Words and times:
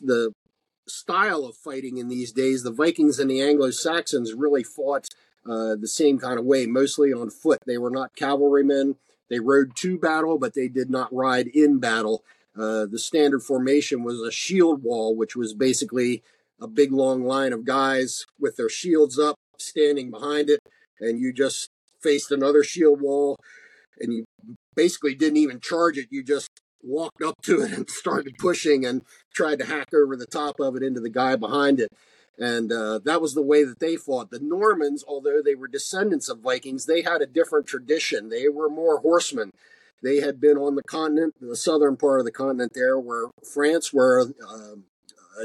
the 0.00 0.32
style 0.86 1.44
of 1.44 1.56
fighting 1.56 1.98
in 1.98 2.08
these 2.08 2.32
days, 2.32 2.62
the 2.62 2.72
Vikings 2.72 3.18
and 3.18 3.30
the 3.30 3.42
Anglo 3.42 3.70
Saxons 3.70 4.34
really 4.34 4.62
fought 4.62 5.08
uh, 5.46 5.76
the 5.76 5.88
same 5.88 6.18
kind 6.18 6.38
of 6.38 6.44
way, 6.44 6.66
mostly 6.66 7.12
on 7.12 7.30
foot. 7.30 7.58
They 7.66 7.78
were 7.78 7.90
not 7.90 8.16
cavalrymen. 8.16 8.96
They 9.30 9.40
rode 9.40 9.76
to 9.76 9.98
battle, 9.98 10.38
but 10.38 10.54
they 10.54 10.68
did 10.68 10.90
not 10.90 11.12
ride 11.14 11.46
in 11.48 11.78
battle. 11.78 12.24
Uh, 12.56 12.86
the 12.86 12.98
standard 12.98 13.42
formation 13.42 14.02
was 14.02 14.20
a 14.20 14.32
shield 14.32 14.82
wall, 14.82 15.14
which 15.14 15.36
was 15.36 15.54
basically 15.54 16.22
a 16.60 16.66
big 16.66 16.92
long 16.92 17.24
line 17.24 17.52
of 17.52 17.64
guys 17.64 18.26
with 18.38 18.56
their 18.56 18.68
shields 18.68 19.18
up, 19.18 19.36
standing 19.58 20.10
behind 20.10 20.50
it, 20.50 20.60
and 21.00 21.20
you 21.20 21.32
just 21.32 21.70
faced 22.02 22.32
another 22.32 22.64
shield 22.64 23.00
wall, 23.00 23.36
and 24.00 24.12
you 24.12 24.24
basically 24.74 25.14
didn't 25.14 25.36
even 25.36 25.60
charge 25.60 25.98
it. 25.98 26.08
You 26.10 26.22
just 26.24 26.48
walked 26.88 27.22
up 27.22 27.40
to 27.42 27.62
it 27.62 27.72
and 27.76 27.88
started 27.90 28.34
pushing 28.38 28.84
and 28.84 29.02
tried 29.32 29.58
to 29.60 29.66
hack 29.66 29.88
over 29.94 30.16
the 30.16 30.26
top 30.26 30.58
of 30.60 30.76
it 30.76 30.82
into 30.82 31.00
the 31.00 31.10
guy 31.10 31.36
behind 31.36 31.80
it. 31.80 31.92
And 32.38 32.70
uh, 32.70 33.00
that 33.04 33.20
was 33.20 33.34
the 33.34 33.42
way 33.42 33.64
that 33.64 33.80
they 33.80 33.96
fought. 33.96 34.30
The 34.30 34.38
Normans, 34.38 35.04
although 35.06 35.42
they 35.42 35.56
were 35.56 35.66
descendants 35.66 36.28
of 36.28 36.38
Vikings, 36.38 36.86
they 36.86 37.02
had 37.02 37.20
a 37.20 37.26
different 37.26 37.66
tradition. 37.66 38.28
They 38.28 38.48
were 38.48 38.68
more 38.68 39.00
horsemen. 39.00 39.50
They 40.02 40.20
had 40.20 40.40
been 40.40 40.56
on 40.56 40.76
the 40.76 40.84
continent, 40.84 41.34
the 41.40 41.56
southern 41.56 41.96
part 41.96 42.20
of 42.20 42.24
the 42.24 42.32
continent 42.32 42.72
there, 42.74 42.96
where 42.98 43.26
France, 43.52 43.92
where 43.92 44.20
uh, 44.20 44.76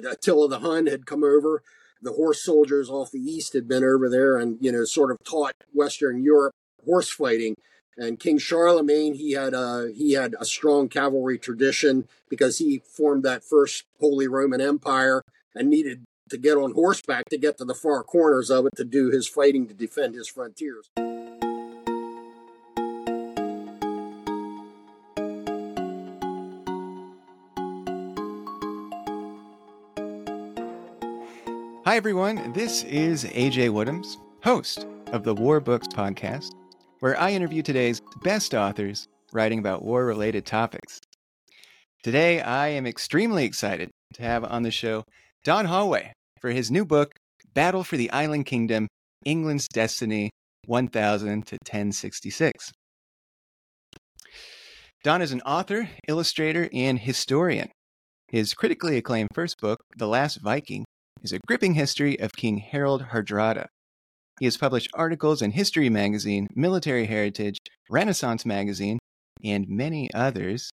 Attila 0.08 0.50
the 0.50 0.60
Hun 0.60 0.86
had 0.86 1.08
come 1.08 1.24
over. 1.24 1.64
The 2.04 2.14
horse 2.14 2.44
soldiers 2.44 2.90
off 2.90 3.12
the 3.12 3.20
east 3.20 3.54
had 3.54 3.68
been 3.68 3.84
over 3.84 4.08
there 4.08 4.38
and, 4.38 4.58
you 4.62 4.72
know, 4.72 4.84
sort 4.84 5.10
of 5.10 5.18
taught 5.24 5.54
Western 5.74 6.22
Europe 6.22 6.54
horse 6.86 7.10
fighting. 7.10 7.56
And 7.98 8.20
King 8.20 8.40
Charlemagne, 8.40 9.14
he 9.14 9.34
had 9.34 9.54
a 9.54 9.92
he 9.96 10.14
had 10.14 10.36
a 10.40 10.46
strong 10.46 10.90
cavalry 10.90 11.38
tradition 11.38 12.08
because 12.30 12.58
he 12.58 12.82
formed 12.86 13.24
that 13.24 13.44
first 13.44 13.84
Holy 14.00 14.28
Roman 14.28 14.62
Empire 14.62 15.22
and 15.54 15.70
needed 15.70 16.04
to 16.30 16.38
get 16.38 16.58
on 16.58 16.74
horseback 16.74 17.26
to 17.30 17.38
get 17.38 17.58
to 17.60 17.66
the 17.66 17.76
far 17.76 18.04
corners 18.04 18.50
of 18.50 18.66
it 18.66 18.76
to 18.78 18.84
do 18.84 19.12
his 19.12 19.28
fighting 19.28 19.68
to 19.68 19.74
defend 19.74 20.16
his 20.16 20.28
frontiers. 20.28 20.90
Hi, 31.86 31.98
everyone. 31.98 32.54
This 32.54 32.84
is 32.86 33.26
AJ 33.26 33.70
Woodhams, 33.70 34.18
host 34.42 34.88
of 35.12 35.24
the 35.24 35.36
War 35.36 35.60
Books 35.60 35.88
podcast, 35.88 36.56
where 37.04 37.20
I 37.20 37.32
interview 37.32 37.62
today's 37.62 38.02
best 38.22 38.56
authors 38.56 39.10
writing 39.34 39.60
about 39.60 39.84
war 39.84 40.06
related 40.06 40.46
topics. 40.46 41.02
Today, 42.02 42.40
I 42.40 42.70
am 42.70 42.88
extremely 42.88 43.44
excited 43.44 43.90
to 44.14 44.24
have 44.24 44.46
on 44.46 44.64
the 44.64 44.72
show 44.72 45.04
Don 45.44 45.68
Hollway 45.68 46.14
for 46.40 46.52
his 46.52 46.72
new 46.72 46.86
book, 46.86 47.12
Battle 47.54 47.84
for 47.84 47.98
the 47.98 48.10
Island 48.12 48.46
Kingdom 48.46 48.88
England's 49.26 49.68
Destiny 49.68 50.30
1000 50.66 51.46
to 51.48 51.56
1066. 51.56 52.72
Don 55.04 55.22
is 55.22 55.34
an 55.34 55.42
author, 55.42 55.90
illustrator, 56.08 56.70
and 56.72 57.00
historian. 57.00 57.68
His 58.30 58.54
critically 58.54 58.96
acclaimed 58.96 59.32
first 59.36 59.58
book, 59.60 59.82
The 59.98 60.08
Last 60.08 60.40
Viking, 60.42 60.86
is 61.22 61.34
a 61.34 61.40
gripping 61.46 61.74
history 61.74 62.18
of 62.18 62.32
King 62.32 62.60
Harald 62.60 63.08
Hardrada. 63.12 63.66
He 64.44 64.46
has 64.48 64.58
published 64.58 64.90
articles 64.94 65.42
in 65.42 65.52
History 65.52 65.88
Magazine, 65.90 66.50
Military 66.54 67.06
Heritage, 67.06 67.60
Renaissance 67.90 68.46
Magazine, 68.46 69.00
and 69.42 69.66
many 69.70 70.14
others. 70.14 70.70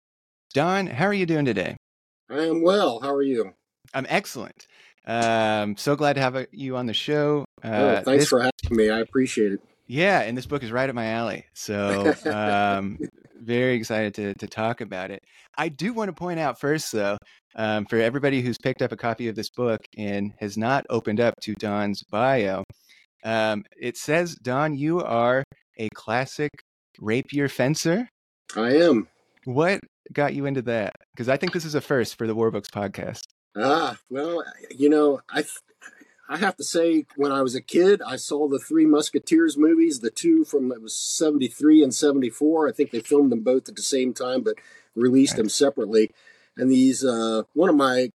Don, 0.54 0.86
how 0.86 1.04
are 1.04 1.12
you 1.12 1.26
doing 1.26 1.44
today? 1.44 1.76
I 2.30 2.44
am 2.44 2.62
well. 2.62 2.98
How 3.00 3.12
are 3.12 3.20
you? 3.20 3.52
I'm 3.92 4.06
excellent. 4.08 4.66
Um, 5.06 5.76
so 5.76 5.96
glad 5.96 6.14
to 6.14 6.22
have 6.22 6.46
you 6.50 6.78
on 6.78 6.86
the 6.86 6.94
show. 6.94 7.44
Uh, 7.62 7.68
oh, 7.68 8.02
thanks 8.06 8.22
this, 8.22 8.28
for 8.30 8.38
having 8.38 8.52
me. 8.70 8.88
I 8.88 9.00
appreciate 9.00 9.52
it. 9.52 9.60
Yeah, 9.86 10.22
and 10.22 10.34
this 10.34 10.46
book 10.46 10.62
is 10.62 10.72
right 10.72 10.88
up 10.88 10.94
my 10.94 11.08
alley. 11.08 11.44
So 11.52 12.14
um, 12.24 12.98
very 13.38 13.74
excited 13.74 14.14
to 14.14 14.32
to 14.32 14.46
talk 14.46 14.80
about 14.80 15.10
it. 15.10 15.22
I 15.58 15.68
do 15.68 15.92
want 15.92 16.08
to 16.08 16.14
point 16.14 16.40
out 16.40 16.58
first, 16.58 16.90
though, 16.90 17.18
um, 17.54 17.84
for 17.84 17.98
everybody 17.98 18.40
who's 18.40 18.56
picked 18.56 18.80
up 18.80 18.92
a 18.92 18.96
copy 18.96 19.28
of 19.28 19.36
this 19.36 19.50
book 19.50 19.82
and 19.98 20.32
has 20.38 20.56
not 20.56 20.86
opened 20.88 21.20
up 21.20 21.34
to 21.42 21.52
Don's 21.52 22.02
bio, 22.04 22.64
um, 23.24 23.64
it 23.80 23.96
says, 23.96 24.34
Don, 24.36 24.74
you 24.76 25.00
are 25.00 25.44
a 25.76 25.88
classic 25.94 26.50
rapier 27.00 27.48
fencer. 27.48 28.08
I 28.56 28.76
am. 28.76 29.08
What 29.44 29.80
got 30.12 30.34
you 30.34 30.46
into 30.46 30.62
that? 30.62 30.94
Because 31.14 31.28
I 31.28 31.36
think 31.36 31.52
this 31.52 31.64
is 31.64 31.74
a 31.74 31.80
first 31.80 32.16
for 32.16 32.26
the 32.26 32.34
War 32.34 32.50
Books 32.50 32.68
podcast. 32.68 33.22
Ah, 33.56 33.96
well, 34.10 34.44
you 34.70 34.88
know, 34.88 35.20
I 35.30 35.44
I 36.28 36.36
have 36.36 36.56
to 36.56 36.64
say, 36.64 37.06
when 37.16 37.32
I 37.32 37.42
was 37.42 37.54
a 37.54 37.62
kid, 37.62 38.02
I 38.06 38.16
saw 38.16 38.48
the 38.48 38.58
Three 38.58 38.84
Musketeers 38.84 39.56
movies, 39.56 40.00
the 40.00 40.10
two 40.10 40.44
from 40.44 40.70
it 40.70 40.82
was 40.82 40.94
seventy 40.94 41.48
three 41.48 41.82
and 41.82 41.94
seventy 41.94 42.30
four. 42.30 42.68
I 42.68 42.72
think 42.72 42.90
they 42.90 43.00
filmed 43.00 43.32
them 43.32 43.42
both 43.42 43.68
at 43.68 43.76
the 43.76 43.82
same 43.82 44.12
time, 44.12 44.42
but 44.42 44.56
released 44.94 45.32
right. 45.32 45.38
them 45.38 45.48
separately. 45.48 46.10
And 46.56 46.70
these, 46.70 47.04
uh, 47.04 47.42
one 47.54 47.70
of 47.70 47.76
my 47.76 48.10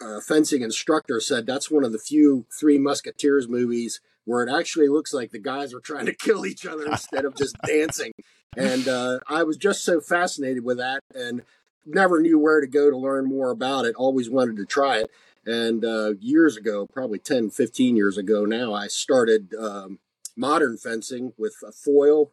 uh, 0.00 0.20
fencing 0.20 0.62
instructors 0.62 1.26
said 1.26 1.46
that's 1.46 1.70
one 1.70 1.84
of 1.84 1.92
the 1.92 1.98
few 1.98 2.46
Three 2.58 2.78
Musketeers 2.78 3.48
movies 3.48 4.00
where 4.24 4.42
it 4.42 4.52
actually 4.52 4.88
looks 4.88 5.12
like 5.12 5.30
the 5.30 5.38
guys 5.38 5.74
are 5.74 5.80
trying 5.80 6.06
to 6.06 6.14
kill 6.18 6.46
each 6.46 6.66
other 6.66 6.86
instead 6.86 7.24
of 7.24 7.36
just 7.36 7.56
dancing. 7.66 8.12
And 8.56 8.86
uh, 8.86 9.18
I 9.28 9.42
was 9.42 9.56
just 9.56 9.84
so 9.84 10.00
fascinated 10.00 10.64
with 10.64 10.78
that, 10.78 11.00
and 11.14 11.42
never 11.86 12.20
knew 12.20 12.38
where 12.38 12.60
to 12.60 12.66
go 12.66 12.90
to 12.90 12.96
learn 12.96 13.26
more 13.26 13.50
about 13.50 13.84
it. 13.84 13.94
Always 13.96 14.30
wanted 14.30 14.56
to 14.56 14.64
try 14.64 14.98
it. 14.98 15.10
And 15.46 15.84
uh, 15.84 16.14
years 16.20 16.56
ago, 16.56 16.86
probably 16.86 17.18
10, 17.18 17.50
15 17.50 17.96
years 17.96 18.16
ago 18.16 18.44
now, 18.44 18.72
I 18.72 18.86
started 18.86 19.54
um, 19.54 19.98
modern 20.36 20.76
fencing 20.78 21.32
with 21.36 21.56
a 21.66 21.72
foil, 21.72 22.30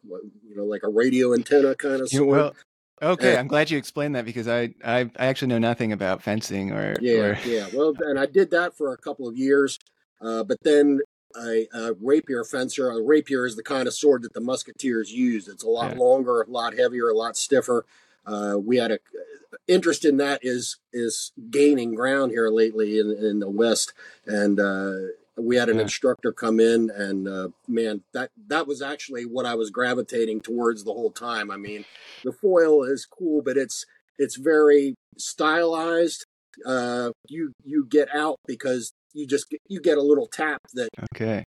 you 0.48 0.56
know, 0.56 0.64
like 0.64 0.82
a 0.82 0.88
radio 0.88 1.34
antenna 1.34 1.74
kind 1.74 2.00
of. 2.00 2.08
Sword. 2.08 2.28
Well, 2.28 2.54
okay, 3.02 3.36
I'm 3.36 3.48
glad 3.48 3.70
you 3.70 3.78
explained 3.78 4.16
that 4.16 4.24
because 4.24 4.48
I, 4.48 4.74
I, 4.84 5.10
I 5.18 5.26
actually 5.26 5.48
know 5.48 5.58
nothing 5.58 5.92
about 5.92 6.22
fencing 6.22 6.72
or 6.72 6.96
yeah 7.00 7.20
or... 7.20 7.38
yeah. 7.44 7.66
Well, 7.72 7.94
and 8.00 8.18
I 8.18 8.26
did 8.26 8.50
that 8.52 8.76
for 8.76 8.92
a 8.92 8.96
couple 8.96 9.28
of 9.28 9.36
years, 9.36 9.78
uh, 10.20 10.44
but 10.44 10.58
then 10.62 11.00
a, 11.36 11.68
a, 11.74 11.92
rapier 12.00 12.44
fencer. 12.44 12.90
A 12.90 13.02
rapier 13.02 13.46
is 13.46 13.56
the 13.56 13.62
kind 13.62 13.86
of 13.86 13.94
sword 13.94 14.22
that 14.22 14.34
the 14.34 14.40
musketeers 14.40 15.12
used. 15.12 15.48
It's 15.48 15.64
a 15.64 15.68
lot 15.68 15.92
yeah. 15.92 15.98
longer, 15.98 16.42
a 16.42 16.50
lot 16.50 16.76
heavier, 16.76 17.08
a 17.08 17.14
lot 17.14 17.36
stiffer. 17.36 17.84
Uh, 18.26 18.56
we 18.62 18.76
had 18.76 18.92
a 18.92 18.98
interest 19.68 20.04
in 20.04 20.16
that 20.18 20.40
is 20.42 20.78
is 20.92 21.32
gaining 21.50 21.94
ground 21.94 22.32
here 22.32 22.48
lately 22.48 22.98
in, 22.98 23.10
in 23.10 23.40
the 23.40 23.50
West, 23.50 23.92
and 24.26 24.60
uh, 24.60 24.94
we 25.36 25.56
had 25.56 25.68
an 25.68 25.76
yeah. 25.76 25.82
instructor 25.82 26.32
come 26.32 26.60
in, 26.60 26.90
and 26.90 27.28
uh, 27.28 27.48
man, 27.66 28.02
that 28.12 28.30
that 28.48 28.66
was 28.66 28.82
actually 28.82 29.24
what 29.24 29.46
I 29.46 29.54
was 29.54 29.70
gravitating 29.70 30.40
towards 30.40 30.84
the 30.84 30.92
whole 30.92 31.10
time. 31.10 31.50
I 31.50 31.56
mean, 31.56 31.84
the 32.24 32.32
foil 32.32 32.84
is 32.84 33.06
cool, 33.06 33.42
but 33.42 33.56
it's 33.56 33.86
it's 34.18 34.36
very 34.36 34.94
stylized. 35.18 36.26
Uh, 36.66 37.10
you 37.28 37.52
you 37.64 37.86
get 37.88 38.14
out 38.14 38.38
because 38.46 38.92
you 39.12 39.26
just 39.26 39.50
get, 39.50 39.60
you 39.68 39.80
get 39.80 39.98
a 39.98 40.02
little 40.02 40.26
tap 40.26 40.60
that 40.74 40.88
okay 41.14 41.44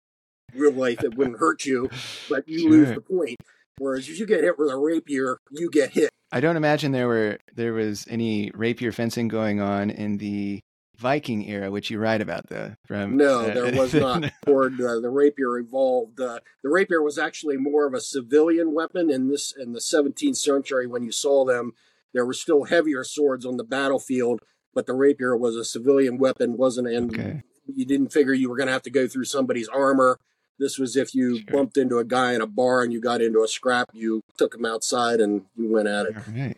real 0.56 0.72
life 0.72 1.04
it 1.04 1.16
wouldn't 1.16 1.40
hurt 1.40 1.66
you, 1.66 1.90
but 2.30 2.44
you 2.48 2.60
sure. 2.60 2.72
lose 2.72 2.96
the 2.96 3.02
point. 3.02 3.38
Whereas 3.78 4.08
if 4.08 4.20
you 4.20 4.26
get 4.26 4.44
hit 4.44 4.58
with 4.58 4.72
a 4.72 4.78
rapier, 4.78 5.38
you 5.52 5.70
get 5.70 5.92
hit. 5.92 6.10
I 6.32 6.40
don't 6.40 6.58
imagine 6.58 6.92
there 6.92 7.08
were 7.08 7.38
there 7.54 7.74
was 7.74 8.06
any 8.10 8.52
rapier 8.54 8.92
fencing 8.92 9.28
going 9.28 9.60
on 9.60 9.90
in 9.90 10.18
the 10.18 10.62
Viking 10.98 11.48
era, 11.50 11.70
which 11.70 11.90
you 11.90 12.00
write 12.00 12.22
about, 12.22 12.48
though. 12.48 12.74
From 12.86 13.18
no, 13.18 13.44
there 13.44 13.80
was 13.80 13.94
not. 13.94 14.32
Toward 14.46 14.80
uh, 14.80 15.00
the 15.02 15.10
rapier 15.10 15.58
evolved. 15.58 16.20
Uh, 16.22 16.40
the 16.64 16.70
rapier 16.70 17.02
was 17.02 17.18
actually 17.18 17.58
more 17.58 17.86
of 17.86 17.94
a 17.94 18.00
civilian 18.00 18.74
weapon 18.74 19.10
in 19.10 19.30
this 19.30 19.54
in 19.58 19.74
the 19.74 19.80
17th 19.80 20.38
century. 20.38 20.88
When 20.88 21.04
you 21.04 21.12
saw 21.12 21.44
them, 21.44 21.74
there 22.14 22.26
were 22.26 22.34
still 22.34 22.66
heavier 22.66 23.04
swords 23.04 23.46
on 23.46 23.58
the 23.58 23.66
battlefield, 23.66 24.42
but 24.74 24.86
the 24.86 24.94
rapier 24.94 25.36
was 25.36 25.58
a 25.58 25.66
civilian 25.66 26.18
weapon, 26.18 26.56
wasn't 26.56 26.88
and 26.88 27.14
okay. 27.14 27.42
You 27.74 27.86
didn't 27.86 28.14
figure 28.14 28.34
you 28.34 28.50
were 28.50 28.58
going 28.58 28.68
to 28.68 28.74
have 28.74 28.84
to 28.84 28.92
go 28.92 29.08
through 29.08 29.26
somebody's 29.26 29.68
armor 29.68 30.20
this 30.58 30.80
was 30.80 30.96
if 30.96 31.14
you 31.14 31.40
sure. 31.40 31.46
bumped 31.52 31.78
into 31.78 31.98
a 31.98 32.04
guy 32.04 32.34
in 32.34 32.42
a 32.42 32.48
bar 32.48 32.84
and 32.84 32.94
you 32.94 33.02
got 33.02 33.22
into 33.22 33.44
a 33.44 33.48
scrap, 33.48 33.90
you 33.94 34.22
took 34.38 34.56
him 34.56 34.66
outside 34.66 35.20
and 35.20 35.44
you 35.56 35.70
went 35.70 35.88
at 35.88 36.06
it. 36.06 36.16
Right. 36.28 36.58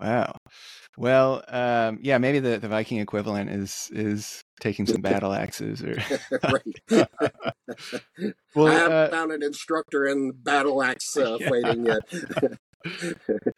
Wow. 0.00 0.36
Well, 0.98 1.44
um, 1.48 1.98
yeah, 2.02 2.18
maybe 2.18 2.38
the, 2.38 2.58
the 2.58 2.68
Viking 2.68 2.98
equivalent 2.98 3.50
is 3.50 3.90
is 3.92 4.42
taking 4.60 4.86
some 4.86 5.00
battle 5.00 5.32
axes 5.32 5.82
or. 5.82 5.96
right. 6.42 7.08
well, 8.54 8.68
I 8.68 8.74
haven't 8.74 8.92
uh, 8.92 9.08
found 9.10 9.32
an 9.32 9.42
instructor 9.42 10.06
in 10.06 10.32
battle 10.32 10.82
axe 10.82 11.16
uh, 11.16 11.38
yeah. 11.40 11.48
fighting 11.48 11.86
yet. 11.86 12.58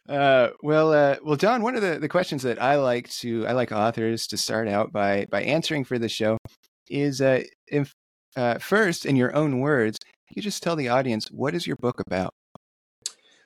uh, 0.09 0.49
well, 0.63 0.93
uh, 0.93 1.17
well, 1.23 1.35
Don. 1.35 1.61
One 1.61 1.75
of 1.75 1.81
the, 1.81 1.99
the 1.99 2.09
questions 2.09 2.43
that 2.43 2.61
I 2.61 2.75
like 2.75 3.09
to 3.19 3.45
I 3.47 3.53
like 3.53 3.71
authors 3.71 4.27
to 4.27 4.37
start 4.37 4.67
out 4.67 4.91
by 4.91 5.27
by 5.29 5.41
answering 5.43 5.83
for 5.83 5.99
the 5.99 6.09
show 6.09 6.37
is 6.89 7.21
uh, 7.21 7.43
if 7.67 7.93
uh, 8.35 8.57
first, 8.59 9.05
in 9.05 9.15
your 9.15 9.35
own 9.35 9.59
words, 9.59 9.97
you 10.29 10.41
just 10.41 10.61
tell 10.61 10.75
the 10.75 10.89
audience 10.89 11.29
what 11.31 11.55
is 11.55 11.65
your 11.65 11.75
book 11.75 11.99
about? 11.99 12.33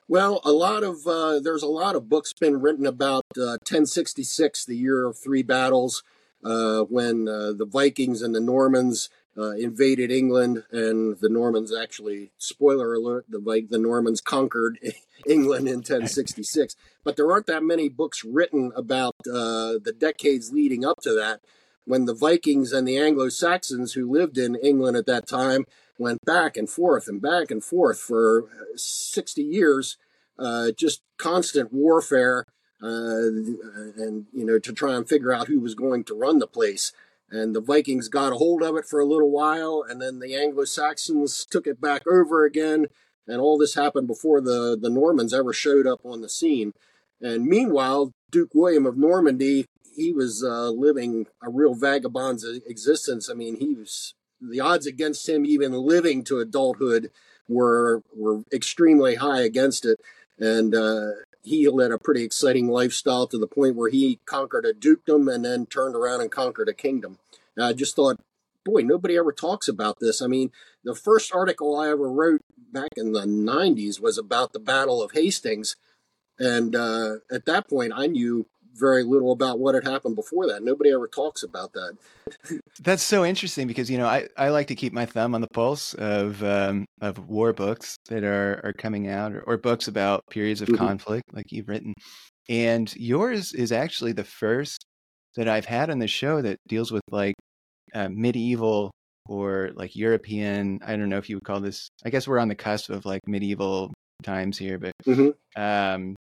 Well, 0.06 0.40
a 0.44 0.52
lot 0.52 0.82
of 0.82 1.06
uh, 1.06 1.40
there's 1.40 1.62
a 1.62 1.68
lot 1.68 1.96
of 1.96 2.08
books 2.08 2.32
been 2.32 2.60
written 2.60 2.86
about 2.86 3.24
uh, 3.38 3.56
1066, 3.64 4.66
the 4.66 4.76
year 4.76 5.06
of 5.06 5.18
three 5.18 5.42
battles. 5.42 6.02
uh, 6.44 6.82
when 6.82 7.26
uh, 7.26 7.52
the 7.52 7.66
Vikings 7.66 8.20
and 8.22 8.34
the 8.34 8.40
Normans 8.40 9.08
uh, 9.36 9.52
invaded 9.52 10.10
England, 10.12 10.64
and 10.70 11.18
the 11.20 11.28
Normans 11.28 11.74
actually, 11.74 12.30
spoiler 12.38 12.94
alert, 12.94 13.26
the 13.28 13.66
the 13.68 13.78
Normans 13.78 14.20
conquered 14.20 14.78
England 15.26 15.68
in 15.68 15.76
1066. 15.78 16.76
But 17.02 17.16
there 17.16 17.30
aren't 17.30 17.46
that 17.46 17.62
many 17.62 17.88
books 17.88 18.24
written 18.24 18.72
about 18.76 19.14
uh, 19.26 19.80
the 19.82 19.94
decades 19.98 20.52
leading 20.52 20.84
up 20.84 21.00
to 21.02 21.14
that, 21.14 21.40
when 21.84 22.06
the 22.06 22.14
Vikings 22.14 22.72
and 22.72 22.86
the 22.86 22.98
Anglo 22.98 23.28
Saxons 23.28 23.92
who 23.92 24.10
lived 24.10 24.38
in 24.38 24.54
England 24.56 24.96
at 24.96 25.06
that 25.06 25.26
time 25.26 25.64
went 25.98 26.24
back 26.24 26.56
and 26.56 26.68
forth 26.68 27.08
and 27.08 27.20
back 27.20 27.50
and 27.50 27.62
forth 27.62 27.98
for 27.98 28.44
60 28.76 29.42
years, 29.42 29.96
uh, 30.38 30.70
just 30.76 31.02
constant 31.18 31.72
warfare. 31.72 32.46
Uh, 32.82 33.30
and 33.96 34.26
you 34.32 34.44
know 34.44 34.58
to 34.58 34.72
try 34.72 34.94
and 34.94 35.08
figure 35.08 35.32
out 35.32 35.46
who 35.46 35.58
was 35.58 35.74
going 35.74 36.04
to 36.04 36.12
run 36.12 36.38
the 36.38 36.46
place 36.46 36.92
and 37.30 37.54
the 37.54 37.60
Vikings 37.60 38.08
got 38.08 38.32
a 38.32 38.36
hold 38.36 38.62
of 38.62 38.76
it 38.76 38.86
for 38.86 39.00
a 39.00 39.04
little 39.04 39.30
while, 39.30 39.84
and 39.88 40.00
then 40.00 40.20
the 40.20 40.36
Anglo 40.36 40.64
Saxons 40.64 41.44
took 41.44 41.66
it 41.66 41.80
back 41.80 42.06
over 42.06 42.44
again, 42.44 42.86
and 43.26 43.40
all 43.40 43.58
this 43.58 43.74
happened 43.74 44.06
before 44.06 44.40
the, 44.40 44.78
the 44.80 44.90
Normans 44.90 45.34
ever 45.34 45.52
showed 45.52 45.86
up 45.86 46.00
on 46.04 46.20
the 46.20 46.28
scene. 46.28 46.72
And 47.20 47.46
meanwhile, 47.46 48.12
Duke 48.30 48.54
William 48.54 48.86
of 48.86 48.96
Normandy, 48.96 49.66
he 49.94 50.12
was 50.12 50.42
uh, 50.44 50.70
living 50.70 51.26
a 51.42 51.50
real 51.50 51.74
vagabond's 51.74 52.44
existence. 52.66 53.28
I 53.30 53.34
mean, 53.34 53.56
he 53.56 53.74
was 53.74 54.14
the 54.40 54.60
odds 54.60 54.86
against 54.86 55.28
him 55.28 55.46
even 55.46 55.72
living 55.72 56.24
to 56.24 56.40
adulthood 56.40 57.10
were 57.48 58.02
were 58.14 58.42
extremely 58.52 59.16
high 59.16 59.42
against 59.42 59.84
it, 59.84 60.00
and 60.38 60.74
uh, 60.74 61.10
he 61.42 61.68
led 61.68 61.90
a 61.90 61.98
pretty 61.98 62.24
exciting 62.24 62.68
lifestyle 62.68 63.26
to 63.26 63.38
the 63.38 63.46
point 63.46 63.76
where 63.76 63.90
he 63.90 64.18
conquered 64.26 64.64
a 64.64 64.72
dukedom 64.72 65.28
and 65.28 65.44
then 65.44 65.66
turned 65.66 65.94
around 65.94 66.22
and 66.22 66.30
conquered 66.30 66.68
a 66.68 66.74
kingdom. 66.74 67.18
And 67.56 67.64
I 67.64 67.72
just 67.72 67.94
thought, 67.94 68.18
boy, 68.64 68.80
nobody 68.80 69.16
ever 69.16 69.32
talks 69.32 69.68
about 69.68 70.00
this. 70.00 70.22
I 70.22 70.26
mean, 70.26 70.50
the 70.82 70.94
first 70.94 71.34
article 71.34 71.78
I 71.78 71.90
ever 71.90 72.10
wrote 72.10 72.40
back 72.72 72.90
in 72.96 73.12
the 73.12 73.26
90s 73.26 74.00
was 74.00 74.18
about 74.18 74.52
the 74.52 74.58
Battle 74.58 75.02
of 75.02 75.12
Hastings. 75.12 75.76
And 76.38 76.74
uh, 76.74 77.16
at 77.30 77.44
that 77.46 77.68
point, 77.68 77.92
I 77.94 78.06
knew 78.06 78.46
very 78.74 79.02
little 79.02 79.32
about 79.32 79.58
what 79.58 79.74
had 79.74 79.84
happened 79.84 80.16
before 80.16 80.46
that. 80.48 80.62
Nobody 80.62 80.92
ever 80.92 81.08
talks 81.08 81.42
about 81.42 81.72
that. 81.72 81.96
That's 82.80 83.02
so 83.02 83.24
interesting 83.24 83.66
because 83.66 83.90
you 83.90 83.98
know 83.98 84.06
I, 84.06 84.28
I 84.36 84.48
like 84.48 84.66
to 84.68 84.74
keep 84.74 84.92
my 84.92 85.06
thumb 85.06 85.34
on 85.34 85.40
the 85.40 85.48
pulse 85.48 85.94
of 85.94 86.42
um, 86.42 86.84
of 87.00 87.28
war 87.28 87.52
books 87.52 87.96
that 88.08 88.24
are 88.24 88.60
are 88.64 88.72
coming 88.72 89.08
out 89.08 89.32
or, 89.32 89.42
or 89.42 89.56
books 89.56 89.88
about 89.88 90.22
periods 90.30 90.60
of 90.60 90.68
mm-hmm. 90.68 90.84
conflict 90.84 91.24
like 91.32 91.46
you've 91.50 91.68
written, 91.68 91.94
and 92.48 92.94
yours 92.96 93.52
is 93.52 93.72
actually 93.72 94.12
the 94.12 94.24
first 94.24 94.84
that 95.36 95.48
I've 95.48 95.66
had 95.66 95.90
on 95.90 95.98
the 95.98 96.08
show 96.08 96.42
that 96.42 96.58
deals 96.68 96.92
with 96.92 97.02
like 97.10 97.34
uh, 97.94 98.08
medieval 98.10 98.90
or 99.28 99.70
like 99.74 99.96
European. 99.96 100.80
I 100.84 100.96
don't 100.96 101.08
know 101.08 101.18
if 101.18 101.28
you 101.28 101.36
would 101.36 101.44
call 101.44 101.60
this. 101.60 101.88
I 102.04 102.10
guess 102.10 102.28
we're 102.28 102.38
on 102.38 102.48
the 102.48 102.54
cusp 102.54 102.90
of 102.90 103.04
like 103.04 103.20
medieval 103.26 103.92
times 104.22 104.58
here, 104.58 104.78
but 104.78 104.92
mm-hmm. 105.06 105.60
um, 105.60 106.14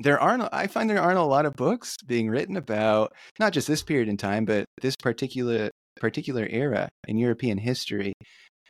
there 0.00 0.18
aren't 0.18 0.48
i 0.52 0.66
find 0.66 0.90
there 0.90 1.00
aren't 1.00 1.18
a 1.18 1.22
lot 1.22 1.46
of 1.46 1.54
books 1.54 1.96
being 2.06 2.28
written 2.28 2.56
about 2.56 3.12
not 3.38 3.52
just 3.52 3.68
this 3.68 3.82
period 3.82 4.08
in 4.08 4.16
time 4.16 4.44
but 4.44 4.64
this 4.80 4.96
particular 4.96 5.70
particular 5.96 6.46
era 6.50 6.88
in 7.06 7.18
european 7.18 7.58
history. 7.58 8.12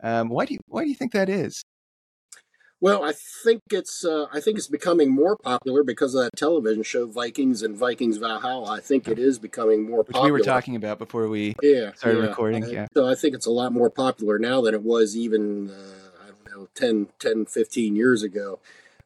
Um, 0.02 0.28
why 0.28 0.44
do 0.44 0.54
you 0.54 0.60
why 0.66 0.82
do 0.82 0.88
you 0.88 0.94
think 0.94 1.12
that 1.12 1.28
is? 1.28 1.62
Well 2.80 3.04
i 3.04 3.12
think 3.44 3.62
it's 3.70 4.04
uh, 4.04 4.26
i 4.32 4.40
think 4.40 4.58
it's 4.58 4.68
becoming 4.68 5.10
more 5.10 5.36
popular 5.36 5.82
because 5.82 6.14
of 6.14 6.24
that 6.24 6.36
television 6.36 6.82
show 6.82 7.06
vikings 7.06 7.62
and 7.62 7.76
vikings 7.76 8.18
valhalla. 8.18 8.72
I 8.72 8.80
think 8.80 9.08
it 9.08 9.18
is 9.18 9.38
becoming 9.38 9.88
more 9.88 10.02
Which 10.02 10.16
we 10.22 10.30
were 10.30 10.40
talking 10.40 10.76
about 10.76 10.98
before 10.98 11.28
we 11.28 11.54
yeah, 11.62 11.92
started 11.94 12.18
yeah. 12.20 12.26
recording 12.26 12.68
yeah. 12.68 12.86
so 12.94 13.06
i 13.06 13.14
think 13.14 13.34
it's 13.34 13.46
a 13.46 13.50
lot 13.50 13.72
more 13.72 13.88
popular 13.88 14.38
now 14.38 14.60
than 14.60 14.74
it 14.74 14.82
was 14.82 15.16
even 15.16 15.70
uh, 15.70 16.24
i 16.24 16.26
don't 16.26 16.44
know 16.54 16.68
10 16.74 17.08
10 17.18 17.46
15 17.46 17.96
years 17.96 18.22
ago. 18.22 18.58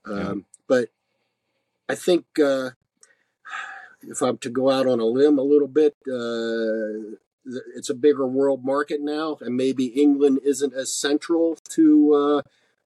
Um, 0.04 0.16
yeah. 0.16 0.34
but 0.66 0.88
I 1.88 1.94
think 1.94 2.24
uh, 2.42 2.70
if 4.02 4.22
I'm 4.22 4.38
to 4.38 4.50
go 4.50 4.70
out 4.70 4.86
on 4.86 5.00
a 5.00 5.06
limb 5.06 5.38
a 5.38 5.42
little 5.42 5.68
bit, 5.68 5.96
uh, 6.06 7.16
it's 7.74 7.88
a 7.88 7.94
bigger 7.94 8.26
world 8.26 8.64
market 8.64 9.00
now, 9.00 9.38
and 9.40 9.56
maybe 9.56 9.86
England 9.86 10.40
isn't 10.44 10.74
as 10.74 10.92
central 10.92 11.56
to 11.70 12.14
uh, 12.14 12.42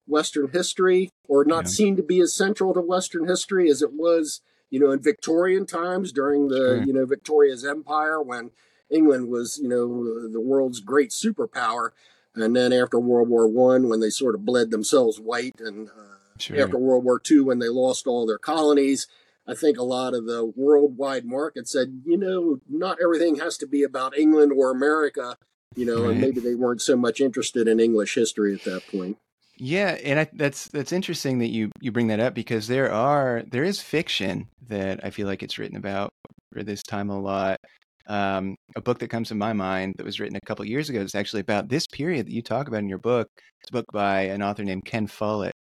Western 0.06 0.50
history, 0.52 1.10
or 1.26 1.44
not 1.44 1.64
yeah. 1.64 1.70
seen 1.70 1.96
to 1.96 2.02
be 2.02 2.20
as 2.20 2.34
central 2.34 2.72
to 2.74 2.80
Western 2.80 3.26
history 3.26 3.68
as 3.70 3.82
it 3.82 3.92
was, 3.92 4.40
you 4.70 4.78
know, 4.78 4.90
in 4.90 5.00
Victorian 5.00 5.66
times 5.66 6.12
during 6.12 6.48
the, 6.48 6.56
sure. 6.56 6.82
you 6.84 6.92
know, 6.92 7.04
Victoria's 7.04 7.64
Empire 7.64 8.22
when 8.22 8.50
England 8.88 9.28
was, 9.28 9.58
you 9.60 9.68
know, 9.68 10.28
the 10.28 10.40
world's 10.40 10.80
great 10.80 11.10
superpower, 11.10 11.90
and 12.34 12.54
then 12.54 12.72
after 12.72 12.98
World 12.98 13.28
War 13.28 13.48
One 13.48 13.88
when 13.88 14.00
they 14.00 14.10
sort 14.10 14.34
of 14.34 14.44
bled 14.44 14.70
themselves 14.70 15.18
white 15.18 15.60
and 15.60 15.88
uh, 15.88 16.11
sure. 16.42 16.60
after 16.60 16.78
World 16.78 17.04
War 17.04 17.20
II 17.28 17.40
when 17.40 17.58
they 17.58 17.68
lost 17.68 18.06
all 18.06 18.26
their 18.26 18.38
colonies. 18.38 19.06
I 19.46 19.54
think 19.54 19.76
a 19.76 19.82
lot 19.82 20.14
of 20.14 20.26
the 20.26 20.44
worldwide 20.54 21.24
market 21.24 21.68
said, 21.68 22.02
you 22.04 22.16
know, 22.16 22.60
not 22.68 22.98
everything 23.02 23.36
has 23.36 23.58
to 23.58 23.66
be 23.66 23.82
about 23.82 24.16
England 24.16 24.52
or 24.56 24.70
America, 24.70 25.36
you 25.74 25.84
know, 25.84 26.02
right. 26.02 26.12
and 26.12 26.20
maybe 26.20 26.40
they 26.40 26.54
weren't 26.54 26.80
so 26.80 26.96
much 26.96 27.20
interested 27.20 27.66
in 27.66 27.80
English 27.80 28.14
history 28.14 28.54
at 28.54 28.62
that 28.64 28.86
point. 28.86 29.18
Yeah, 29.56 29.96
and 30.02 30.20
I, 30.20 30.28
that's 30.32 30.68
that's 30.68 30.92
interesting 30.92 31.38
that 31.38 31.50
you 31.50 31.70
you 31.80 31.92
bring 31.92 32.08
that 32.08 32.20
up 32.20 32.34
because 32.34 32.66
there 32.68 32.92
are 32.92 33.42
there 33.50 33.64
is 33.64 33.80
fiction 33.80 34.48
that 34.68 35.04
I 35.04 35.10
feel 35.10 35.26
like 35.26 35.42
it's 35.42 35.58
written 35.58 35.76
about 35.76 36.10
for 36.52 36.62
this 36.62 36.82
time 36.82 37.10
a 37.10 37.20
lot. 37.20 37.58
Um, 38.06 38.56
a 38.74 38.80
book 38.80 38.98
that 38.98 39.08
comes 39.08 39.28
to 39.28 39.34
my 39.34 39.52
mind 39.52 39.94
that 39.96 40.04
was 40.04 40.18
written 40.18 40.36
a 40.36 40.46
couple 40.46 40.64
years 40.64 40.88
ago 40.88 41.00
is 41.00 41.14
actually 41.14 41.40
about 41.40 41.68
this 41.68 41.86
period 41.86 42.26
that 42.26 42.32
you 42.32 42.42
talk 42.42 42.66
about 42.66 42.80
in 42.80 42.88
your 42.88 42.98
book. 42.98 43.28
It's 43.60 43.70
a 43.70 43.72
book 43.72 43.86
by 43.92 44.22
an 44.22 44.42
author 44.42 44.64
named 44.64 44.84
Ken 44.84 45.06
Follett, 45.06 45.54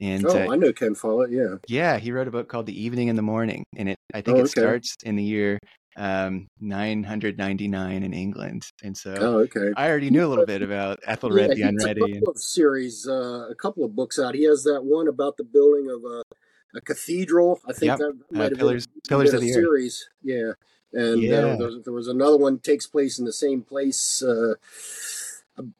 and 0.00 0.26
oh, 0.26 0.30
uh, 0.30 0.52
I 0.52 0.56
know 0.56 0.72
Ken 0.72 0.94
Follett. 0.94 1.30
Yeah, 1.30 1.56
yeah, 1.68 1.98
he 1.98 2.12
wrote 2.12 2.28
a 2.28 2.30
book 2.30 2.48
called 2.48 2.66
The 2.66 2.80
Evening 2.80 3.08
and 3.08 3.18
the 3.18 3.22
Morning, 3.22 3.64
and 3.76 3.88
it 3.90 3.96
I 4.12 4.20
think 4.20 4.38
oh, 4.38 4.40
it 4.40 4.48
starts 4.48 4.96
in 5.04 5.16
the 5.16 5.24
year 5.24 5.58
um, 5.96 6.48
999 6.60 8.02
in 8.02 8.12
England. 8.12 8.70
And 8.82 8.96
so 8.96 9.14
oh, 9.18 9.38
okay. 9.40 9.72
I 9.76 9.88
already 9.88 10.10
knew 10.10 10.26
a 10.26 10.28
little 10.28 10.46
bit 10.46 10.62
about 10.62 11.00
Ethelred 11.06 11.50
yeah, 11.50 11.54
the 11.54 11.62
Unready. 11.62 12.02
A 12.02 12.14
couple 12.14 12.32
of 12.32 12.38
series, 12.38 13.08
uh, 13.08 13.48
a 13.50 13.54
couple 13.54 13.84
of 13.84 13.96
books 13.96 14.18
out. 14.18 14.34
He 14.34 14.44
has 14.44 14.64
that 14.64 14.84
one 14.84 15.08
about 15.08 15.36
the 15.36 15.44
building 15.44 15.90
of 15.90 16.04
a, 16.04 16.22
a 16.76 16.80
cathedral. 16.82 17.60
I 17.66 17.72
think 17.72 17.90
yep. 17.90 17.98
that 17.98 18.10
uh, 18.10 18.38
might 18.38 18.52
uh, 18.52 18.56
pillars, 18.56 18.86
been, 18.86 19.00
pillars 19.08 19.32
of 19.32 19.40
the 19.40 19.52
series. 19.52 20.08
Yeah. 20.22 20.52
And 20.92 21.16
uh, 21.16 21.20
yeah. 21.20 21.36
Uh, 21.36 21.56
there, 21.56 21.66
was, 21.66 21.82
there, 21.84 21.92
was, 21.92 22.08
another 22.08 22.36
one 22.36 22.58
takes 22.58 22.86
place 22.86 23.18
in 23.18 23.24
the 23.24 23.32
same 23.32 23.62
place. 23.62 24.22
Uh, 24.22 24.54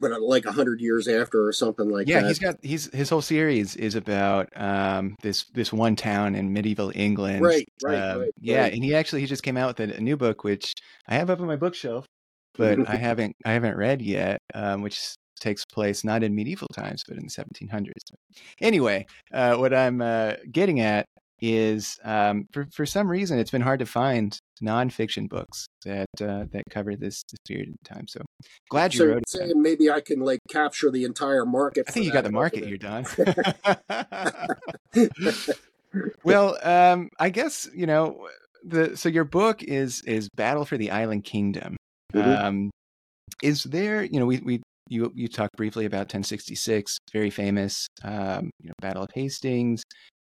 but 0.00 0.12
uh, 0.12 0.20
like 0.20 0.44
a 0.44 0.52
hundred 0.52 0.80
years 0.80 1.08
after 1.08 1.46
or 1.46 1.52
something 1.52 1.88
like 1.88 2.08
yeah, 2.08 2.16
that. 2.16 2.22
Yeah, 2.22 2.28
he's 2.28 2.38
got 2.38 2.56
he's 2.62 2.94
his 2.94 3.10
whole 3.10 3.22
series 3.22 3.76
is 3.76 3.94
about 3.94 4.48
um, 4.56 5.16
this 5.22 5.44
this 5.54 5.72
one 5.72 5.96
town 5.96 6.34
in 6.34 6.52
medieval 6.52 6.92
England. 6.94 7.42
Right, 7.42 7.68
right, 7.82 7.98
um, 7.98 8.20
right 8.20 8.30
Yeah, 8.40 8.62
right. 8.62 8.72
and 8.72 8.84
he 8.84 8.94
actually 8.94 9.20
he 9.20 9.26
just 9.26 9.42
came 9.42 9.56
out 9.56 9.78
with 9.78 9.90
a, 9.90 9.96
a, 9.96 10.00
new 10.00 10.16
book 10.16 10.44
which 10.44 10.72
I 11.08 11.14
have 11.14 11.30
up 11.30 11.40
on 11.40 11.46
my 11.46 11.56
bookshelf, 11.56 12.06
but 12.56 12.88
I 12.88 12.96
haven't 12.96 13.36
I 13.44 13.52
haven't 13.52 13.76
read 13.76 14.02
yet, 14.02 14.40
um, 14.54 14.82
which 14.82 15.14
takes 15.40 15.64
place 15.66 16.02
not 16.02 16.22
in 16.22 16.34
medieval 16.34 16.68
times 16.68 17.04
but 17.06 17.18
in 17.18 17.24
the 17.24 17.30
1700s. 17.30 17.90
Anyway, 18.60 19.06
uh, 19.32 19.56
what 19.56 19.74
I'm 19.74 20.00
uh, 20.00 20.34
getting 20.50 20.80
at 20.80 21.06
is 21.40 21.98
um, 22.04 22.46
for 22.52 22.66
for 22.72 22.86
some 22.86 23.08
reason 23.08 23.38
it's 23.38 23.50
been 23.50 23.62
hard 23.62 23.80
to 23.80 23.86
find 23.86 24.38
nonfiction 24.62 25.28
books 25.28 25.66
that 25.84 26.08
uh, 26.20 26.44
that 26.50 26.62
cover 26.70 26.96
this, 26.96 27.22
this 27.30 27.38
period 27.46 27.68
of 27.68 27.76
time. 27.84 28.06
So 28.08 28.20
glad 28.70 28.94
you 28.94 28.98
so 28.98 29.06
wrote 29.06 29.22
it. 29.34 29.56
Maybe 29.56 29.90
I 29.90 30.00
can 30.00 30.20
like 30.20 30.40
capture 30.50 30.90
the 30.90 31.04
entire 31.04 31.44
market. 31.44 31.84
I 31.88 31.92
think 31.92 32.06
you 32.06 32.12
got 32.12 32.24
the 32.24 32.32
market 32.32 32.64
here, 32.64 32.78
Don. 32.78 33.04
well, 36.24 36.58
um, 36.62 37.10
I 37.18 37.30
guess 37.30 37.68
you 37.74 37.86
know 37.86 38.26
the 38.64 38.96
so 38.96 39.08
your 39.08 39.24
book 39.24 39.62
is 39.62 40.02
is 40.02 40.28
Battle 40.30 40.64
for 40.64 40.76
the 40.76 40.90
Island 40.90 41.24
Kingdom. 41.24 41.76
Mm-hmm. 42.14 42.46
Um, 42.46 42.70
is 43.42 43.64
there 43.64 44.02
you 44.02 44.18
know 44.18 44.26
we 44.26 44.38
we 44.38 44.62
you 44.88 45.12
you 45.14 45.28
talked 45.28 45.56
briefly 45.56 45.84
about 45.84 46.06
1066, 46.06 46.98
very 47.12 47.30
famous, 47.30 47.86
um, 48.04 48.50
you 48.60 48.68
know, 48.68 48.74
Battle 48.80 49.02
of 49.02 49.10
Hastings, 49.14 49.82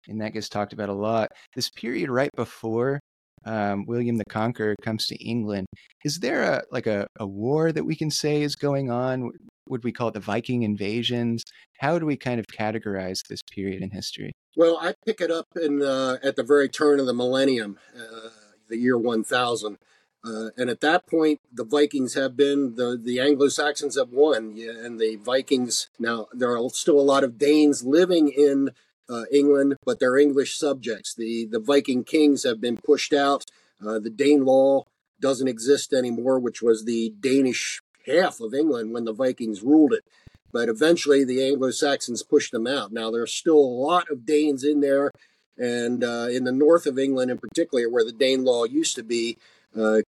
and 0.08 0.20
that 0.20 0.32
gets 0.32 0.48
talked 0.48 0.72
about 0.72 0.88
a 0.88 0.94
lot. 0.94 1.30
This 1.54 1.70
period 1.70 2.10
right 2.10 2.30
before 2.36 3.00
um, 3.44 3.86
William 3.86 4.16
the 4.16 4.24
Conqueror 4.28 4.74
comes 4.82 5.06
to 5.06 5.16
England, 5.16 5.66
is 6.04 6.18
there 6.20 6.42
a 6.42 6.62
like 6.70 6.86
a, 6.86 7.06
a 7.18 7.26
war 7.26 7.72
that 7.72 7.84
we 7.84 7.96
can 7.96 8.10
say 8.10 8.42
is 8.42 8.56
going 8.56 8.90
on? 8.90 9.30
Would 9.68 9.84
we 9.84 9.92
call 9.92 10.08
it 10.08 10.14
the 10.14 10.20
Viking 10.20 10.62
invasions? 10.62 11.42
How 11.78 11.98
do 11.98 12.06
we 12.06 12.16
kind 12.16 12.40
of 12.40 12.46
categorize 12.46 13.20
this 13.28 13.42
period 13.42 13.82
in 13.82 13.90
history? 13.90 14.32
Well, 14.56 14.78
I 14.80 14.94
pick 15.06 15.20
it 15.20 15.30
up 15.30 15.46
in 15.60 15.82
uh, 15.82 16.16
at 16.22 16.36
the 16.36 16.42
very 16.42 16.68
turn 16.68 16.98
of 17.00 17.06
the 17.06 17.14
millennium, 17.14 17.78
uh, 17.96 18.30
the 18.68 18.76
year 18.76 18.98
1000. 18.98 19.78
Uh, 20.24 20.50
and 20.56 20.68
at 20.68 20.80
that 20.80 21.06
point, 21.06 21.38
the 21.52 21.64
Vikings 21.64 22.14
have 22.14 22.36
been 22.36 22.74
the 22.74 22.98
the 23.00 23.20
Anglo 23.20 23.48
Saxons 23.48 23.96
have 23.96 24.10
won, 24.10 24.56
yeah, 24.56 24.72
and 24.72 24.98
the 24.98 25.16
Vikings 25.16 25.88
now 25.98 26.26
there 26.32 26.56
are 26.56 26.68
still 26.70 26.98
a 26.98 27.02
lot 27.02 27.22
of 27.22 27.38
Danes 27.38 27.84
living 27.84 28.28
in 28.28 28.70
uh, 29.08 29.24
England, 29.32 29.76
but 29.84 30.00
they're 30.00 30.18
English 30.18 30.56
subjects. 30.56 31.14
The 31.14 31.46
the 31.46 31.60
Viking 31.60 32.04
kings 32.04 32.44
have 32.44 32.60
been 32.60 32.76
pushed 32.76 33.12
out. 33.12 33.44
Uh, 33.84 33.98
the 33.98 34.10
Danelaw 34.10 34.84
doesn't 35.20 35.48
exist 35.48 35.92
anymore, 35.92 36.38
which 36.38 36.62
was 36.62 36.84
the 36.84 37.12
Danish 37.20 37.80
half 38.06 38.40
of 38.40 38.54
England 38.54 38.92
when 38.92 39.04
the 39.04 39.12
Vikings 39.12 39.62
ruled 39.62 39.92
it. 39.92 40.04
But 40.52 40.68
eventually 40.68 41.24
the 41.24 41.44
Anglo 41.46 41.70
Saxons 41.70 42.22
pushed 42.22 42.52
them 42.52 42.66
out. 42.66 42.92
Now 42.92 43.10
there's 43.10 43.32
still 43.32 43.58
a 43.58 43.78
lot 43.86 44.10
of 44.10 44.24
Danes 44.24 44.64
in 44.64 44.80
there, 44.80 45.10
and 45.58 46.02
uh, 46.02 46.28
in 46.30 46.44
the 46.44 46.52
north 46.52 46.86
of 46.86 46.98
England 46.98 47.30
in 47.30 47.38
particular, 47.38 47.88
where 47.88 48.04
the 48.04 48.12
Danelaw 48.12 48.70
used 48.70 48.96
to 48.96 49.02
be, 49.02 49.36
uh, 49.78 50.00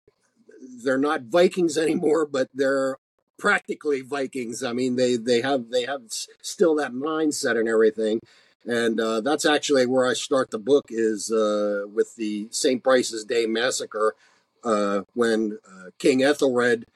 they're 0.83 0.99
not 0.99 1.23
Vikings 1.23 1.77
anymore, 1.77 2.27
but 2.27 2.49
they're 2.55 2.97
practically 3.39 4.01
Vikings. 4.03 4.63
I 4.63 4.73
mean, 4.73 4.97
they 4.97 5.17
they 5.17 5.41
have 5.41 5.71
they 5.71 5.85
have 5.85 6.03
still 6.43 6.75
that 6.77 6.93
mindset 6.93 7.59
and 7.59 7.69
everything, 7.69 8.21
and 8.67 9.01
uh, 9.01 9.21
that's 9.21 9.47
actually 9.47 9.87
where 9.87 10.07
I 10.07 10.13
start 10.13 10.51
the 10.51 10.59
book 10.59 10.87
is 10.91 11.31
uh, 11.31 11.85
with 11.93 12.17
the 12.17 12.49
St. 12.51 12.83
Brice's 12.83 13.25
Day 13.25 13.47
massacre 13.47 14.15
uh, 14.65 15.03
when 15.15 15.59
uh, 15.67 15.91
King 15.99 16.23
Ethelred 16.23 16.87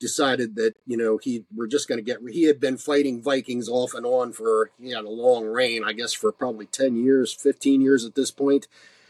decided 0.00 0.56
that 0.56 0.74
you 0.86 0.96
know 0.96 1.18
he 1.18 1.44
we're 1.54 1.66
just 1.66 1.86
going 1.86 1.98
to 1.98 2.02
get 2.02 2.18
he 2.30 2.44
had 2.44 2.58
been 2.58 2.78
fighting 2.78 3.22
Vikings 3.22 3.68
off 3.68 3.92
and 3.92 4.06
on 4.06 4.32
for 4.32 4.70
he 4.80 4.90
had 4.90 5.04
a 5.04 5.10
long 5.10 5.44
reign 5.44 5.84
I 5.84 5.92
guess 5.92 6.14
for 6.14 6.32
probably 6.32 6.66
10 6.66 6.96
years 6.96 7.34
15 7.34 7.82
years 7.82 8.04
at 8.06 8.14
this 8.14 8.30
point, 8.30 8.66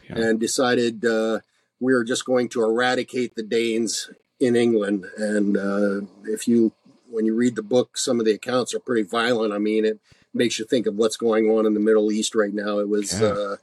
yeah. 0.07 0.17
and 0.17 0.39
decided 0.39 1.05
uh, 1.05 1.39
we 1.79 1.93
are 1.93 2.03
just 2.03 2.25
going 2.25 2.49
to 2.49 2.63
eradicate 2.63 3.35
the 3.35 3.43
Danes 3.43 4.09
in 4.39 4.57
England 4.57 5.05
and 5.17 5.55
uh, 5.55 6.01
if 6.25 6.47
you 6.47 6.73
when 7.09 7.25
you 7.25 7.35
read 7.35 7.55
the 7.55 7.63
book 7.63 7.97
some 7.97 8.19
of 8.19 8.25
the 8.25 8.33
accounts 8.33 8.75
are 8.75 8.79
pretty 8.79 9.03
violent 9.03 9.53
I 9.53 9.59
mean 9.59 9.85
it 9.85 9.99
makes 10.33 10.59
you 10.59 10.65
think 10.65 10.87
of 10.87 10.95
what's 10.95 11.17
going 11.17 11.49
on 11.49 11.65
in 11.65 11.73
the 11.73 11.79
Middle 11.79 12.11
East 12.11 12.35
right 12.35 12.53
now 12.53 12.79
it 12.79 12.89
was 12.89 13.19
yeah. 13.19 13.27
uh, 13.27 13.55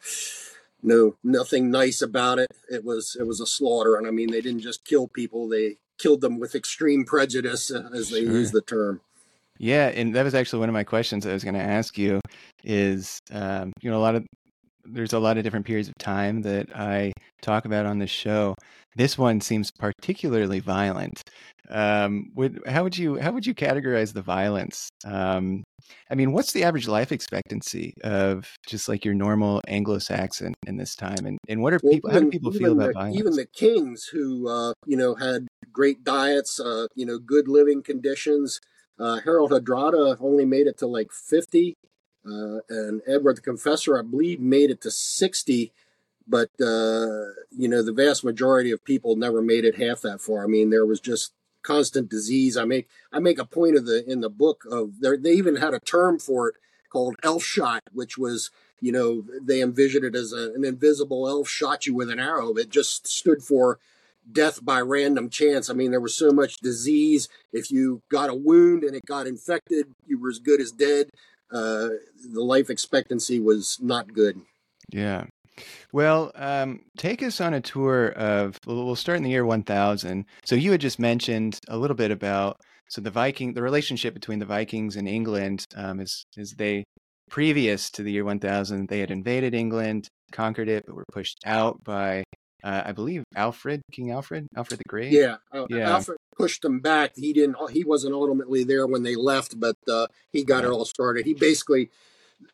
no 0.83 1.17
nothing 1.25 1.71
nice 1.71 2.01
about 2.03 2.39
it 2.39 2.49
it 2.71 2.85
was 2.85 3.17
it 3.19 3.27
was 3.27 3.41
a 3.41 3.47
slaughter 3.47 3.97
and 3.97 4.07
I 4.07 4.11
mean 4.11 4.31
they 4.31 4.41
didn't 4.41 4.61
just 4.61 4.85
kill 4.85 5.09
people 5.09 5.49
they 5.49 5.77
killed 5.99 6.21
them 6.21 6.39
with 6.39 6.55
extreme 6.55 7.05
prejudice, 7.05 7.71
uh, 7.71 7.91
as 7.93 8.11
they 8.11 8.25
sure. 8.25 8.33
use 8.33 8.53
the 8.53 8.63
term. 8.63 9.01
Yeah, 9.59 9.89
and 9.89 10.15
that 10.15 10.25
was 10.25 10.35
actually 10.35 10.61
one 10.61 10.69
of 10.69 10.73
my 10.73 10.85
questions 10.85 11.27
I 11.27 11.33
was 11.33 11.43
going 11.43 11.55
to 11.55 11.61
ask 11.61 11.99
you. 11.99 12.21
Is 12.65 13.19
um, 13.33 13.73
you 13.81 13.91
know 13.91 13.99
a 13.99 14.01
lot 14.01 14.15
of 14.15 14.25
there's 14.91 15.13
a 15.13 15.19
lot 15.19 15.39
of 15.39 15.45
different 15.45 15.67
periods 15.67 15.89
of 15.89 15.95
time 15.99 16.43
that 16.43 16.69
I 16.75 17.13
talk 17.43 17.65
about 17.65 17.87
on 17.87 17.99
this 17.99 18.11
show. 18.11 18.55
This 18.97 19.17
one 19.17 19.41
seems 19.41 19.71
particularly 19.71 20.61
violent. 20.61 21.23
Um, 21.71 22.31
would 22.35 22.61
how 22.67 22.83
would 22.83 22.97
you 22.97 23.19
how 23.19 23.31
would 23.33 23.47
you 23.47 23.55
categorize 23.55 24.13
the 24.13 24.23
violence? 24.23 24.89
Um, 25.05 25.65
I 26.11 26.15
mean, 26.15 26.33
what's 26.33 26.53
the 26.53 26.65
average 26.65 26.89
life 26.89 27.13
expectancy 27.13 27.95
of 28.03 28.49
just 28.67 28.89
like 28.89 29.05
your 29.05 29.15
normal 29.15 29.61
Anglo-Saxon 29.69 30.55
in 30.67 30.77
this 30.77 30.95
time, 30.95 31.25
and, 31.27 31.39
and 31.49 31.63
what 31.63 31.73
are 31.73 31.79
people? 31.79 32.11
Even, 32.11 32.13
how 32.13 32.21
do 32.21 32.31
people 32.31 32.53
feel 32.53 32.73
about 32.73 32.89
the, 32.89 32.93
violence? 32.95 33.19
Even 33.19 33.37
the 33.37 33.47
kings 33.47 34.07
who 34.07 34.49
uh, 34.49 34.73
you 34.87 34.97
know 34.97 35.15
had 35.15 35.47
great 35.73 36.05
diets, 36.05 36.59
uh, 36.59 36.87
you 36.95 37.07
know, 37.07 37.19
good 37.19 37.49
living 37.49 37.83
conditions. 37.83 38.61
Uh, 38.99 39.21
Harald 39.21 39.53
Hardrada 39.53 40.17
only 40.21 40.45
made 40.45 40.67
it 40.67 40.79
to 40.79 40.87
like 40.87 41.13
fifty, 41.13 41.75
uh, 42.29 42.61
and 42.69 43.03
Edward 43.07 43.39
the 43.39 43.43
Confessor, 43.43 43.99
I 43.99 44.03
believe, 44.03 44.41
made 44.41 44.71
it 44.71 44.81
to 44.83 44.91
sixty. 44.91 45.73
But 46.27 46.51
uh, 46.61 47.33
you 47.51 47.69
know, 47.69 47.83
the 47.83 47.95
vast 47.95 48.25
majority 48.25 48.71
of 48.71 48.85
people 48.85 49.17
never 49.17 49.41
made 49.41 49.65
it 49.65 49.77
half 49.77 50.03
that 50.03 50.21
far. 50.21 50.45
I 50.45 50.47
mean, 50.47 50.71
there 50.71 50.87
was 50.87 51.01
just 51.01 51.33
constant 51.63 52.09
disease. 52.09 52.57
I 52.57 52.65
make 52.65 52.89
I 53.13 53.19
make 53.19 53.39
a 53.39 53.45
point 53.45 53.77
of 53.77 53.87
the 53.87 54.05
in 54.11 54.21
the 54.21 54.31
book 54.31 54.65
of 54.71 55.01
there. 55.01 55.17
They 55.17 55.33
even 55.33 55.57
had 55.57 55.75
a 55.75 55.81
term 55.81 56.19
for 56.19 56.49
it 56.49 56.57
called 56.91 57.17
elf 57.23 57.43
shot, 57.43 57.83
which 57.93 58.19
was 58.19 58.51
you 58.81 58.93
know 58.93 59.25
they 59.41 59.61
envisioned 59.61 60.05
it 60.05 60.15
as 60.15 60.33
a, 60.33 60.53
an 60.55 60.65
invisible 60.65 61.29
elf 61.29 61.49
shot 61.49 61.87
you 61.87 61.95
with 61.95 62.11
an 62.11 62.21
arrow. 62.21 62.55
It 62.55 62.71
just 62.71 63.07
stood 63.07 63.43
for 63.43 63.79
death 64.31 64.65
by 64.65 64.81
random 64.81 65.31
chance. 65.31 65.71
I 65.71 65.75
mean, 65.75 65.91
there 65.91 66.01
was 66.01 66.17
so 66.17 66.31
much 66.31 66.59
disease. 66.59 67.29
If 67.53 67.71
you 67.71 68.03
got 68.11 68.31
a 68.31 68.35
wound 68.35 68.85
and 68.85 68.95
it 68.95 69.07
got 69.07 69.27
infected, 69.27 69.95
you 70.07 70.21
were 70.21 70.29
as 70.29 70.39
good 70.39 70.61
as 70.61 70.73
dead. 70.73 71.11
Uh, 71.51 71.89
the 72.33 72.43
life 72.43 72.71
expectancy 72.71 73.41
was 73.41 73.79
not 73.81 74.13
good. 74.13 74.41
Yeah. 74.91 75.25
Well, 75.93 76.31
um, 76.35 76.81
take 76.97 77.23
us 77.23 77.41
on 77.41 77.55
a 77.55 77.61
tour 77.61 78.11
of. 78.13 78.59
We'll 78.67 78.95
start 78.97 79.17
in 79.17 79.25
the 79.25 79.31
year 79.31 79.45
1000. 79.45 80.25
So 80.45 80.55
you 80.55 80.71
had 80.73 80.81
just 80.81 80.99
mentioned 80.99 81.59
a 81.69 81.77
little 81.77 81.97
bit 81.97 82.11
about 82.11 82.61
so 82.89 83.01
the 83.01 83.11
Viking, 83.11 83.53
the 83.53 83.63
relationship 83.63 84.15
between 84.15 84.39
the 84.39 84.47
Vikings 84.47 84.97
and 84.97 85.09
England 85.09 85.67
um, 85.77 86.01
is 86.01 86.25
is 86.37 86.53
they 86.53 86.85
previous 87.31 87.91
to 87.91 88.03
the 88.03 88.11
year 88.11 88.25
1000 88.25 88.89
they 88.89 89.01
had 89.01 89.11
invaded 89.11 89.55
England, 89.55 90.09
conquered 90.33 90.69
it, 90.69 90.85
but 90.87 90.97
were 90.97 91.05
pushed 91.13 91.39
out 91.45 91.83
by 91.85 92.25
uh, 92.65 92.83
I 92.87 92.93
believe 92.93 93.25
Alfred, 93.37 93.83
King 93.93 94.11
Alfred, 94.11 94.47
Alfred 94.57 94.81
the 94.81 94.85
Great. 94.89 95.13
Yeah, 95.13 95.37
uh, 95.53 95.67
yeah. 95.71 95.91
Alfred 95.91 96.19
pushed 96.37 96.63
them 96.63 96.81
back. 96.81 97.13
He 97.17 97.33
didn't. 97.33 97.57
He 97.71 97.85
wasn't 97.85 98.15
ultimately 98.15 98.65
there 98.65 98.87
when 98.87 99.03
they 99.03 99.15
left, 99.15 99.59
but 99.61 99.77
uh, 99.89 100.07
he 100.33 100.45
got 100.45 100.65
it 100.65 100.71
all 100.71 100.85
started. 100.85 101.27
He 101.27 101.35
basically 101.35 101.91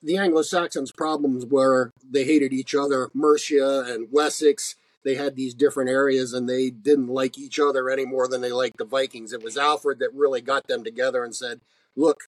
the 0.03 0.17
Anglo 0.17 0.43
Saxons' 0.43 0.93
problems 0.93 1.47
were 1.47 1.91
they 2.09 2.25
hated 2.25 2.53
each 2.53 2.75
other. 2.75 3.11
Mercia 3.15 3.85
and 3.87 4.09
Wessex, 4.11 4.77
they 5.05 5.15
had 5.15 5.37
these 5.37 5.55
different 5.55 5.91
areas 5.91 6.33
and 6.33 6.49
they 6.49 6.71
didn't 6.71 7.09
like 7.09 7.39
each 7.39 7.59
other 7.59 7.91
any 7.91 8.05
more 8.05 8.29
than 8.29 8.41
they 8.41 8.53
liked 8.53 8.79
the 8.79 8.85
Vikings. 8.85 9.33
It 9.33 9.43
was 9.43 9.57
Alfred 9.57 9.99
that 9.99 10.15
really 10.15 10.41
got 10.41 10.67
them 10.67 10.85
together 10.85 11.25
and 11.25 11.35
said, 11.35 11.61
Look, 11.97 12.23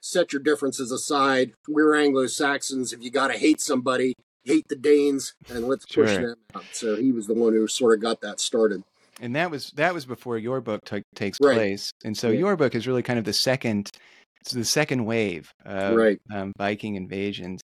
set 0.00 0.32
your 0.32 0.42
differences 0.42 0.90
aside. 0.90 1.52
We're 1.68 1.94
Anglo 1.94 2.26
Saxons. 2.26 2.92
If 2.92 3.02
you 3.02 3.10
got 3.10 3.28
to 3.28 3.38
hate 3.38 3.60
somebody, 3.60 4.14
hate 4.44 4.68
the 4.68 4.76
Danes 4.76 5.34
and 5.48 5.68
let's 5.68 5.86
push 5.86 6.14
them 6.14 6.36
out. 6.54 6.64
So 6.72 6.96
he 6.96 7.12
was 7.12 7.26
the 7.26 7.34
one 7.34 7.52
who 7.52 7.66
sort 7.66 7.94
of 7.94 8.00
got 8.00 8.20
that 8.22 8.40
started. 8.40 8.82
And 9.20 9.36
that 9.36 9.50
was 9.50 9.70
that 9.76 9.94
was 9.94 10.04
before 10.04 10.38
your 10.38 10.60
book 10.60 10.84
t- 10.84 11.02
takes 11.14 11.38
right. 11.40 11.54
place. 11.54 11.92
And 12.04 12.16
so 12.16 12.30
yeah. 12.30 12.40
your 12.40 12.56
book 12.56 12.74
is 12.74 12.86
really 12.86 13.02
kind 13.02 13.18
of 13.18 13.24
the 13.24 13.32
second 13.32 13.90
the 14.50 14.64
second 14.64 15.04
wave 15.04 15.52
of 15.64 15.94
right. 15.94 16.20
um, 16.34 16.52
Viking 16.58 16.96
invasions. 16.96 17.60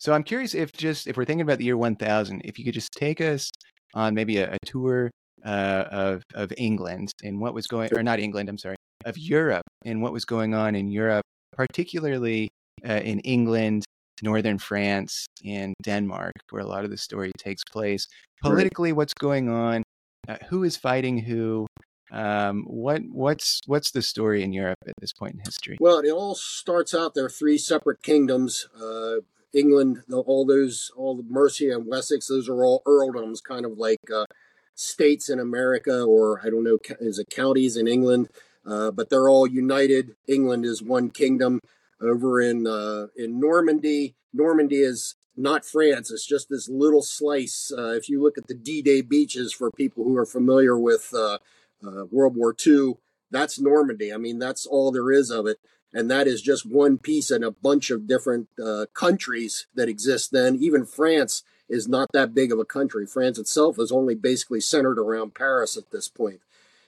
So 0.00 0.12
I'm 0.12 0.22
curious 0.22 0.54
if 0.54 0.72
just 0.72 1.06
if 1.06 1.16
we're 1.16 1.24
thinking 1.24 1.42
about 1.42 1.58
the 1.58 1.64
year 1.64 1.76
1000, 1.76 2.42
if 2.44 2.58
you 2.58 2.64
could 2.64 2.74
just 2.74 2.92
take 2.92 3.20
us 3.20 3.50
on 3.94 4.14
maybe 4.14 4.38
a, 4.38 4.52
a 4.52 4.58
tour 4.66 5.10
uh, 5.44 5.84
of 5.90 6.22
of 6.34 6.52
England 6.56 7.10
and 7.22 7.40
what 7.40 7.54
was 7.54 7.66
going, 7.66 7.90
or 7.94 8.02
not 8.02 8.20
England, 8.20 8.48
I'm 8.48 8.58
sorry, 8.58 8.76
of 9.04 9.16
Europe 9.16 9.64
and 9.84 10.02
what 10.02 10.12
was 10.12 10.24
going 10.24 10.54
on 10.54 10.74
in 10.74 10.88
Europe, 10.88 11.24
particularly 11.52 12.50
uh, 12.86 13.00
in 13.04 13.20
England, 13.20 13.84
northern 14.22 14.58
France, 14.58 15.26
and 15.44 15.74
Denmark, 15.82 16.34
where 16.50 16.62
a 16.62 16.66
lot 16.66 16.84
of 16.84 16.90
the 16.90 16.96
story 16.96 17.32
takes 17.38 17.64
place. 17.64 18.06
Politically, 18.42 18.92
what's 18.92 19.14
going 19.14 19.48
on? 19.48 19.82
Uh, 20.28 20.36
who 20.48 20.64
is 20.64 20.76
fighting 20.76 21.18
who? 21.18 21.66
Um, 22.10 22.64
what 22.66 23.02
what's 23.10 23.60
what's 23.66 23.90
the 23.90 24.02
story 24.02 24.42
in 24.42 24.52
Europe 24.52 24.78
at 24.86 24.94
this 25.00 25.12
point 25.12 25.34
in 25.34 25.40
history? 25.44 25.76
Well, 25.80 25.98
it 25.98 26.10
all 26.10 26.34
starts 26.34 26.94
out 26.94 27.14
there 27.14 27.26
are 27.26 27.30
three 27.30 27.58
separate 27.58 28.02
kingdoms. 28.02 28.66
Uh, 28.80 29.20
England, 29.52 30.02
all 30.12 30.44
those, 30.46 30.90
all 30.96 31.16
the 31.16 31.22
Mercia 31.22 31.74
and 31.74 31.86
Wessex, 31.86 32.26
those 32.26 32.48
are 32.48 32.64
all 32.64 32.82
earldoms, 32.86 33.42
kind 33.42 33.64
of 33.64 33.78
like 33.78 34.00
uh, 34.14 34.26
states 34.74 35.28
in 35.28 35.38
America, 35.38 36.02
or 36.02 36.40
I 36.44 36.50
don't 36.50 36.64
know, 36.64 36.78
is 37.00 37.18
it 37.18 37.30
counties 37.30 37.76
in 37.76 37.88
England? 37.88 38.28
Uh, 38.66 38.90
but 38.90 39.08
they're 39.08 39.28
all 39.28 39.46
united. 39.46 40.14
England 40.26 40.64
is 40.64 40.82
one 40.82 41.10
kingdom. 41.10 41.60
Over 42.00 42.40
in 42.40 42.66
uh, 42.66 43.06
in 43.16 43.40
Normandy, 43.40 44.14
Normandy 44.32 44.82
is 44.82 45.16
not 45.36 45.64
France. 45.64 46.10
It's 46.10 46.26
just 46.26 46.48
this 46.48 46.68
little 46.68 47.02
slice. 47.02 47.72
Uh, 47.76 47.94
if 47.94 48.08
you 48.08 48.22
look 48.22 48.36
at 48.38 48.48
the 48.48 48.54
D-Day 48.54 49.02
beaches, 49.02 49.52
for 49.52 49.70
people 49.70 50.04
who 50.04 50.16
are 50.16 50.26
familiar 50.26 50.76
with 50.78 51.12
uh, 51.14 51.38
uh, 51.84 52.04
World 52.10 52.36
War 52.36 52.54
II. 52.66 52.94
That's 53.30 53.60
Normandy. 53.60 54.12
I 54.12 54.16
mean, 54.16 54.38
that's 54.38 54.66
all 54.66 54.90
there 54.90 55.10
is 55.10 55.30
of 55.30 55.46
it. 55.46 55.58
And 55.92 56.10
that 56.10 56.26
is 56.26 56.42
just 56.42 56.66
one 56.66 56.98
piece 56.98 57.30
in 57.30 57.42
a 57.42 57.50
bunch 57.50 57.90
of 57.90 58.06
different 58.06 58.48
uh, 58.62 58.86
countries 58.92 59.66
that 59.74 59.88
exist 59.88 60.32
then. 60.32 60.56
Even 60.56 60.84
France 60.84 61.42
is 61.68 61.88
not 61.88 62.08
that 62.12 62.34
big 62.34 62.52
of 62.52 62.58
a 62.58 62.64
country. 62.64 63.06
France 63.06 63.38
itself 63.38 63.78
is 63.78 63.92
only 63.92 64.14
basically 64.14 64.60
centered 64.60 64.98
around 64.98 65.34
Paris 65.34 65.76
at 65.76 65.90
this 65.90 66.08
point. 66.08 66.40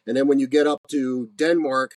And 0.07 0.17
then 0.17 0.27
when 0.27 0.39
you 0.39 0.47
get 0.47 0.67
up 0.67 0.83
to 0.91 1.31
Denmark, 1.37 1.97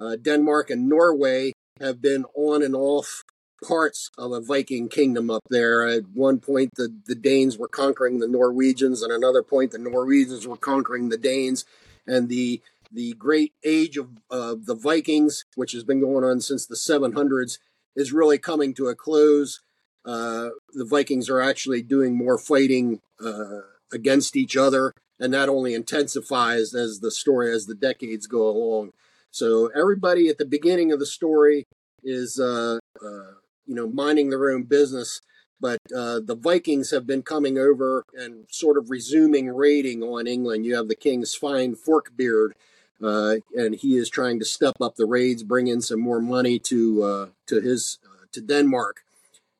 uh, 0.00 0.16
Denmark 0.16 0.70
and 0.70 0.88
Norway 0.88 1.52
have 1.80 2.00
been 2.00 2.24
on 2.34 2.62
and 2.62 2.74
off 2.74 3.24
parts 3.66 4.10
of 4.16 4.32
a 4.32 4.40
Viking 4.40 4.88
kingdom 4.88 5.30
up 5.30 5.42
there. 5.50 5.86
At 5.86 6.08
one 6.14 6.38
point, 6.38 6.70
the, 6.76 6.94
the 7.06 7.14
Danes 7.14 7.58
were 7.58 7.68
conquering 7.68 8.18
the 8.18 8.28
Norwegians, 8.28 9.02
and 9.02 9.12
another 9.12 9.42
point, 9.42 9.72
the 9.72 9.78
Norwegians 9.78 10.46
were 10.46 10.56
conquering 10.56 11.08
the 11.08 11.18
Danes 11.18 11.64
and 12.06 12.28
the 12.28 12.62
the 12.90 13.12
great 13.14 13.52
age 13.64 13.98
of 13.98 14.08
uh, 14.30 14.54
the 14.58 14.74
Vikings, 14.74 15.44
which 15.56 15.72
has 15.72 15.84
been 15.84 16.00
going 16.00 16.24
on 16.24 16.40
since 16.40 16.64
the 16.66 16.74
700s, 16.74 17.58
is 17.94 18.14
really 18.14 18.38
coming 18.38 18.72
to 18.74 18.88
a 18.88 18.94
close. 18.94 19.60
Uh, 20.06 20.50
the 20.72 20.86
Vikings 20.86 21.28
are 21.28 21.42
actually 21.42 21.82
doing 21.82 22.16
more 22.16 22.38
fighting 22.38 23.02
uh, 23.22 23.60
against 23.92 24.36
each 24.36 24.56
other, 24.56 24.94
and 25.20 25.34
that 25.34 25.50
only 25.50 25.74
intensifies 25.74 26.74
as 26.74 27.00
the 27.00 27.10
story 27.10 27.52
as 27.52 27.66
the 27.66 27.74
decades 27.74 28.26
go 28.26 28.48
along. 28.48 28.92
So 29.30 29.70
everybody 29.74 30.28
at 30.28 30.38
the 30.38 30.46
beginning 30.46 30.92
of 30.92 30.98
the 30.98 31.06
story 31.06 31.66
is, 32.02 32.38
uh, 32.38 32.78
uh, 33.02 33.32
you 33.66 33.74
know, 33.74 33.88
minding 33.88 34.30
their 34.30 34.50
own 34.50 34.64
business. 34.64 35.20
but 35.60 35.78
uh, 35.94 36.20
the 36.20 36.36
Vikings 36.36 36.90
have 36.90 37.06
been 37.06 37.22
coming 37.22 37.58
over 37.58 38.04
and 38.14 38.46
sort 38.50 38.78
of 38.78 38.90
resuming 38.90 39.48
raiding 39.48 40.02
on 40.02 40.26
England. 40.26 40.64
You 40.64 40.76
have 40.76 40.88
the 40.88 40.94
King 40.94 41.24
Svein 41.24 41.74
Forkbeard, 41.74 42.52
uh, 43.02 43.36
and 43.54 43.74
he 43.74 43.96
is 43.96 44.08
trying 44.08 44.38
to 44.38 44.44
step 44.44 44.76
up 44.80 44.96
the 44.96 45.06
raids, 45.06 45.42
bring 45.42 45.66
in 45.66 45.80
some 45.80 46.00
more 46.00 46.20
money 46.20 46.58
to 46.60 47.02
uh, 47.02 47.26
to 47.46 47.60
his 47.60 47.98
uh, 48.04 48.26
to 48.32 48.40
Denmark. 48.40 49.02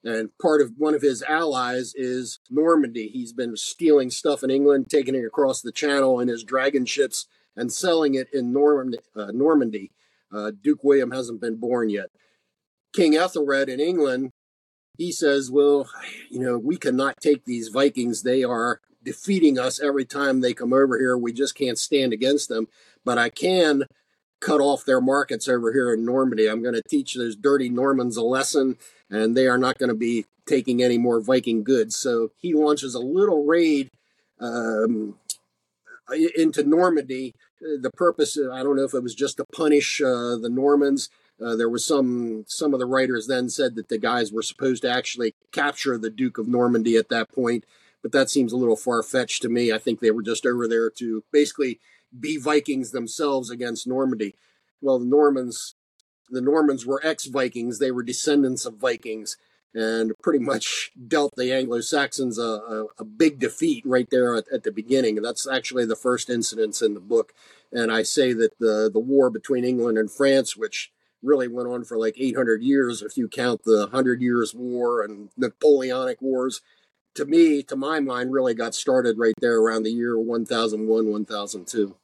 And 0.04 0.30
part 0.38 0.60
of 0.60 0.74
one 0.78 0.94
of 0.94 1.02
his 1.02 1.22
allies 1.24 1.92
is 1.96 2.38
Normandy. 2.48 3.08
He's 3.08 3.32
been 3.32 3.56
stealing 3.56 4.10
stuff 4.10 4.44
in 4.44 4.50
England, 4.50 4.86
taking 4.88 5.16
it 5.16 5.24
across 5.24 5.60
the 5.60 5.72
Channel 5.72 6.20
in 6.20 6.28
his 6.28 6.44
dragon 6.44 6.86
ships, 6.86 7.26
and 7.58 7.70
selling 7.70 8.14
it 8.14 8.28
in 8.32 8.56
uh, 8.56 9.30
Normandy. 9.32 9.92
Uh, 10.32 10.52
Duke 10.62 10.82
William 10.82 11.10
hasn't 11.10 11.42
been 11.42 11.56
born 11.56 11.90
yet. 11.90 12.06
King 12.94 13.16
Ethelred 13.16 13.68
in 13.68 13.80
England 13.80 14.32
he 14.98 15.12
says, 15.12 15.50
well, 15.50 15.88
you 16.28 16.40
know, 16.40 16.58
we 16.58 16.76
cannot 16.76 17.20
take 17.20 17.44
these 17.44 17.68
Vikings. 17.68 18.24
They 18.24 18.42
are 18.42 18.80
defeating 19.02 19.56
us 19.56 19.80
every 19.80 20.04
time 20.04 20.40
they 20.40 20.52
come 20.52 20.72
over 20.72 20.98
here. 20.98 21.16
We 21.16 21.32
just 21.32 21.54
can't 21.54 21.78
stand 21.78 22.12
against 22.12 22.48
them. 22.48 22.66
But 23.04 23.16
I 23.16 23.30
can 23.30 23.84
cut 24.40 24.60
off 24.60 24.84
their 24.84 25.00
markets 25.00 25.48
over 25.48 25.72
here 25.72 25.94
in 25.94 26.04
Normandy. 26.04 26.48
I'm 26.48 26.62
going 26.62 26.74
to 26.74 26.82
teach 26.82 27.14
those 27.14 27.36
dirty 27.36 27.68
Normans 27.68 28.16
a 28.16 28.22
lesson, 28.22 28.76
and 29.08 29.36
they 29.36 29.46
are 29.46 29.56
not 29.56 29.78
going 29.78 29.88
to 29.88 29.94
be 29.94 30.26
taking 30.46 30.82
any 30.82 30.98
more 30.98 31.20
Viking 31.20 31.62
goods. 31.62 31.96
So 31.96 32.32
he 32.36 32.52
launches 32.52 32.94
a 32.94 33.00
little 33.00 33.44
raid 33.44 33.90
um, 34.40 35.14
into 36.36 36.64
Normandy. 36.64 37.34
The 37.60 37.90
purpose, 37.90 38.38
I 38.38 38.62
don't 38.62 38.76
know 38.76 38.84
if 38.84 38.94
it 38.94 39.02
was 39.02 39.14
just 39.14 39.38
to 39.38 39.44
punish 39.52 40.00
uh, 40.00 40.36
the 40.36 40.50
Normans 40.50 41.10
uh, 41.40 41.54
there 41.54 41.68
was 41.68 41.84
some 41.84 42.44
some 42.48 42.74
of 42.74 42.80
the 42.80 42.86
writers 42.86 43.26
then 43.26 43.48
said 43.48 43.76
that 43.76 43.88
the 43.88 43.98
guys 43.98 44.32
were 44.32 44.42
supposed 44.42 44.82
to 44.82 44.90
actually 44.90 45.34
capture 45.52 45.96
the 45.96 46.10
Duke 46.10 46.38
of 46.38 46.48
Normandy 46.48 46.96
at 46.96 47.10
that 47.10 47.32
point, 47.32 47.64
but 48.02 48.12
that 48.12 48.28
seems 48.28 48.52
a 48.52 48.56
little 48.56 48.76
far 48.76 49.02
fetched 49.02 49.42
to 49.42 49.48
me. 49.48 49.72
I 49.72 49.78
think 49.78 50.00
they 50.00 50.10
were 50.10 50.22
just 50.22 50.44
over 50.44 50.66
there 50.66 50.90
to 50.90 51.22
basically 51.32 51.78
be 52.18 52.38
Vikings 52.38 52.90
themselves 52.90 53.50
against 53.50 53.86
Normandy. 53.86 54.34
Well, 54.80 54.98
the 54.98 55.06
Normans, 55.06 55.74
the 56.30 56.40
Normans 56.40 56.84
were 56.84 57.00
ex-Vikings; 57.04 57.78
they 57.78 57.92
were 57.92 58.02
descendants 58.02 58.66
of 58.66 58.74
Vikings, 58.74 59.36
and 59.74 60.12
pretty 60.22 60.38
much 60.38 60.90
dealt 61.06 61.34
the 61.36 61.52
Anglo-Saxons 61.52 62.38
a, 62.38 62.42
a, 62.42 62.86
a 62.98 63.04
big 63.04 63.38
defeat 63.38 63.84
right 63.86 64.08
there 64.10 64.34
at, 64.34 64.44
at 64.52 64.62
the 64.62 64.72
beginning. 64.72 65.16
That's 65.16 65.46
actually 65.46 65.86
the 65.86 65.96
first 65.96 66.30
incidents 66.30 66.82
in 66.82 66.94
the 66.94 67.00
book, 67.00 67.32
and 67.72 67.92
I 67.92 68.02
say 68.02 68.32
that 68.32 68.58
the 68.58 68.90
the 68.92 69.00
war 69.00 69.30
between 69.30 69.64
England 69.64 69.98
and 69.98 70.10
France, 70.10 70.56
which 70.56 70.90
really 71.22 71.48
went 71.48 71.68
on 71.68 71.84
for 71.84 71.98
like 71.98 72.14
800 72.16 72.62
years 72.62 73.02
if 73.02 73.16
you 73.16 73.28
count 73.28 73.64
the 73.64 73.88
Hundred 73.90 74.22
Years' 74.22 74.54
War 74.54 75.02
and 75.02 75.30
Napoleonic 75.36 76.22
Wars. 76.22 76.60
To 77.14 77.24
me, 77.24 77.62
to 77.64 77.74
my 77.74 77.98
mind, 77.98 78.32
really 78.32 78.54
got 78.54 78.74
started 78.74 79.18
right 79.18 79.34
there 79.40 79.58
around 79.58 79.82
the 79.82 79.90
year 79.90 80.16
1001, 80.18 81.10
1002. 81.10 81.96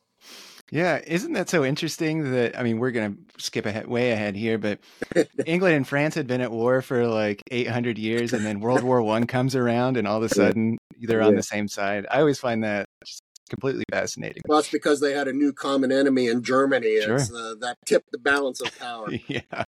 Yeah, 0.75 1.01
isn't 1.07 1.35
that 1.35 1.49
so 1.49 1.65
interesting 1.65 2.33
that 2.33 2.59
I 2.59 2.65
mean 2.65 2.81
we're 2.81 2.91
going 2.91 3.15
to 3.15 3.41
skip 3.41 3.65
ahead 3.65 3.87
way 3.87 4.11
ahead 4.11 4.35
here, 4.35 4.59
but 4.59 4.81
England 5.47 5.77
and 5.77 5.87
France 5.87 6.17
had 6.17 6.27
been 6.27 6.41
at 6.41 6.51
war 6.51 6.83
for 6.83 7.07
like 7.07 7.45
800 7.53 7.97
years 7.97 8.33
and 8.33 8.45
then 8.45 8.59
World 8.59 8.83
War 8.83 9.01
1 9.01 9.29
comes 9.29 9.55
around 9.55 9.97
and 9.97 10.09
all 10.09 10.17
of 10.17 10.25
a 10.25 10.29
sudden 10.29 10.77
they're 11.01 11.23
on 11.23 11.37
the 11.37 11.45
same 11.45 11.69
side. 11.69 12.07
I 12.11 12.19
always 12.19 12.41
find 12.41 12.65
that 12.65 12.87
just 13.07 13.23
completely 13.49 13.85
fascinating. 13.93 14.43
Well, 14.49 14.59
it's 14.59 14.69
because 14.69 14.99
they 14.99 15.13
had 15.13 15.29
a 15.29 15.33
new 15.33 15.53
common 15.53 15.93
enemy 15.93 16.27
in 16.27 16.43
Germany. 16.43 17.01
Sure. 17.03 17.21
Uh, 17.21 17.55
that 17.61 17.77
tipped 17.87 18.11
the 18.11 18.19
balance 18.19 18.61
of 18.61 18.77
power. 18.77 19.13
yeah. 19.29 19.65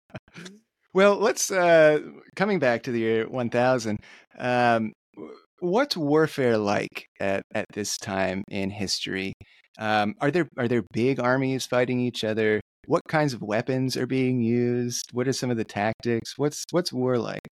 Well, 0.92 1.18
let's 1.18 1.52
uh, 1.52 2.00
coming 2.36 2.58
back 2.58 2.82
to 2.84 2.92
the 2.92 3.00
year 3.00 3.30
1000. 3.30 4.00
Um, 4.40 4.94
what's 5.60 5.96
warfare 5.96 6.58
like 6.58 7.06
at, 7.20 7.44
at 7.54 7.66
this 7.74 8.00
time 8.00 8.44
in 8.50 8.72
history? 8.72 9.34
Um, 9.78 10.16
are 10.22 10.32
there 10.32 10.48
are 10.58 10.68
there 10.68 10.84
big 10.94 11.20
armies 11.20 11.66
fighting 11.66 12.00
each 12.00 12.24
other? 12.24 12.62
What 12.88 13.02
kinds 13.08 13.34
of 13.34 13.42
weapons 13.42 13.98
are 13.98 14.08
being 14.08 14.42
used? 14.42 15.10
What 15.12 15.28
are 15.28 15.34
some 15.34 15.52
of 15.52 15.58
the 15.58 15.64
tactics? 15.64 16.38
What's 16.38 16.64
what's 16.72 16.94
war 16.94 17.18
like? 17.18 17.48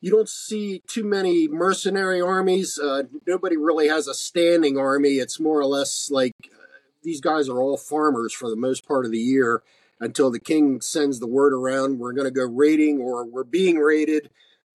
you 0.00 0.10
don't 0.10 0.28
see 0.28 0.82
too 0.86 1.04
many 1.04 1.48
mercenary 1.48 2.20
armies. 2.20 2.78
Uh, 2.78 3.04
nobody 3.26 3.56
really 3.56 3.88
has 3.88 4.06
a 4.06 4.14
standing 4.14 4.78
army. 4.78 5.14
It's 5.14 5.40
more 5.40 5.58
or 5.58 5.66
less 5.66 6.10
like 6.10 6.34
uh, 6.52 6.56
these 7.02 7.20
guys 7.20 7.48
are 7.48 7.60
all 7.60 7.76
farmers 7.76 8.32
for 8.32 8.48
the 8.48 8.56
most 8.56 8.86
part 8.86 9.04
of 9.04 9.10
the 9.10 9.18
year 9.18 9.62
until 10.00 10.30
the 10.30 10.38
king 10.38 10.80
sends 10.80 11.18
the 11.18 11.26
word 11.26 11.52
around 11.52 11.98
we're 11.98 12.12
going 12.12 12.26
to 12.26 12.30
go 12.30 12.46
raiding 12.46 13.00
or 13.00 13.24
we're 13.24 13.44
being 13.44 13.78
raided. 13.78 14.30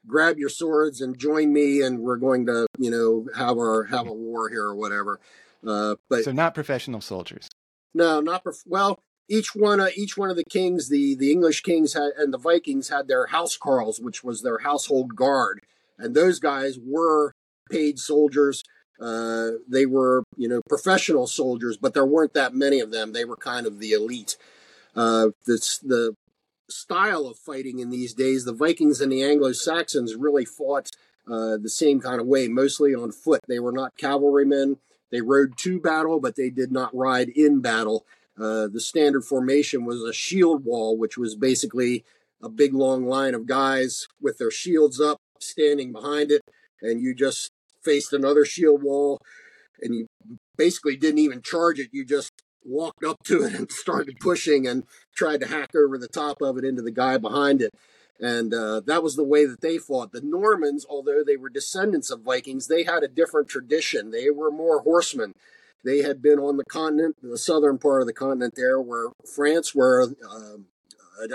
Grab 0.06 0.38
your 0.38 0.50
swords 0.50 1.00
and 1.00 1.18
join 1.18 1.54
me, 1.54 1.82
and 1.82 2.00
we're 2.00 2.18
going 2.18 2.46
to, 2.48 2.68
you 2.78 2.92
know, 2.92 3.26
have 3.38 3.58
our 3.58 3.86
have 3.86 4.06
a 4.06 4.14
war 4.14 4.50
here 4.50 4.66
or 4.66 4.76
whatever. 4.76 5.22
Uh, 5.66 5.96
but 6.10 6.24
so 6.24 6.32
not 6.32 6.54
professional 6.54 7.02
soldiers. 7.02 7.50
No, 7.94 8.20
not 8.20 8.44
prof- 8.44 8.64
well 8.66 9.00
each 9.30 9.56
one 9.56 9.80
uh, 9.80 9.90
each 9.96 10.18
one 10.18 10.30
of 10.30 10.36
the 10.36 10.44
kings, 10.50 10.90
the 10.90 11.16
the 11.16 11.32
English 11.32 11.62
kings 11.62 11.94
had, 11.94 12.12
and 12.18 12.34
the 12.34 12.38
Vikings 12.38 12.90
had 12.90 13.08
their 13.08 13.28
house 13.28 13.58
carls, 13.58 14.00
which 14.00 14.24
was 14.24 14.42
their 14.42 14.60
household 14.60 15.16
guard, 15.16 15.62
and 15.98 16.16
those 16.16 16.40
guys 16.40 16.78
were 16.84 17.34
paid 17.72 18.00
soldiers. 18.00 18.64
Uh, 19.00 19.52
they 19.68 19.86
were 19.86 20.24
you 20.38 20.48
know 20.48 20.62
professional 20.68 21.28
soldiers, 21.28 21.78
but 21.78 21.94
there 21.94 22.06
weren't 22.06 22.34
that 22.34 22.54
many 22.54 22.80
of 22.80 22.92
them. 22.92 23.14
They 23.14 23.26
were 23.26 23.38
kind 23.38 23.66
of 23.66 23.80
the 23.80 23.92
elite. 23.92 24.38
Uh, 24.96 25.30
this 25.46 25.80
the 25.80 26.16
style 26.70 27.26
of 27.26 27.38
fighting 27.38 27.80
in 27.80 27.90
these 27.90 28.14
days, 28.14 28.46
the 28.46 28.54
Vikings 28.54 29.02
and 29.02 29.12
the 29.12 29.24
Anglo 29.24 29.52
Saxons 29.52 30.16
really 30.16 30.46
fought 30.46 30.90
uh, 31.28 31.58
the 31.58 31.70
same 31.70 32.00
kind 32.00 32.20
of 32.20 32.28
way, 32.28 32.48
mostly 32.48 32.94
on 32.94 33.12
foot. 33.12 33.42
They 33.48 33.60
were 33.60 33.72
not 33.72 33.98
cavalrymen. 33.98 34.78
They 35.14 35.22
rode 35.22 35.58
to 35.60 35.80
battle, 35.80 36.20
but 36.20 36.36
they 36.36 36.50
did 36.50 36.74
not 36.74 36.94
ride 36.94 37.30
in 37.30 37.62
battle 37.62 38.06
uh, 38.40 38.68
the 38.68 38.80
standard 38.80 39.24
formation 39.24 39.86
was 39.86 40.02
a 40.02 40.14
shield 40.14 40.66
wall, 40.66 40.98
which 40.98 41.18
was 41.18 41.36
basically 41.36 42.04
a 42.42 42.50
big 42.50 42.74
long 42.74 43.06
line 43.06 43.36
of 43.36 43.46
guys 43.46 44.08
with 44.20 44.38
their 44.38 44.52
shields 44.52 45.00
up, 45.00 45.20
standing 45.40 45.92
behind 45.92 46.32
it, 46.32 46.42
and 46.82 47.02
you 47.02 47.14
just 47.14 47.52
faced 47.84 48.12
another 48.12 48.44
shield 48.44 48.82
wall, 48.82 49.20
and 49.82 49.94
you 49.94 50.08
basically 50.58 50.96
didn't 50.96 51.20
even 51.20 51.42
charge 51.42 51.80
it. 51.80 51.90
You 51.92 52.06
just 52.06 52.32
walked 52.66 53.04
up 53.04 53.18
to 53.26 53.44
it 53.44 53.54
and 53.54 53.72
started 53.72 54.20
pushing 54.20 54.66
and 54.68 54.84
tried 55.16 55.42
to 55.42 55.48
hack 55.48 55.70
over 55.76 55.98
the 55.98 56.08
top 56.08 56.42
of 56.42 56.58
it 56.58 56.64
into 56.64 56.82
the 56.82 56.92
guy 56.92 57.18
behind 57.18 57.62
it. 57.62 57.72
And 58.20 58.54
uh, 58.54 58.82
that 58.86 59.04
was 59.04 59.16
the 59.16 59.24
way 59.24 59.46
that 59.46 59.62
they 59.62 59.78
fought. 59.78 60.12
The 60.12 60.22
Normans, 60.22 60.86
although 60.88 61.24
they 61.26 61.36
were 61.36 61.50
descendants 61.50 62.10
of 62.10 62.22
Vikings, 62.22 62.68
they 62.68 62.84
had 62.84 63.04
a 63.04 63.08
different 63.08 63.48
tradition. 63.48 64.12
They 64.12 64.30
were 64.30 64.52
more 64.52 64.82
horsemen. 64.82 65.34
They 65.84 66.00
had 66.00 66.22
been 66.22 66.40
on 66.40 66.58
the 66.58 66.64
continent, 66.66 67.18
the 67.22 67.38
southern 67.38 67.78
part 67.78 68.02
of 68.02 68.08
the 68.08 68.14
continent 68.14 68.54
there, 68.56 68.80
where 68.80 69.10
France, 69.26 69.76
where 69.76 70.04
uh, 70.04 70.58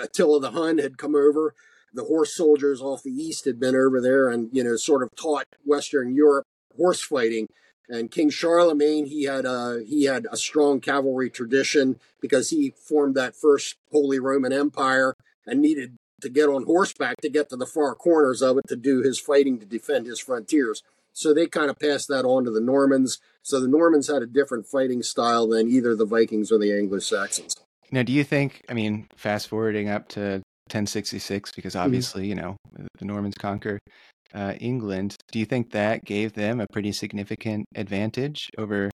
Attila 0.01 0.41
the 0.41 0.53
Hun 0.53 0.79
had 0.79 0.97
come 0.97 1.15
over. 1.15 1.55
The 1.93 2.05
horse 2.05 2.35
soldiers 2.35 2.81
off 2.81 3.03
the 3.03 3.11
east 3.11 3.45
had 3.45 3.59
been 3.59 3.75
over 3.75 4.01
there 4.01 4.29
and, 4.29 4.49
you 4.53 4.63
know, 4.63 4.77
sort 4.77 5.03
of 5.03 5.11
taught 5.17 5.47
Western 5.65 6.15
Europe 6.15 6.47
horse 6.77 7.03
fighting. 7.03 7.49
And 7.89 8.11
King 8.11 8.31
Charlemagne, 8.31 9.07
he 9.07 9.25
had 9.25 9.47
a 9.47 9.83
he 9.87 10.05
had 10.05 10.27
a 10.31 10.37
strong 10.37 10.81
cavalry 10.81 11.31
tradition 11.31 11.99
because 12.21 12.51
he 12.51 12.75
formed 12.77 13.15
that 13.15 13.35
first 13.35 13.77
Holy 13.91 14.19
Roman 14.19 14.53
Empire 14.53 15.15
and 15.47 15.63
needed 15.63 15.97
to 16.21 16.29
get 16.29 16.49
on 16.49 16.65
horseback 16.65 17.17
to 17.23 17.29
get 17.29 17.49
to 17.51 17.57
the 17.57 17.67
far 17.67 17.95
corners 17.95 18.43
of 18.43 18.59
it 18.59 18.65
to 18.69 18.77
do 18.77 19.03
his 19.03 19.19
fighting 19.19 19.59
to 19.59 19.67
defend 19.67 20.07
his 20.07 20.19
frontiers. 20.19 20.83
So 21.13 21.35
they 21.35 21.47
kind 21.47 21.71
of 21.71 21.79
passed 21.79 22.09
that 22.09 22.25
on 22.25 22.45
to 22.45 22.51
the 22.51 22.61
Normans. 22.61 23.19
So 23.43 23.61
the 23.61 23.69
Normans 23.69 24.09
had 24.09 24.23
a 24.23 24.27
different 24.27 24.67
fighting 24.67 25.03
style 25.03 25.49
than 25.49 25.69
either 25.69 25.97
the 25.97 26.05
Vikings 26.05 26.53
or 26.53 26.59
the 26.59 26.73
Anglo 26.73 26.99
Saxons. 26.99 27.57
Now, 27.91 28.03
do 28.03 28.13
you 28.13 28.23
think, 28.23 28.63
I 28.69 28.75
mean, 28.75 29.09
fast 29.17 29.49
forwarding 29.49 29.89
up 29.89 30.09
to 30.11 30.43
1066, 30.71 31.53
because 31.53 31.75
mm-hmm. 31.75 31.85
obviously, 31.85 32.23
mm-hmm. 32.23 32.29
you 32.29 32.35
know, 32.35 32.57
the 32.99 33.05
Normans 33.05 33.35
conquer 33.35 33.79
uh, 34.35 34.55
England, 34.61 35.17
do 35.33 35.39
you 35.39 35.47
think 35.47 35.71
that 35.71 36.05
gave 36.05 36.35
them 36.35 36.61
a 36.61 36.67
pretty 36.73 36.93
significant 36.93 37.65
advantage 37.75 38.51
over 38.59 38.91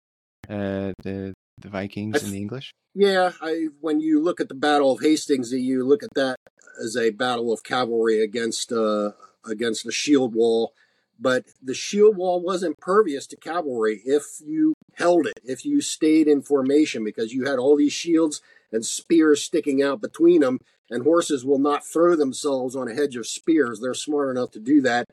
uh, 0.49 0.93
the 1.03 1.35
the 1.59 1.69
Vikings 1.69 2.23
and 2.23 2.33
the 2.33 2.39
English? 2.39 2.73
Yeah, 2.95 3.33
I, 3.41 3.69
when 3.81 4.01
you 4.01 4.23
look 4.23 4.41
at 4.41 4.49
the 4.49 4.55
Battle 4.55 4.93
of 4.93 5.01
Hastings, 5.01 5.53
you 5.53 5.85
look 5.85 6.03
at 6.03 6.15
that 6.15 6.37
as 6.83 6.97
a 6.97 7.11
battle 7.11 7.53
of 7.53 7.63
cavalry 7.63 8.23
against 8.23 8.73
uh, 8.73 9.13
against 9.45 9.85
the 9.85 9.93
shield 9.93 10.35
wall 10.35 10.73
but 11.19 11.45
the 11.63 11.75
shield 11.75 12.17
wall 12.17 12.43
was 12.43 12.63
impervious 12.63 13.27
to 13.29 13.37
cavalry 13.37 14.03
if 14.05 14.25
you 14.45 14.75
held 14.95 15.27
it, 15.27 15.41
if 15.45 15.65
you 15.65 15.81
stayed 15.81 16.27
in 16.27 16.43
formation, 16.43 17.05
because 17.05 17.33
you 17.33 17.45
had 17.45 17.59
all 17.59 17.77
these 17.77 17.93
shields 17.93 18.41
and 18.73 18.85
spears 18.85 19.43
sticking 19.43 19.83
out 19.83 20.01
between 20.01 20.41
them, 20.41 20.59
and 20.91 21.05
horses 21.05 21.45
will 21.45 21.59
not 21.59 21.87
throw 21.87 22.17
themselves 22.17 22.75
on 22.75 22.89
a 22.89 22.95
hedge 22.95 23.17
of 23.17 23.27
spears. 23.27 23.81
They're 23.81 23.95
smart 23.95 24.31
enough 24.31 24.51
to 24.53 24.61
do 24.61 24.81
that. 24.83 25.07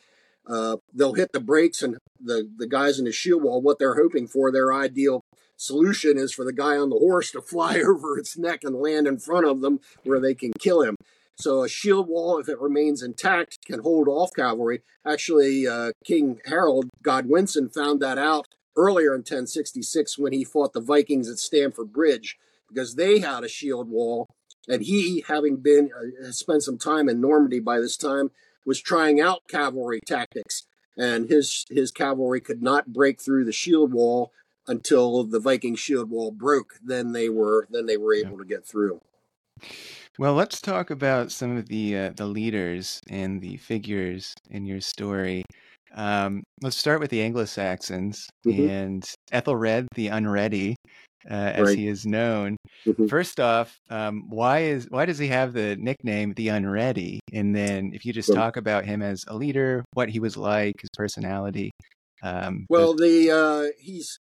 Uh, 0.48 0.78
they'll 0.94 1.14
hit 1.14 1.32
the 1.34 1.40
brakes, 1.40 1.82
and 1.84 1.98
the, 2.20 2.50
the 2.58 2.68
guys 2.68 2.98
in 2.98 3.06
the 3.06 3.12
shield 3.12 3.44
wall, 3.44 3.62
what 3.62 3.78
they're 3.78 4.02
hoping 4.02 4.28
for, 4.28 4.52
their 4.52 4.74
ideal 4.74 5.22
solution 5.62 6.18
is 6.18 6.34
for 6.34 6.44
the 6.44 6.54
guy 6.54 6.76
on 6.76 6.90
the 6.90 6.98
horse 6.98 7.32
to 7.32 7.42
fly 7.42 7.82
over 7.88 8.18
its 8.18 8.38
neck 8.38 8.64
and 8.64 8.76
land 8.76 9.08
in 9.08 9.20
front 9.20 9.46
of 9.46 9.62
them 9.62 9.80
where 10.04 10.20
they 10.20 10.34
can 10.34 10.52
kill 10.60 10.82
him. 10.82 10.96
So 11.36 11.64
a 11.64 11.70
shield 11.70 12.08
wall, 12.08 12.38
if 12.38 12.50
it 12.50 12.60
remains 12.60 13.02
intact, 13.02 13.66
can 13.66 13.80
hold 13.80 14.08
off 14.08 14.32
cavalry. 14.36 14.82
Actually, 15.06 15.68
uh, 15.68 15.92
King 16.06 16.40
Harold 16.46 16.90
Godwinson 17.04 17.70
found 17.70 18.00
that 18.02 18.18
out 18.18 18.48
earlier 18.76 19.14
in 19.14 19.20
1066 19.20 20.18
when 20.18 20.34
he 20.34 20.44
fought 20.44 20.74
the 20.74 20.82
Vikings 20.82 21.30
at 21.30 21.40
Stamford 21.40 21.92
Bridge 21.92 22.38
because 22.70 22.96
they 22.96 23.20
had 23.20 23.44
a 23.44 23.50
shield 23.50 23.90
wall. 23.90 24.28
And 24.68 24.84
he, 24.84 25.24
having 25.28 25.58
been 25.58 25.90
uh, 25.98 26.32
spent 26.32 26.64
some 26.64 26.78
time 26.78 27.10
in 27.10 27.20
Normandy 27.20 27.60
by 27.60 27.80
this 27.80 27.98
time, 27.98 28.30
was 28.66 28.80
trying 28.80 29.20
out 29.20 29.48
cavalry 29.48 30.00
tactics. 30.06 30.68
And 30.96 31.30
his 31.30 31.66
his 31.70 31.90
cavalry 31.90 32.42
could 32.42 32.62
not 32.62 32.94
break 32.94 33.20
through 33.22 33.46
the 33.46 33.52
shield 33.52 33.94
wall 33.94 34.32
until 34.68 35.24
the 35.24 35.40
Viking 35.40 35.76
shield 35.76 36.10
wall 36.10 36.32
broke. 36.32 36.76
Then 36.84 37.12
they 37.12 37.30
were 37.30 37.68
then 37.70 37.86
they 37.86 37.98
were 37.98 38.14
able 38.14 38.32
yeah. 38.32 38.38
to 38.38 38.46
get 38.46 38.66
through. 38.66 39.00
Well, 40.20 40.34
let's 40.34 40.62
talk 40.62 40.90
about 40.90 41.32
some 41.32 41.58
of 41.58 41.68
the 41.68 41.98
uh, 41.98 42.12
the 42.16 42.26
leaders 42.26 43.00
and 43.10 43.42
the 43.42 43.58
figures 43.58 44.34
in 44.50 44.66
your 44.66 44.82
story. 44.82 45.44
Um, 45.94 46.44
let's 46.62 46.78
start 46.78 47.00
with 47.00 47.10
the 47.10 47.22
Anglo 47.22 47.46
Saxons 47.46 48.28
mm-hmm. 48.46 48.70
and 48.70 49.06
Ethelred 49.32 49.88
the 49.96 50.08
Unready, 50.08 50.76
uh, 51.30 51.34
as 51.34 51.68
right. 51.68 51.78
he 51.78 51.88
is 51.88 52.06
known. 52.06 52.56
Mm-hmm. 52.86 53.08
First 53.08 53.40
off, 53.40 53.78
um, 53.90 54.26
why 54.30 54.60
is 54.60 54.88
why 54.90 55.06
does 55.06 55.18
he 55.18 55.28
have 55.28 55.54
the 55.54 55.76
nickname 55.78 56.34
the 56.34 56.50
Unready? 56.50 57.20
And 57.34 57.56
then, 57.56 57.92
if 57.94 58.06
you 58.06 58.14
just 58.14 58.34
talk 58.34 58.58
about 58.58 58.86
him 58.86 59.02
as 59.02 59.24
a 59.28 59.36
leader, 59.36 59.84
what 59.94 60.10
he 60.10 60.20
was 60.20 60.38
like, 60.38 60.76
his 60.80 60.90
personality. 60.96 61.72
Um, 62.24 62.66
well, 62.70 62.94
the 62.94 63.32
uh, 63.32 63.74
he's 63.80 64.18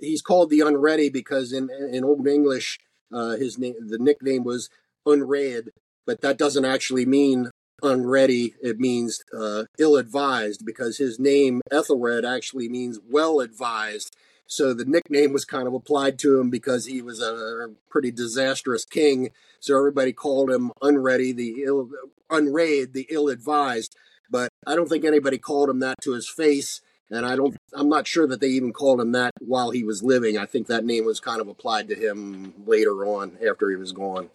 he's 0.00 0.22
called 0.22 0.50
the 0.50 0.60
Unready 0.60 1.08
because 1.08 1.52
in 1.52 1.68
in 1.92 2.04
Old 2.04 2.26
English, 2.26 2.78
uh, 3.12 3.36
his 3.36 3.58
name 3.58 3.74
the 3.88 3.98
nickname 3.98 4.44
was 4.44 4.70
unread, 5.06 5.70
but 6.06 6.20
that 6.22 6.38
doesn't 6.38 6.64
actually 6.64 7.06
mean 7.06 7.50
unready. 7.82 8.54
It 8.62 8.78
means 8.78 9.22
uh, 9.36 9.64
ill 9.78 9.96
advised 9.96 10.64
because 10.64 10.98
his 10.98 11.18
name, 11.18 11.60
Ethelred, 11.70 12.24
actually 12.24 12.68
means 12.68 12.98
well 13.08 13.40
advised. 13.40 14.16
So 14.46 14.74
the 14.74 14.84
nickname 14.84 15.32
was 15.32 15.44
kind 15.44 15.66
of 15.66 15.74
applied 15.74 16.18
to 16.20 16.38
him 16.38 16.50
because 16.50 16.86
he 16.86 17.00
was 17.00 17.20
a 17.20 17.70
pretty 17.90 18.10
disastrous 18.10 18.84
king. 18.84 19.30
So 19.58 19.76
everybody 19.76 20.12
called 20.12 20.50
him 20.50 20.70
unready, 20.82 21.32
the 21.32 21.64
ill, 21.64 21.88
unread, 22.30 22.92
the 22.92 23.06
ill 23.10 23.28
advised. 23.28 23.96
But 24.30 24.50
I 24.66 24.76
don't 24.76 24.88
think 24.88 25.04
anybody 25.04 25.38
called 25.38 25.70
him 25.70 25.80
that 25.80 26.00
to 26.02 26.12
his 26.12 26.28
face. 26.28 26.80
And 27.10 27.26
I 27.26 27.36
don't, 27.36 27.56
I'm 27.74 27.88
not 27.88 28.06
sure 28.06 28.26
that 28.26 28.40
they 28.40 28.48
even 28.48 28.72
called 28.72 29.00
him 29.00 29.12
that 29.12 29.32
while 29.40 29.70
he 29.70 29.84
was 29.84 30.02
living. 30.02 30.38
I 30.38 30.46
think 30.46 30.66
that 30.68 30.84
name 30.84 31.04
was 31.04 31.20
kind 31.20 31.40
of 31.40 31.48
applied 31.48 31.88
to 31.88 31.94
him 31.94 32.54
later 32.66 33.04
on 33.04 33.36
after 33.46 33.68
he 33.70 33.76
was 33.76 33.92
gone. 33.92 34.30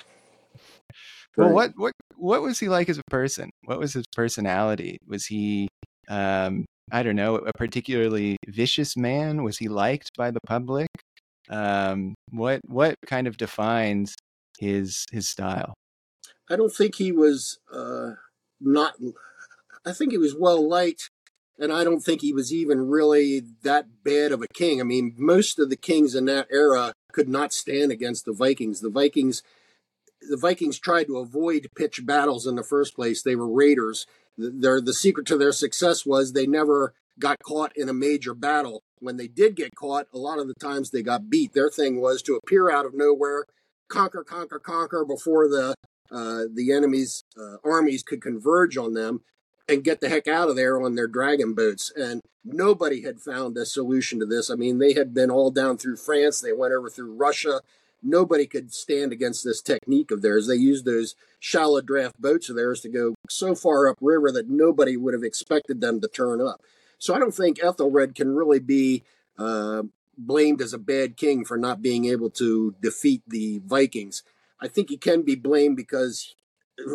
Well, 1.38 1.53
what 1.53 1.71
what 1.77 1.93
what 2.17 2.41
was 2.41 2.60
he 2.60 2.67
like 2.67 2.89
as 2.89 2.97
a 2.97 3.03
person? 3.10 3.49
What 3.63 3.79
was 3.79 3.93
his 3.93 4.05
personality? 4.13 4.97
Was 5.08 5.25
he 5.25 5.69
um 6.10 6.65
I 6.91 7.03
don't 7.03 7.15
know, 7.15 7.36
a 7.36 7.53
particularly 7.53 8.38
vicious 8.47 8.97
man? 8.97 9.43
Was 9.43 9.58
he 9.58 9.67
liked 9.69 10.10
by 10.17 10.32
the 10.32 10.41
public? 10.45 10.89
Um 11.49 12.15
what 12.32 12.62
what 12.65 12.95
kind 13.05 13.27
of 13.27 13.38
defines 13.38 14.15
his 14.60 15.05
his 15.12 15.29
style? 15.29 15.73
I 16.49 16.55
don't 16.55 16.73
think 16.73 16.95
he 16.95 17.12
was 17.12 17.60
uh 17.71 18.12
not 18.60 18.95
I 19.86 19.93
think 19.93 20.12
he 20.12 20.17
was 20.17 20.36
well 20.36 20.67
liked 20.67 21.10
and 21.59 21.73
I 21.73 21.83
don't 21.83 21.99
think 21.99 22.21
he 22.21 22.33
was 22.33 22.53
even 22.53 22.87
really 22.87 23.43
that 23.63 24.03
bad 24.03 24.31
of 24.31 24.41
a 24.41 24.47
king. 24.53 24.79
I 24.79 24.83
mean, 24.83 25.13
most 25.17 25.59
of 25.59 25.69
the 25.69 25.75
kings 25.75 26.15
in 26.15 26.25
that 26.25 26.47
era 26.49 26.93
could 27.11 27.27
not 27.27 27.51
stand 27.51 27.91
against 27.91 28.25
the 28.25 28.33
Vikings. 28.33 28.79
The 28.79 28.89
Vikings 28.89 29.43
the 30.21 30.37
Vikings 30.37 30.79
tried 30.79 31.07
to 31.07 31.17
avoid 31.17 31.67
pitched 31.77 32.05
battles 32.05 32.45
in 32.45 32.55
the 32.55 32.63
first 32.63 32.95
place. 32.95 33.21
They 33.21 33.35
were 33.35 33.47
raiders. 33.47 34.05
The 34.37 34.93
secret 34.93 35.25
to 35.27 35.37
their 35.37 35.51
success 35.51 36.05
was 36.05 36.33
they 36.33 36.47
never 36.47 36.93
got 37.19 37.37
caught 37.43 37.71
in 37.75 37.89
a 37.89 37.93
major 37.93 38.33
battle. 38.33 38.81
When 38.99 39.17
they 39.17 39.27
did 39.27 39.55
get 39.55 39.75
caught, 39.75 40.07
a 40.13 40.17
lot 40.17 40.39
of 40.39 40.47
the 40.47 40.53
times 40.55 40.91
they 40.91 41.03
got 41.03 41.29
beat. 41.29 41.53
Their 41.53 41.69
thing 41.69 42.01
was 42.01 42.21
to 42.23 42.35
appear 42.35 42.69
out 42.69 42.85
of 42.85 42.93
nowhere, 42.93 43.45
conquer, 43.89 44.23
conquer, 44.23 44.59
conquer 44.59 45.05
before 45.05 45.47
the 45.47 45.73
uh, 46.11 46.45
the 46.51 46.73
enemy's 46.73 47.23
uh, 47.39 47.57
armies 47.63 48.01
could 48.01 48.21
converge 48.21 48.77
on 48.77 48.93
them 48.93 49.21
and 49.69 49.84
get 49.84 50.01
the 50.01 50.10
heck 50.10 50.27
out 50.27 50.49
of 50.49 50.55
there 50.55 50.82
on 50.82 50.95
their 50.95 51.08
dragon 51.08 51.53
boats. 51.53 51.91
And 51.95 52.21
nobody 52.43 53.03
had 53.03 53.19
found 53.19 53.58
a 53.58 53.65
solution 53.65 54.19
to 54.19 54.25
this. 54.25 54.49
I 54.49 54.55
mean, 54.55 54.79
they 54.79 54.93
had 54.93 55.13
been 55.13 55.29
all 55.29 55.51
down 55.51 55.77
through 55.77 55.97
France, 55.97 56.41
they 56.41 56.53
went 56.53 56.73
over 56.73 56.89
through 56.89 57.13
Russia, 57.13 57.62
nobody 58.01 58.47
could 58.47 58.73
stand 58.73 59.12
against 59.12 59.43
this 59.43 59.62
technique 59.62 60.12
of 60.12 60.21
theirs. 60.21 60.47
They 60.47 60.55
used 60.55 60.86
those 60.86 61.15
shallow 61.39 61.82
draft 61.82 62.19
boats 62.19 62.49
of 62.49 62.55
theirs 62.55 62.82
to 62.82 62.89
go 62.89 63.15
so 63.29 63.55
far 63.55 63.88
upriver 63.88 64.32
that 64.32 64.49
nobody 64.49 64.97
would 64.97 65.13
have 65.13 65.23
expected 65.23 65.82
them 65.82 66.01
to 66.01 66.08
turn 66.08 66.41
up. 66.41 66.62
So 66.97 67.13
I 67.13 67.19
don't 67.19 67.34
think 67.34 67.63
Ethelred 67.63 68.15
can 68.15 68.36
really 68.36 68.60
be 68.60 69.03
uh, 69.38 69.84
blamed 70.17 70.62
as 70.62 70.73
a 70.73 70.77
bad 70.77 71.15
king 71.15 71.45
for 71.45 71.58
not 71.58 71.82
being 71.82 72.05
able 72.05 72.29
to 72.32 72.75
defeat 72.82 73.21
the 73.27 73.62
Vikings. 73.65 74.23
I 74.62 74.67
think 74.67 74.89
he 74.89 74.97
can 74.97 75.21
be 75.21 75.36
blamed 75.36 75.77
because 75.77 76.36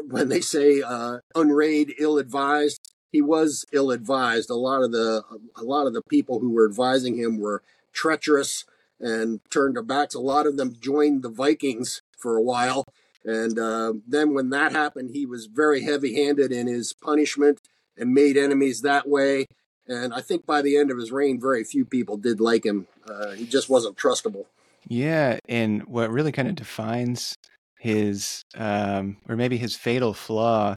when 0.08 0.28
they 0.28 0.40
say 0.40 0.82
uh, 0.82 1.18
unrayed, 1.34 1.94
ill-advised, 1.98 2.80
he 3.10 3.20
was 3.20 3.64
ill-advised. 3.72 4.50
A 4.50 4.54
lot 4.54 4.82
of 4.82 4.92
the 4.92 5.22
a 5.56 5.62
lot 5.62 5.86
of 5.86 5.94
the 5.94 6.02
people 6.02 6.40
who 6.40 6.50
were 6.50 6.68
advising 6.68 7.16
him 7.16 7.38
were 7.38 7.62
treacherous 7.92 8.64
and 9.00 9.40
turned 9.50 9.76
their 9.76 9.82
backs. 9.82 10.14
A 10.14 10.20
lot 10.20 10.46
of 10.46 10.56
them 10.56 10.76
joined 10.80 11.22
the 11.22 11.28
Vikings 11.28 12.02
for 12.18 12.36
a 12.36 12.42
while. 12.42 12.84
And 13.24 13.58
uh, 13.58 13.94
then 14.06 14.34
when 14.34 14.50
that 14.50 14.72
happened, 14.72 15.10
he 15.12 15.26
was 15.26 15.46
very 15.46 15.82
heavy 15.82 16.22
handed 16.22 16.52
in 16.52 16.66
his 16.66 16.92
punishment 16.92 17.60
and 17.96 18.12
made 18.12 18.36
enemies 18.36 18.82
that 18.82 19.08
way. 19.08 19.46
And 19.86 20.12
I 20.12 20.20
think 20.20 20.46
by 20.46 20.62
the 20.62 20.76
end 20.76 20.90
of 20.90 20.98
his 20.98 21.12
reign, 21.12 21.40
very 21.40 21.64
few 21.64 21.84
people 21.84 22.16
did 22.16 22.40
like 22.40 22.64
him. 22.64 22.86
Uh, 23.08 23.30
he 23.30 23.46
just 23.46 23.68
wasn't 23.68 23.96
trustable. 23.96 24.46
Yeah. 24.88 25.38
And 25.48 25.84
what 25.84 26.10
really 26.10 26.32
kind 26.32 26.48
of 26.48 26.54
defines 26.54 27.36
his, 27.84 28.42
um, 28.56 29.18
or 29.28 29.36
maybe 29.36 29.58
his 29.58 29.76
fatal 29.76 30.14
flaw, 30.14 30.74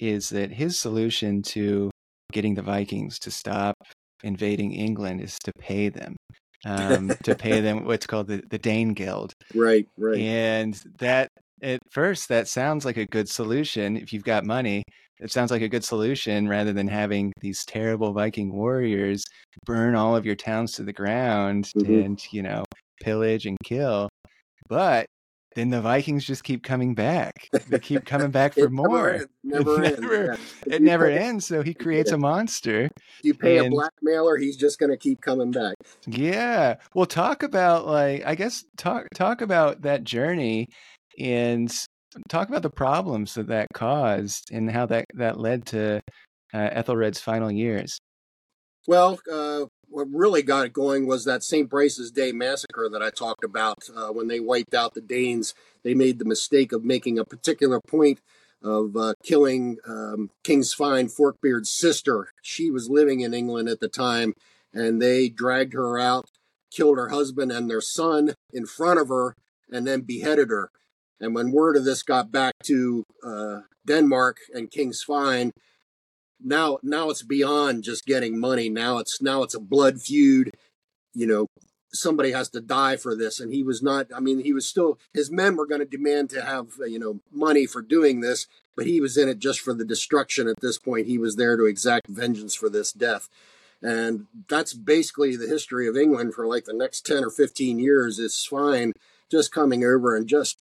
is 0.00 0.28
that 0.30 0.50
his 0.50 0.76
solution 0.76 1.40
to 1.42 1.88
getting 2.32 2.54
the 2.54 2.62
Vikings 2.62 3.18
to 3.20 3.30
stop 3.30 3.76
invading 4.24 4.72
England 4.72 5.20
is 5.20 5.38
to 5.44 5.52
pay 5.60 5.88
them 5.88 6.16
um, 6.64 7.12
to 7.22 7.36
pay 7.36 7.60
them 7.66 7.84
what's 7.84 8.06
called 8.06 8.26
the, 8.26 8.42
the 8.50 8.58
Danegeld. 8.58 9.30
Right, 9.54 9.86
right. 9.96 10.18
And 10.18 10.74
that 10.98 11.28
at 11.62 11.78
first 11.90 12.28
that 12.28 12.48
sounds 12.48 12.84
like 12.84 12.96
a 12.96 13.06
good 13.06 13.28
solution 13.28 13.96
if 13.96 14.12
you've 14.12 14.24
got 14.24 14.44
money. 14.44 14.82
It 15.20 15.30
sounds 15.32 15.52
like 15.52 15.62
a 15.62 15.68
good 15.68 15.84
solution 15.84 16.48
rather 16.48 16.72
than 16.72 16.88
having 16.88 17.32
these 17.40 17.64
terrible 17.64 18.12
Viking 18.12 18.52
warriors 18.52 19.24
burn 19.64 19.94
all 19.94 20.16
of 20.16 20.26
your 20.26 20.36
towns 20.36 20.72
to 20.72 20.84
the 20.84 20.92
ground 20.92 21.68
mm-hmm. 21.76 21.92
and, 21.92 22.32
you 22.32 22.42
know, 22.42 22.64
pillage 23.00 23.46
and 23.46 23.56
kill. 23.64 24.08
But 24.68 25.06
then 25.58 25.70
the 25.70 25.80
Vikings 25.80 26.24
just 26.24 26.44
keep 26.44 26.62
coming 26.62 26.94
back. 26.94 27.48
They 27.68 27.80
keep 27.80 28.04
coming 28.06 28.30
back 28.30 28.54
for 28.54 28.68
more. 28.68 29.26
Never, 29.42 29.82
ends. 29.82 30.00
never, 30.00 30.30
ends. 30.30 30.54
Yeah. 30.66 30.74
it 30.74 30.82
never 30.82 31.06
ends. 31.06 31.46
So 31.46 31.62
he 31.62 31.74
creates 31.74 32.10
yeah. 32.10 32.16
a 32.16 32.18
monster. 32.18 32.90
You 33.22 33.34
pay 33.34 33.58
and, 33.58 33.68
a 33.68 33.70
blackmailer, 33.70 34.36
he's 34.36 34.56
just 34.56 34.78
going 34.78 34.90
to 34.90 34.96
keep 34.96 35.20
coming 35.20 35.50
back. 35.50 35.74
Yeah. 36.06 36.76
Well, 36.94 37.06
talk 37.06 37.42
about 37.42 37.86
like 37.86 38.24
I 38.24 38.34
guess 38.34 38.64
talk 38.76 39.06
talk 39.14 39.40
about 39.40 39.82
that 39.82 40.04
journey 40.04 40.68
and 41.18 41.72
talk 42.28 42.48
about 42.48 42.62
the 42.62 42.70
problems 42.70 43.34
that 43.34 43.48
that 43.48 43.68
caused 43.74 44.50
and 44.52 44.70
how 44.70 44.86
that 44.86 45.06
that 45.14 45.40
led 45.40 45.66
to 45.66 46.00
uh, 46.54 46.70
Ethelred's 46.70 47.20
final 47.20 47.50
years. 47.50 47.98
Well, 48.86 49.18
uh, 49.32 49.64
what 49.90 50.06
really 50.10 50.42
got 50.42 50.66
it 50.66 50.72
going 50.72 51.06
was 51.06 51.24
that 51.24 51.42
St. 51.42 51.68
Brice's 51.68 52.10
Day 52.10 52.32
massacre 52.32 52.88
that 52.90 53.02
I 53.02 53.10
talked 53.10 53.44
about. 53.44 53.78
Uh, 53.94 54.08
when 54.08 54.28
they 54.28 54.40
wiped 54.40 54.74
out 54.74 54.94
the 54.94 55.00
Danes, 55.00 55.54
they 55.82 55.94
made 55.94 56.18
the 56.18 56.24
mistake 56.24 56.72
of 56.72 56.84
making 56.84 57.18
a 57.18 57.24
particular 57.24 57.80
point 57.80 58.20
of 58.62 58.96
uh, 58.96 59.14
killing 59.24 59.78
um, 59.86 60.30
King 60.44 60.62
Svein 60.62 61.08
Forkbeard's 61.08 61.70
sister. 61.70 62.28
She 62.42 62.70
was 62.70 62.90
living 62.90 63.20
in 63.20 63.34
England 63.34 63.68
at 63.68 63.80
the 63.80 63.88
time, 63.88 64.34
and 64.72 65.00
they 65.00 65.28
dragged 65.28 65.74
her 65.74 65.98
out, 65.98 66.26
killed 66.70 66.98
her 66.98 67.08
husband 67.08 67.52
and 67.52 67.70
their 67.70 67.80
son 67.80 68.34
in 68.52 68.66
front 68.66 69.00
of 69.00 69.08
her, 69.08 69.34
and 69.70 69.86
then 69.86 70.00
beheaded 70.00 70.50
her. 70.50 70.70
And 71.20 71.34
when 71.34 71.52
word 71.52 71.76
of 71.76 71.84
this 71.84 72.02
got 72.02 72.30
back 72.30 72.54
to 72.64 73.04
uh, 73.24 73.60
Denmark 73.86 74.38
and 74.54 74.70
King 74.70 74.92
Svein, 74.92 75.52
now 76.42 76.78
now 76.82 77.10
it's 77.10 77.22
beyond 77.22 77.84
just 77.84 78.06
getting 78.06 78.38
money. 78.38 78.68
Now 78.68 78.98
it's 78.98 79.20
now 79.20 79.42
it's 79.42 79.54
a 79.54 79.60
blood 79.60 80.00
feud. 80.00 80.50
You 81.14 81.26
know, 81.26 81.46
somebody 81.92 82.32
has 82.32 82.48
to 82.50 82.60
die 82.60 82.96
for 82.96 83.16
this, 83.16 83.40
and 83.40 83.52
he 83.52 83.62
was 83.62 83.82
not. 83.82 84.06
I 84.14 84.20
mean, 84.20 84.40
he 84.40 84.52
was 84.52 84.66
still. 84.66 84.98
His 85.12 85.30
men 85.30 85.56
were 85.56 85.66
going 85.66 85.80
to 85.80 85.86
demand 85.86 86.30
to 86.30 86.44
have 86.44 86.68
uh, 86.80 86.84
you 86.84 86.98
know 86.98 87.20
money 87.32 87.66
for 87.66 87.82
doing 87.82 88.20
this, 88.20 88.46
but 88.76 88.86
he 88.86 89.00
was 89.00 89.16
in 89.16 89.28
it 89.28 89.38
just 89.38 89.60
for 89.60 89.74
the 89.74 89.84
destruction. 89.84 90.48
At 90.48 90.60
this 90.60 90.78
point, 90.78 91.06
he 91.06 91.18
was 91.18 91.36
there 91.36 91.56
to 91.56 91.64
exact 91.64 92.08
vengeance 92.08 92.54
for 92.54 92.68
this 92.68 92.92
death. 92.92 93.28
And 93.80 94.26
that's 94.48 94.74
basically 94.74 95.36
the 95.36 95.46
history 95.46 95.86
of 95.86 95.96
England 95.96 96.34
for 96.34 96.46
like 96.46 96.64
the 96.64 96.72
next 96.72 97.06
10 97.06 97.24
or 97.24 97.30
15 97.30 97.78
years 97.78 98.18
is 98.18 98.44
fine 98.44 98.92
just 99.30 99.52
coming 99.52 99.84
over 99.84 100.16
and 100.16 100.26
just 100.26 100.58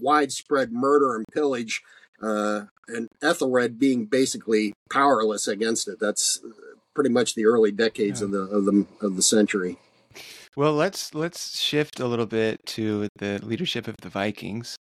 widespread 0.00 0.72
murder 0.72 1.16
and 1.16 1.26
pillage 1.32 1.82
uh, 2.22 2.62
and 2.88 3.08
Ethelred 3.22 3.78
being 3.78 4.06
basically 4.06 4.72
powerless 4.90 5.48
against 5.48 5.88
it. 5.88 5.98
That's 5.98 6.40
pretty 6.94 7.10
much 7.10 7.34
the 7.34 7.46
early 7.46 7.72
decades 7.72 8.20
yeah. 8.20 8.26
of 8.26 8.30
the 8.32 8.40
of 8.40 8.64
the 8.64 8.86
of 9.00 9.16
the 9.16 9.22
century. 9.22 9.78
Well, 10.56 10.74
let's 10.74 11.14
let's 11.14 11.60
shift 11.60 11.98
a 11.98 12.06
little 12.06 12.26
bit 12.26 12.64
to 12.66 13.08
the 13.16 13.40
leadership 13.42 13.88
of 13.88 13.96
the 14.02 14.08
Vikings. 14.08 14.76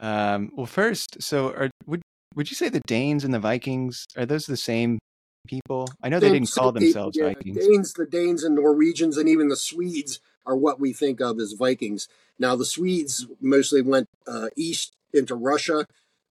Um, 0.00 0.50
well, 0.54 0.66
first, 0.66 1.22
so 1.22 1.48
are, 1.48 1.70
would 1.86 2.02
would 2.34 2.50
you 2.50 2.56
say 2.56 2.68
the 2.68 2.80
Danes 2.86 3.24
and 3.24 3.34
the 3.34 3.40
Vikings 3.40 4.06
are 4.16 4.24
those 4.24 4.46
the 4.46 4.56
same 4.56 4.98
people? 5.46 5.88
I 6.02 6.08
know 6.08 6.20
they 6.20 6.30
didn't 6.30 6.52
call 6.52 6.72
themselves 6.72 7.16
yeah, 7.16 7.26
Vikings. 7.26 7.66
Danes, 7.66 7.92
the 7.92 8.06
Danes 8.06 8.44
and 8.44 8.54
Norwegians, 8.54 9.16
and 9.16 9.28
even 9.28 9.48
the 9.48 9.56
Swedes 9.56 10.20
are 10.46 10.56
what 10.56 10.80
we 10.80 10.92
think 10.92 11.20
of 11.20 11.38
as 11.38 11.52
Vikings. 11.52 12.08
Now, 12.38 12.56
the 12.56 12.64
Swedes 12.64 13.26
mostly 13.40 13.82
went 13.82 14.06
uh, 14.26 14.48
east 14.56 14.92
into 15.12 15.34
Russia, 15.34 15.84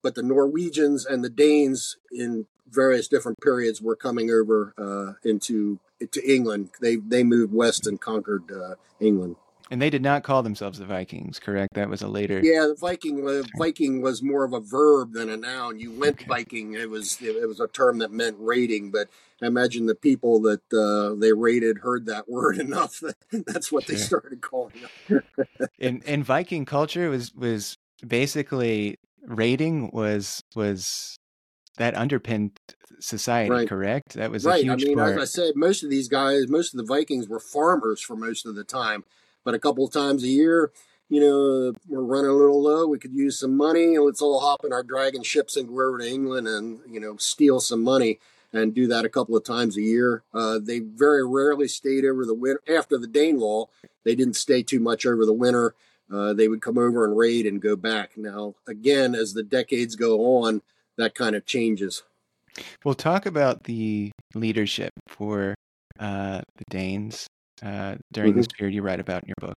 but 0.07 0.15
the 0.15 0.23
Norwegians 0.23 1.05
and 1.05 1.21
the 1.21 1.29
Danes 1.29 1.97
in 2.13 2.45
various 2.65 3.09
different 3.09 3.41
periods 3.41 3.81
were 3.81 3.97
coming 3.97 4.31
over 4.31 4.73
uh, 4.77 5.27
into 5.29 5.79
to 6.11 6.25
England. 6.25 6.69
They 6.79 6.95
they 6.95 7.25
moved 7.25 7.53
west 7.53 7.85
and 7.85 7.99
conquered 7.99 8.49
uh, 8.49 8.75
England. 9.01 9.35
And 9.69 9.81
they 9.81 9.89
did 9.89 10.01
not 10.01 10.23
call 10.23 10.43
themselves 10.43 10.79
the 10.79 10.85
Vikings, 10.85 11.39
correct? 11.39 11.73
That 11.73 11.89
was 11.89 12.01
a 12.01 12.07
later. 12.07 12.39
Yeah, 12.41 12.67
the 12.67 12.77
Viking. 12.79 13.27
Uh, 13.27 13.43
Viking 13.57 14.01
was 14.01 14.23
more 14.23 14.45
of 14.45 14.53
a 14.53 14.61
verb 14.61 15.11
than 15.11 15.29
a 15.29 15.35
noun. 15.35 15.77
You 15.77 15.91
went 15.91 16.21
okay. 16.21 16.25
Viking. 16.25 16.73
It 16.73 16.89
was 16.89 17.21
it 17.21 17.45
was 17.45 17.59
a 17.59 17.67
term 17.67 17.97
that 17.97 18.09
meant 18.09 18.37
raiding. 18.39 18.91
But 18.91 19.09
I 19.41 19.47
imagine 19.47 19.87
the 19.87 19.95
people 19.95 20.39
that 20.43 20.61
uh, 20.71 21.19
they 21.19 21.33
raided 21.33 21.79
heard 21.79 22.05
that 22.05 22.29
word 22.29 22.59
enough 22.59 23.01
that 23.01 23.17
that's 23.45 23.73
what 23.73 23.83
sure. 23.83 23.93
they 23.93 24.01
started 24.01 24.39
calling 24.39 24.75
them. 25.09 25.21
in 25.77 26.01
in 26.03 26.23
Viking 26.23 26.63
culture 26.63 27.09
was 27.09 27.35
was 27.35 27.77
basically 28.07 28.99
raiding 29.27 29.91
was 29.91 30.43
was 30.55 31.19
that 31.77 31.95
underpinned 31.95 32.59
society, 32.99 33.51
right. 33.51 33.69
correct? 33.69 34.13
That 34.13 34.31
was 34.31 34.45
right. 34.45 34.67
I 34.67 34.75
mean, 34.75 34.95
part. 34.95 35.17
as 35.17 35.21
I 35.21 35.25
said, 35.25 35.55
most 35.55 35.83
of 35.83 35.89
these 35.89 36.07
guys, 36.07 36.47
most 36.47 36.73
of 36.73 36.77
the 36.77 36.85
Vikings 36.85 37.27
were 37.27 37.39
farmers 37.39 38.01
for 38.01 38.15
most 38.15 38.45
of 38.45 38.55
the 38.55 38.63
time, 38.63 39.03
but 39.43 39.53
a 39.53 39.59
couple 39.59 39.85
of 39.85 39.93
times 39.93 40.23
a 40.23 40.27
year, 40.27 40.71
you 41.09 41.21
know, 41.21 41.73
we're 41.87 42.01
running 42.01 42.31
a 42.31 42.33
little 42.33 42.61
low. 42.61 42.87
We 42.87 42.99
could 42.99 43.13
use 43.13 43.39
some 43.39 43.55
money, 43.55 43.95
and 43.95 44.03
let's 44.03 44.21
all 44.21 44.39
hop 44.39 44.65
in 44.65 44.73
our 44.73 44.83
dragon 44.83 45.23
ships 45.23 45.55
and 45.55 45.67
go 45.67 45.87
over 45.87 45.99
to 45.99 46.09
England 46.09 46.47
and 46.47 46.79
you 46.89 46.99
know 46.99 47.17
steal 47.17 47.59
some 47.59 47.83
money 47.83 48.19
and 48.53 48.73
do 48.73 48.87
that 48.87 49.05
a 49.05 49.09
couple 49.09 49.35
of 49.35 49.43
times 49.43 49.77
a 49.77 49.81
year. 49.81 50.23
Uh, 50.33 50.57
they 50.61 50.79
very 50.79 51.25
rarely 51.25 51.67
stayed 51.67 52.05
over 52.05 52.25
the 52.25 52.33
winter. 52.33 52.61
After 52.67 52.97
the 52.97 53.07
Danelaw, 53.07 53.67
they 54.03 54.15
didn't 54.15 54.35
stay 54.35 54.63
too 54.63 54.79
much 54.79 55.05
over 55.05 55.25
the 55.25 55.33
winter. 55.33 55.75
Uh, 56.11 56.33
they 56.33 56.47
would 56.47 56.61
come 56.61 56.77
over 56.77 57.05
and 57.05 57.17
raid 57.17 57.45
and 57.45 57.61
go 57.61 57.75
back. 57.75 58.11
Now, 58.15 58.55
again, 58.67 59.13
as 59.13 59.33
the 59.33 59.43
decades 59.43 59.95
go 59.95 60.43
on, 60.43 60.61
that 60.97 61.15
kind 61.15 61.35
of 61.35 61.45
changes. 61.45 62.03
We'll 62.83 62.95
talk 62.95 63.25
about 63.25 63.63
the 63.63 64.11
leadership 64.33 64.91
for 65.07 65.55
uh, 65.99 66.41
the 66.55 66.63
Danes 66.69 67.27
uh, 67.61 67.95
during 68.11 68.31
mm-hmm. 68.31 68.39
this 68.39 68.47
period 68.47 68.73
you 68.73 68.81
write 68.81 68.99
about 68.99 69.23
in 69.23 69.29
your 69.29 69.49
book. 69.49 69.55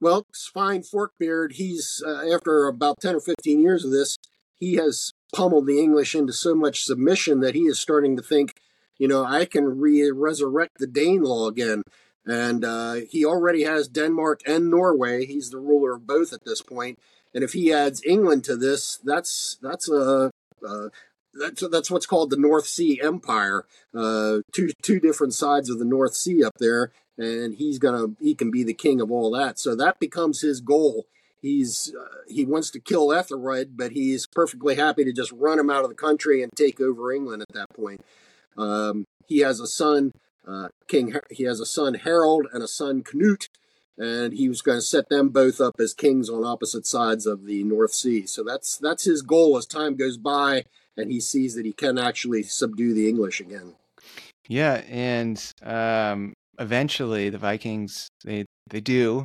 Well, 0.00 0.24
Svein 0.32 0.82
Forkbeard, 0.82 1.54
he's 1.54 2.02
uh, 2.06 2.32
after 2.32 2.66
about 2.66 3.00
10 3.00 3.16
or 3.16 3.20
15 3.20 3.60
years 3.60 3.84
of 3.84 3.90
this, 3.90 4.16
he 4.54 4.74
has 4.74 5.12
pummeled 5.34 5.66
the 5.66 5.80
English 5.80 6.14
into 6.14 6.32
so 6.32 6.54
much 6.54 6.84
submission 6.84 7.40
that 7.40 7.54
he 7.54 7.62
is 7.62 7.80
starting 7.80 8.16
to 8.16 8.22
think, 8.22 8.54
you 8.96 9.08
know, 9.08 9.24
I 9.24 9.44
can 9.44 9.78
re- 9.78 10.10
resurrect 10.10 10.78
the 10.78 10.86
Dane 10.86 11.22
law 11.22 11.48
again. 11.48 11.82
And 12.28 12.64
uh, 12.64 12.96
he 13.10 13.24
already 13.24 13.62
has 13.64 13.88
Denmark 13.88 14.42
and 14.46 14.70
Norway. 14.70 15.24
He's 15.24 15.50
the 15.50 15.58
ruler 15.58 15.94
of 15.94 16.06
both 16.06 16.32
at 16.32 16.44
this 16.44 16.60
point. 16.60 16.98
And 17.34 17.42
if 17.42 17.54
he 17.54 17.72
adds 17.72 18.02
England 18.04 18.44
to 18.44 18.56
this, 18.56 18.98
that's 19.02 19.56
that's 19.62 19.88
a 19.88 20.30
uh, 20.66 20.88
that's 21.34 21.66
that's 21.68 21.90
what's 21.90 22.06
called 22.06 22.30
the 22.30 22.36
North 22.36 22.66
Sea 22.66 23.00
Empire. 23.02 23.64
Uh, 23.94 24.38
two 24.52 24.70
two 24.82 25.00
different 25.00 25.34
sides 25.34 25.70
of 25.70 25.78
the 25.78 25.84
North 25.84 26.14
Sea 26.14 26.44
up 26.44 26.54
there, 26.58 26.92
and 27.16 27.54
he's 27.54 27.78
gonna 27.78 28.08
he 28.20 28.34
can 28.34 28.50
be 28.50 28.62
the 28.62 28.74
king 28.74 29.00
of 29.00 29.10
all 29.10 29.30
that. 29.30 29.58
So 29.58 29.74
that 29.76 29.98
becomes 29.98 30.40
his 30.40 30.60
goal. 30.60 31.06
He's 31.40 31.94
uh, 31.98 32.22
he 32.28 32.44
wants 32.44 32.70
to 32.70 32.80
kill 32.80 33.12
Ethelred, 33.12 33.76
but 33.76 33.92
he's 33.92 34.26
perfectly 34.26 34.74
happy 34.74 35.04
to 35.04 35.12
just 35.12 35.32
run 35.32 35.58
him 35.58 35.70
out 35.70 35.84
of 35.84 35.88
the 35.88 35.94
country 35.94 36.42
and 36.42 36.52
take 36.56 36.80
over 36.80 37.12
England 37.12 37.42
at 37.42 37.54
that 37.54 37.70
point. 37.70 38.04
Um, 38.56 39.04
he 39.26 39.38
has 39.38 39.60
a 39.60 39.66
son, 39.66 40.12
uh, 40.48 40.68
King. 40.86 41.14
He 41.30 41.44
has 41.44 41.60
a 41.60 41.66
son 41.66 41.94
Harold 41.94 42.46
and 42.52 42.62
a 42.62 42.68
son 42.68 43.02
Canute, 43.02 43.48
and 43.96 44.32
he 44.32 44.48
was 44.48 44.62
going 44.62 44.78
to 44.78 44.82
set 44.82 45.08
them 45.08 45.28
both 45.28 45.60
up 45.60 45.76
as 45.78 45.94
kings 45.94 46.30
on 46.30 46.44
opposite 46.44 46.86
sides 46.86 47.26
of 47.26 47.44
the 47.44 47.64
North 47.64 47.92
Sea. 47.92 48.26
So 48.26 48.42
that's 48.42 48.78
that's 48.78 49.04
his 49.04 49.22
goal 49.22 49.56
as 49.56 49.66
time 49.66 49.96
goes 49.96 50.16
by, 50.16 50.64
and 50.96 51.10
he 51.10 51.20
sees 51.20 51.54
that 51.54 51.66
he 51.66 51.72
can 51.72 51.98
actually 51.98 52.42
subdue 52.44 52.94
the 52.94 53.08
English 53.08 53.40
again. 53.40 53.74
Yeah, 54.48 54.82
and 54.88 55.52
um, 55.62 56.32
eventually 56.58 57.28
the 57.28 57.38
Vikings 57.38 58.08
they 58.24 58.46
they 58.70 58.80
do 58.80 59.24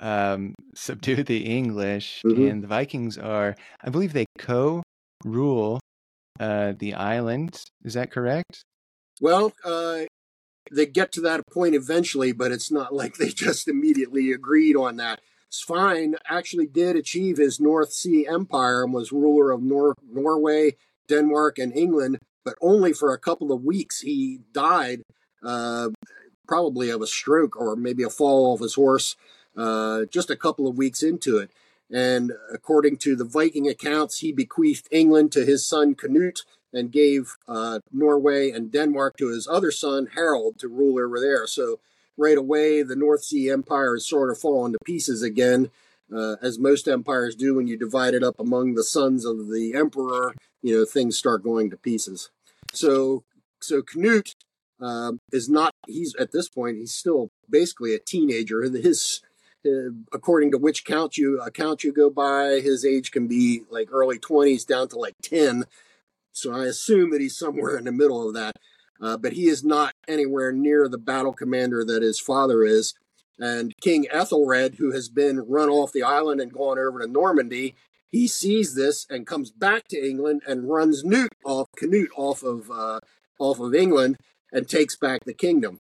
um, 0.00 0.54
subdue 0.74 1.22
the 1.22 1.44
English, 1.44 2.22
mm-hmm. 2.24 2.48
and 2.48 2.62
the 2.62 2.68
Vikings 2.68 3.18
are, 3.18 3.56
I 3.82 3.90
believe, 3.90 4.12
they 4.12 4.26
co-rule 4.38 5.80
uh, 6.40 6.72
the 6.78 6.94
island. 6.94 7.60
Is 7.84 7.94
that 7.94 8.10
correct? 8.10 8.64
Well, 9.20 9.52
uh, 9.64 10.00
they 10.70 10.86
get 10.86 11.12
to 11.12 11.20
that 11.22 11.46
point 11.46 11.74
eventually, 11.74 12.32
but 12.32 12.52
it's 12.52 12.70
not 12.70 12.94
like 13.00 13.16
they 13.16 13.28
just 13.28 13.68
immediately 13.68 14.32
agreed 14.32 14.76
on 14.76 14.96
that. 14.96 15.20
Svein 15.50 16.16
actually 16.28 16.66
did 16.66 16.96
achieve 16.96 17.36
his 17.36 17.60
North 17.60 17.92
Sea 17.92 18.26
empire 18.26 18.82
and 18.82 18.92
was 18.92 19.12
ruler 19.12 19.52
of 19.52 19.62
Nor- 19.62 19.94
Norway, 20.10 20.76
Denmark, 21.08 21.58
and 21.58 21.76
England, 21.76 22.18
but 22.44 22.56
only 22.60 22.92
for 22.92 23.12
a 23.12 23.18
couple 23.18 23.52
of 23.52 23.64
weeks. 23.64 24.00
He 24.00 24.40
died, 24.52 25.02
uh, 25.44 25.90
probably 26.48 26.90
of 26.90 27.02
a 27.02 27.06
stroke 27.06 27.56
or 27.56 27.76
maybe 27.76 28.02
a 28.02 28.10
fall 28.10 28.52
off 28.52 28.60
his 28.60 28.74
horse, 28.74 29.14
uh, 29.56 30.06
just 30.06 30.28
a 30.28 30.36
couple 30.36 30.66
of 30.66 30.76
weeks 30.76 31.04
into 31.04 31.38
it. 31.38 31.50
And 31.90 32.32
according 32.52 32.96
to 32.98 33.14
the 33.14 33.24
Viking 33.24 33.68
accounts, 33.68 34.18
he 34.18 34.32
bequeathed 34.32 34.88
England 34.90 35.30
to 35.32 35.44
his 35.44 35.66
son 35.66 35.94
Canute, 35.94 36.42
and 36.74 36.92
gave 36.92 37.36
uh, 37.48 37.78
Norway 37.92 38.50
and 38.50 38.70
Denmark 38.70 39.16
to 39.18 39.28
his 39.28 39.46
other 39.46 39.70
son, 39.70 40.08
Harold, 40.14 40.58
to 40.58 40.68
rule 40.68 40.98
over 40.98 41.20
there. 41.20 41.46
So 41.46 41.78
right 42.16 42.36
away, 42.36 42.82
the 42.82 42.96
North 42.96 43.22
Sea 43.24 43.50
Empire 43.50 43.96
is 43.96 44.06
sort 44.06 44.30
of 44.30 44.38
fallen 44.38 44.72
to 44.72 44.78
pieces 44.84 45.22
again, 45.22 45.70
uh, 46.14 46.36
as 46.42 46.58
most 46.58 46.88
empires 46.88 47.34
do 47.34 47.54
when 47.54 47.66
you 47.66 47.78
divide 47.78 48.14
it 48.14 48.22
up 48.22 48.38
among 48.38 48.74
the 48.74 48.84
sons 48.84 49.24
of 49.24 49.48
the 49.48 49.72
emperor. 49.74 50.34
You 50.62 50.78
know, 50.78 50.84
things 50.84 51.16
start 51.16 51.42
going 51.42 51.70
to 51.70 51.76
pieces. 51.76 52.30
So, 52.72 53.22
so 53.60 53.80
Canute 53.82 54.34
um, 54.80 55.20
is 55.32 55.48
not. 55.48 55.72
He's 55.86 56.14
at 56.16 56.32
this 56.32 56.48
point. 56.48 56.78
He's 56.78 56.94
still 56.94 57.30
basically 57.48 57.94
a 57.94 57.98
teenager. 57.98 58.62
His 58.62 59.22
uh, 59.66 59.90
according 60.12 60.50
to 60.50 60.58
which 60.58 60.84
count 60.84 61.16
you 61.16 61.40
account 61.40 61.84
you 61.84 61.92
go 61.92 62.10
by, 62.10 62.60
his 62.60 62.84
age 62.84 63.10
can 63.10 63.26
be 63.26 63.62
like 63.70 63.88
early 63.92 64.18
20s 64.18 64.66
down 64.66 64.88
to 64.88 64.98
like 64.98 65.14
10 65.22 65.64
so 66.34 66.52
I 66.52 66.64
assume 66.64 67.10
that 67.10 67.20
he's 67.20 67.38
somewhere 67.38 67.78
in 67.78 67.84
the 67.84 67.92
middle 67.92 68.26
of 68.26 68.34
that. 68.34 68.56
Uh, 69.00 69.16
but 69.16 69.32
he 69.32 69.48
is 69.48 69.64
not 69.64 69.94
anywhere 70.06 70.52
near 70.52 70.88
the 70.88 70.98
battle 70.98 71.32
commander 71.32 71.84
that 71.84 72.02
his 72.02 72.20
father 72.20 72.64
is. 72.64 72.94
And 73.38 73.74
King 73.80 74.06
Ethelred, 74.10 74.76
who 74.76 74.92
has 74.92 75.08
been 75.08 75.40
run 75.40 75.68
off 75.68 75.92
the 75.92 76.04
island 76.04 76.40
and 76.40 76.52
gone 76.52 76.78
over 76.78 77.00
to 77.00 77.06
Normandy, 77.06 77.74
he 78.08 78.28
sees 78.28 78.74
this 78.76 79.06
and 79.10 79.26
comes 79.26 79.50
back 79.50 79.88
to 79.88 79.98
England 79.98 80.42
and 80.46 80.68
runs 80.68 81.02
Newt 81.04 81.32
off 81.44 81.68
Canute 81.76 82.12
off 82.16 82.44
of 82.44 82.70
uh, 82.70 83.00
off 83.40 83.58
of 83.58 83.74
England 83.74 84.18
and 84.52 84.68
takes 84.68 84.96
back 84.96 85.24
the 85.24 85.34
kingdom. 85.34 85.80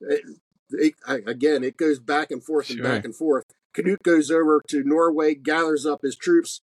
It, 0.00 0.22
it, 0.70 0.94
again, 1.06 1.62
it 1.62 1.76
goes 1.76 2.00
back 2.00 2.30
and 2.30 2.42
forth 2.42 2.70
and 2.70 2.82
back 2.82 3.04
and 3.04 3.14
forth. 3.14 3.44
Canute 3.74 4.02
goes 4.02 4.30
over 4.30 4.62
to 4.68 4.82
Norway, 4.82 5.34
gathers 5.34 5.84
up 5.84 6.00
his 6.02 6.16
troops, 6.16 6.62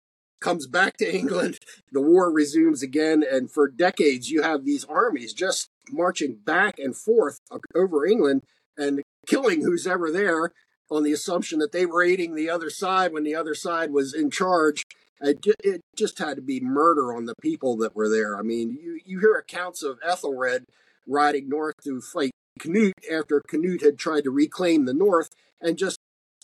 comes 0.45 0.67
back 0.67 0.99
to 0.99 1.11
England, 1.13 1.59
the 1.91 2.03
war 2.03 2.31
resumes 2.31 2.83
again, 2.83 3.25
and 3.29 3.51
for 3.51 3.67
decades 3.67 4.31
you 4.31 4.43
have 4.43 4.65
these 4.65 4.85
armies 4.85 5.33
just 5.33 5.71
marching 5.91 6.37
back 6.45 6.79
and 6.79 6.95
forth 6.95 7.41
over 7.75 8.05
England 8.05 8.43
and 8.77 9.03
killing 9.27 9.63
who's 9.63 9.87
ever 9.87 10.11
there 10.11 10.53
on 10.91 11.03
the 11.03 11.13
assumption 11.13 11.59
that 11.61 11.73
they 11.73 11.87
were 11.87 12.03
aiding 12.03 12.35
the 12.35 12.51
other 12.51 12.69
side 12.69 13.11
when 13.11 13.25
the 13.25 13.35
other 13.35 13.55
side 13.55 13.91
was 13.91 14.13
in 14.13 14.31
charge. 14.31 14.85
It 15.21 15.81
just 15.97 16.19
had 16.19 16.37
to 16.37 16.43
be 16.43 16.61
murder 16.61 17.15
on 17.15 17.25
the 17.25 17.35
people 17.41 17.79
that 17.79 17.97
were 17.97 18.11
there. 18.11 18.37
I 18.37 18.43
mean, 18.43 18.79
you, 18.79 19.01
you 19.07 19.21
hear 19.21 19.37
accounts 19.37 19.83
of 19.83 19.99
Ethelred 20.07 20.67
riding 21.07 21.49
north 21.49 21.77
to 21.85 22.03
fight 22.03 22.33
Canute 22.61 22.93
after 23.11 23.41
Canute 23.49 23.83
had 23.83 23.99
tried 23.99 24.25
to 24.25 24.31
reclaim 24.31 24.85
the 24.85 24.93
north 24.93 25.31
and 25.61 25.79
just 25.79 25.99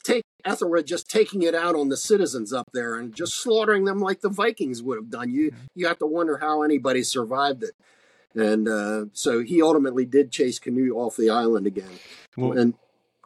take 0.05 0.25
Ethelred 0.45 0.87
just 0.87 1.09
taking 1.09 1.43
it 1.43 1.55
out 1.55 1.75
on 1.75 1.89
the 1.89 1.97
citizens 1.97 2.53
up 2.53 2.69
there 2.73 2.95
and 2.97 3.15
just 3.15 3.35
slaughtering 3.35 3.85
them 3.85 3.99
like 3.99 4.21
the 4.21 4.29
Vikings 4.29 4.83
would 4.83 4.97
have 4.97 5.11
done. 5.11 5.31
You 5.31 5.53
you 5.75 5.87
have 5.87 5.99
to 5.99 6.07
wonder 6.07 6.39
how 6.39 6.63
anybody 6.63 7.03
survived 7.03 7.63
it. 7.63 7.75
And 8.35 8.69
uh, 8.69 9.07
so 9.13 9.43
he 9.43 9.61
ultimately 9.61 10.05
did 10.05 10.31
chase 10.31 10.59
Canute 10.59 10.95
off 10.95 11.17
the 11.17 11.31
island 11.31 11.67
again. 11.67 11.91
Well, 12.37 12.57
and 12.57 12.75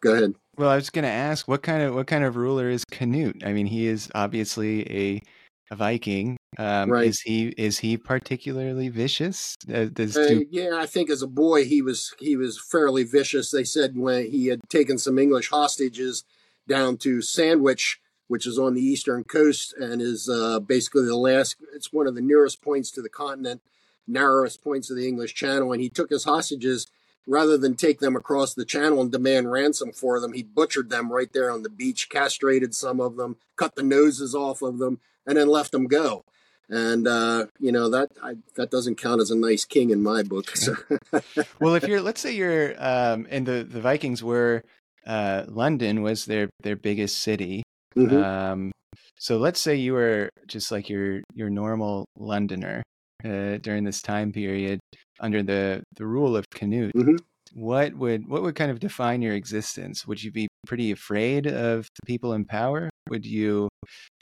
go 0.01 0.15
ahead. 0.15 0.35
Well, 0.57 0.71
I 0.71 0.77
was 0.77 0.89
going 0.89 1.05
to 1.05 1.11
ask 1.11 1.47
what 1.47 1.63
kind 1.63 1.83
of 1.83 1.95
what 1.95 2.07
kind 2.07 2.25
of 2.25 2.37
ruler 2.37 2.71
is 2.71 2.85
Canute? 2.85 3.43
I 3.45 3.53
mean, 3.53 3.67
he 3.67 3.87
is 3.87 4.11
obviously 4.15 4.91
a 4.91 5.23
a 5.71 5.77
Viking, 5.77 6.37
Um, 6.59 6.91
Right. 6.91 7.07
Is 7.09 7.21
he 7.21 7.49
is 7.57 7.79
he 7.79 7.97
particularly 7.97 8.89
vicious? 8.89 9.57
Uh, 9.73 9.87
does 9.87 10.17
Uh, 10.17 10.41
yeah, 10.51 10.77
I 10.77 10.87
think 10.87 11.11
as 11.11 11.23
a 11.23 11.27
boy 11.27 11.65
he 11.65 11.83
was 11.83 12.15
he 12.19 12.37
was 12.37 12.61
fairly 12.71 13.05
vicious. 13.05 13.51
They 13.51 13.65
said 13.65 13.97
when 13.97 14.31
he 14.31 14.47
had 14.47 14.61
taken 14.69 14.99
some 14.99 15.19
English 15.19 15.51
hostages 15.51 16.25
down 16.69 16.97
to 16.99 17.21
Sandwich, 17.23 18.01
which 18.29 18.47
is 18.47 18.59
on 18.59 18.75
the 18.75 18.83
eastern 18.83 19.25
coast 19.25 19.75
and 19.75 20.01
is 20.01 20.29
uh, 20.29 20.61
basically 20.61 21.05
the 21.05 21.17
last. 21.17 21.57
It's 21.75 21.93
one 21.93 22.07
of 22.07 22.15
the 22.15 22.21
nearest 22.21 22.63
points 22.63 22.91
to 22.93 23.03
the 23.03 23.09
continent, 23.09 23.63
narrowest 24.07 24.63
points 24.63 24.91
of 24.91 24.97
the 24.97 25.07
English 25.07 25.35
Channel, 25.35 25.73
and 25.73 25.83
he 25.83 25.89
took 25.89 26.11
his 26.11 26.25
hostages. 26.25 26.87
Rather 27.27 27.57
than 27.57 27.75
take 27.75 28.01
them 28.01 28.17
across 28.17 28.53
the 28.53 28.67
channel 28.67 29.01
and 29.01 29.11
demand 29.11 29.51
ransom 29.51 29.93
for 29.93 30.21
them, 30.21 30.35
he 30.35 30.43
butchered 30.43 30.91
them 30.91 31.11
right 31.11 31.33
there 31.33 31.51
on 31.51 31.63
the 31.63 31.71
beach, 31.71 32.11
castrated 32.11 32.75
some 32.75 33.01
of 33.01 33.17
them, 33.17 33.37
cut 33.57 33.77
the 33.77 33.83
noses 33.83 34.35
off 34.35 34.61
of 34.61 34.77
them, 34.77 35.01
and 35.27 35.39
then 35.39 35.49
let 35.49 35.71
them 35.71 35.87
go. 35.87 36.27
And 36.69 37.07
uh, 37.07 37.47
you 37.59 37.73
know 37.73 37.91
that 37.91 38.11
I, 38.23 38.35
that 38.57 38.71
doesn't 38.71 38.97
count 38.97 39.21
as 39.21 39.31
a 39.31 39.37
nice 39.37 39.65
king 39.65 39.91
in 39.91 40.03
my 40.03 40.23
book. 40.23 40.57
So, 40.57 40.77
well, 41.61 41.75
if 41.75 41.87
you're, 41.87 42.01
let's 42.01 42.21
say 42.21 42.33
you're, 42.33 42.75
um, 42.79 43.27
and 43.31 43.47
the 43.47 43.65
the 43.65 43.81
Vikings 43.81 44.23
were, 44.23 44.65
uh, 45.07 45.45
London 45.49 46.03
was 46.03 46.25
their 46.25 46.49
their 46.63 46.77
biggest 46.77 47.19
city. 47.19 47.63
Mhm. 47.97 48.25
Um, 48.25 48.73
so 49.19 49.39
let's 49.39 49.61
say 49.61 49.77
you 49.77 49.93
were 49.93 50.29
just 50.47 50.71
like 50.73 50.89
your 50.89 51.23
your 51.35 51.51
normal 51.51 52.07
Londoner 52.19 52.83
uh, 53.25 53.59
during 53.59 53.85
this 53.85 54.03
time 54.03 54.33
period 54.33 54.81
under 55.21 55.43
the 55.43 55.83
the 55.97 56.07
rule 56.07 56.37
of 56.37 56.45
Canute. 56.51 56.93
Mhm. 56.95 57.19
What 57.53 57.95
would 57.95 58.27
what 58.29 58.43
would 58.43 58.57
kind 58.57 58.71
of 58.71 58.81
define 58.81 59.23
your 59.23 59.35
existence? 59.35 60.07
Would 60.07 60.23
you 60.23 60.33
be 60.33 60.49
pretty 60.67 60.91
afraid 60.91 61.47
of 61.47 61.87
the 62.01 62.07
people 62.07 62.33
in 62.33 62.45
power? 62.45 62.91
Would 63.11 63.27
you, 63.27 63.69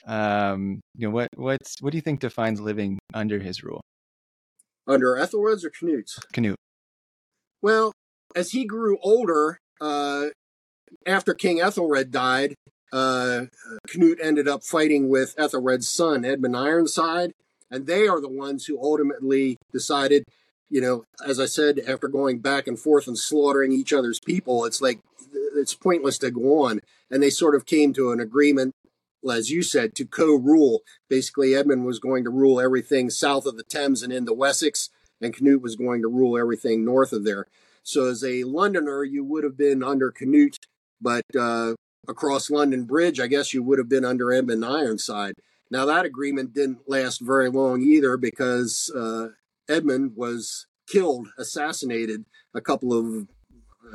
um, 0.06 0.80
you 0.96 1.06
know, 1.06 1.14
what 1.14 1.28
what's 1.36 1.76
what 1.80 1.92
do 1.92 1.98
you 1.98 2.02
think 2.02 2.20
defines 2.20 2.60
living 2.60 2.98
under 3.14 3.38
his 3.38 3.62
rule? 3.62 3.80
under 4.86 5.16
Ethelred's 5.16 5.64
or 5.64 5.70
Canute's? 5.70 6.18
Canute. 6.32 6.56
Well, 7.60 7.92
as 8.34 8.50
he 8.50 8.64
grew 8.64 8.98
older, 9.02 9.58
uh, 9.80 10.26
after 11.06 11.34
King 11.34 11.60
Ethelred 11.60 12.10
died, 12.10 12.54
uh, 12.92 13.46
ended 14.22 14.48
up 14.48 14.62
fighting 14.62 15.08
with 15.08 15.34
Ethelred's 15.38 15.88
son, 15.88 16.24
Edmund 16.24 16.56
Ironside, 16.56 17.32
and 17.70 17.86
they 17.86 18.06
are 18.06 18.20
the 18.20 18.28
ones 18.28 18.66
who 18.66 18.78
ultimately 18.80 19.56
decided, 19.72 20.24
you 20.68 20.80
know, 20.80 21.04
as 21.26 21.40
I 21.40 21.46
said, 21.46 21.80
after 21.86 22.06
going 22.06 22.40
back 22.40 22.66
and 22.66 22.78
forth 22.78 23.08
and 23.08 23.18
slaughtering 23.18 23.72
each 23.72 23.92
other's 23.92 24.20
people, 24.20 24.66
it's 24.66 24.82
like 24.82 25.00
it's 25.54 25.74
pointless 25.74 26.18
to 26.18 26.30
go 26.30 26.64
on. 26.64 26.80
And 27.10 27.22
they 27.22 27.30
sort 27.30 27.54
of 27.54 27.66
came 27.66 27.92
to 27.94 28.12
an 28.12 28.20
agreement, 28.20 28.74
as 29.28 29.50
you 29.50 29.62
said, 29.62 29.94
to 29.94 30.04
co 30.04 30.34
rule. 30.34 30.80
Basically, 31.08 31.54
Edmund 31.54 31.86
was 31.86 31.98
going 31.98 32.24
to 32.24 32.30
rule 32.30 32.60
everything 32.60 33.08
south 33.08 33.46
of 33.46 33.56
the 33.56 33.64
Thames 33.64 34.02
and 34.02 34.12
into 34.12 34.34
Wessex, 34.34 34.90
and 35.20 35.34
Canute 35.34 35.62
was 35.62 35.76
going 35.76 36.02
to 36.02 36.08
rule 36.08 36.38
everything 36.38 36.84
north 36.84 37.12
of 37.12 37.24
there. 37.24 37.46
So, 37.82 38.06
as 38.06 38.22
a 38.22 38.44
Londoner, 38.44 39.02
you 39.02 39.24
would 39.24 39.44
have 39.44 39.56
been 39.56 39.82
under 39.82 40.10
Canute, 40.10 40.58
but 41.02 41.24
uh, 41.38 41.74
across 42.08 42.50
London 42.50 42.84
Bridge, 42.84 43.20
I 43.20 43.26
guess 43.26 43.52
you 43.52 43.62
would 43.62 43.78
have 43.78 43.88
been 43.88 44.04
under 44.04 44.32
Edmund 44.32 44.64
Ironside. 44.64 45.34
Now, 45.70 45.86
that 45.86 46.04
agreement 46.04 46.52
didn't 46.52 46.88
last 46.88 47.20
very 47.20 47.48
long 47.48 47.82
either 47.82 48.16
because 48.16 48.92
uh, 48.94 49.28
Edmund 49.68 50.12
was 50.16 50.66
killed, 50.86 51.28
assassinated 51.38 52.24
a 52.54 52.60
couple 52.60 52.92
of, 52.92 53.26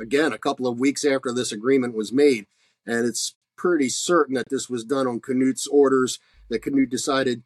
again, 0.00 0.32
a 0.32 0.38
couple 0.38 0.66
of 0.66 0.80
weeks 0.80 1.04
after 1.04 1.32
this 1.32 1.52
agreement 1.52 1.94
was 1.94 2.12
made. 2.12 2.46
And 2.86 3.06
it's 3.06 3.36
pretty 3.56 3.88
certain 3.88 4.34
that 4.34 4.48
this 4.50 4.68
was 4.68 4.84
done 4.84 5.06
on 5.06 5.20
Canute's 5.20 5.66
orders, 5.66 6.18
that 6.48 6.62
Canute 6.62 6.90
decided, 6.90 7.42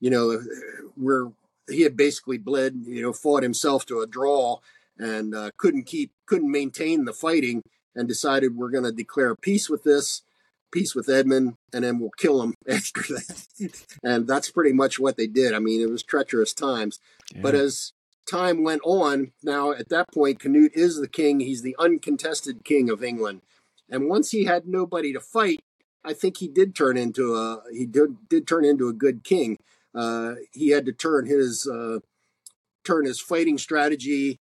you 0.00 0.10
know, 0.10 0.42
where 0.96 1.28
he 1.68 1.82
had 1.82 1.96
basically 1.96 2.38
bled, 2.38 2.82
you 2.86 3.02
know, 3.02 3.12
fought 3.12 3.42
himself 3.42 3.86
to 3.86 4.00
a 4.00 4.06
draw 4.06 4.58
and 4.98 5.34
uh, 5.34 5.50
couldn't 5.56 5.84
keep, 5.84 6.12
couldn't 6.26 6.50
maintain 6.50 7.04
the 7.04 7.12
fighting 7.12 7.62
and 7.96 8.06
decided 8.06 8.56
we're 8.56 8.70
going 8.70 8.84
to 8.84 8.92
declare 8.92 9.34
peace 9.34 9.68
with 9.68 9.82
this, 9.82 10.22
peace 10.70 10.94
with 10.94 11.08
Edmund, 11.08 11.54
and 11.72 11.84
then 11.84 11.98
we'll 11.98 12.10
kill 12.10 12.42
him 12.42 12.54
after 12.68 13.02
that. 13.02 13.86
and 14.04 14.28
that's 14.28 14.50
pretty 14.50 14.72
much 14.72 15.00
what 15.00 15.16
they 15.16 15.26
did. 15.26 15.54
I 15.54 15.58
mean, 15.58 15.80
it 15.80 15.90
was 15.90 16.02
treacherous 16.02 16.52
times. 16.52 17.00
But 17.40 17.54
as 17.54 17.92
time 18.30 18.62
went 18.62 18.82
on, 18.84 19.32
now 19.42 19.72
at 19.72 19.88
that 19.88 20.06
point, 20.12 20.38
Canute 20.38 20.72
is 20.74 21.00
the 21.00 21.08
king. 21.08 21.40
He's 21.40 21.62
the 21.62 21.76
uncontested 21.78 22.64
king 22.64 22.90
of 22.90 23.02
England. 23.02 23.40
And 23.88 24.08
once 24.08 24.30
he 24.30 24.44
had 24.44 24.66
nobody 24.66 25.12
to 25.12 25.20
fight, 25.20 25.60
I 26.04 26.12
think 26.12 26.36
he 26.36 26.48
did 26.48 26.74
turn 26.74 26.96
into 26.96 27.34
a 27.34 27.62
he 27.72 27.84
did 27.84 28.28
did 28.28 28.46
turn 28.46 28.64
into 28.64 28.88
a 28.88 28.92
good 28.92 29.24
king. 29.24 29.58
Uh, 29.94 30.34
he 30.52 30.70
had 30.70 30.86
to 30.86 30.92
turn 30.92 31.26
his 31.26 31.66
uh, 31.66 31.98
turn 32.84 33.06
his 33.06 33.20
fighting 33.20 33.58
strategy 33.58 34.38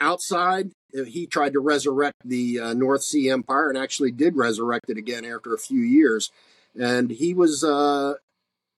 outside. 0.00 0.72
Uh, 0.96 1.04
He 1.04 1.26
tried 1.26 1.52
to 1.52 1.60
resurrect 1.60 2.16
the 2.24 2.60
uh, 2.60 2.74
North 2.74 3.02
Sea 3.02 3.30
Empire 3.30 3.68
and 3.68 3.78
actually 3.78 4.10
did 4.12 4.36
resurrect 4.36 4.88
it 4.90 4.96
again 4.96 5.24
after 5.24 5.54
a 5.54 5.58
few 5.58 5.80
years. 5.80 6.30
And 6.78 7.10
he 7.10 7.34
was, 7.34 7.64
uh, 7.64 8.14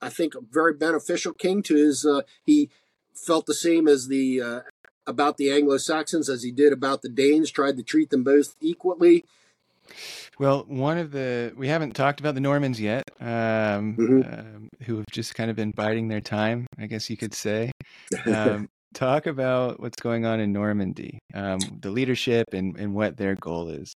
I 0.00 0.08
think, 0.08 0.34
a 0.34 0.40
very 0.40 0.72
beneficial 0.72 1.32
king 1.34 1.62
to 1.64 1.74
his. 1.76 2.06
Uh, 2.06 2.22
he 2.44 2.70
felt 3.14 3.46
the 3.46 3.54
same 3.54 3.86
as 3.86 4.08
the 4.08 4.40
uh, 4.40 4.60
about 5.06 5.36
the 5.36 5.50
Anglo 5.50 5.76
Saxons 5.76 6.28
as 6.28 6.42
he 6.42 6.50
did 6.50 6.72
about 6.72 7.02
the 7.02 7.08
Danes. 7.08 7.50
Tried 7.50 7.76
to 7.76 7.82
treat 7.82 8.10
them 8.10 8.24
both 8.24 8.54
equally. 8.60 9.24
Well, 10.38 10.64
one 10.68 10.98
of 10.98 11.10
the 11.10 11.52
we 11.56 11.68
haven't 11.68 11.94
talked 11.94 12.20
about 12.20 12.34
the 12.34 12.40
Normans 12.40 12.80
yet, 12.80 13.02
um, 13.20 13.96
Mhm. 13.96 14.38
um, 14.38 14.68
who 14.84 14.96
have 14.96 15.06
just 15.10 15.34
kind 15.34 15.50
of 15.50 15.56
been 15.56 15.72
biding 15.72 16.08
their 16.08 16.20
time, 16.20 16.66
I 16.78 16.86
guess 16.86 17.10
you 17.10 17.16
could 17.16 17.34
say. 17.34 17.70
Um, 18.26 18.68
talk 18.94 19.26
about 19.26 19.80
what's 19.80 20.00
going 20.00 20.24
on 20.24 20.40
in 20.40 20.52
Normandy, 20.52 21.18
um, 21.34 21.60
the 21.80 21.90
leadership, 21.90 22.52
and, 22.52 22.76
and 22.76 22.94
what 22.94 23.16
their 23.16 23.34
goal 23.34 23.68
is. 23.68 23.94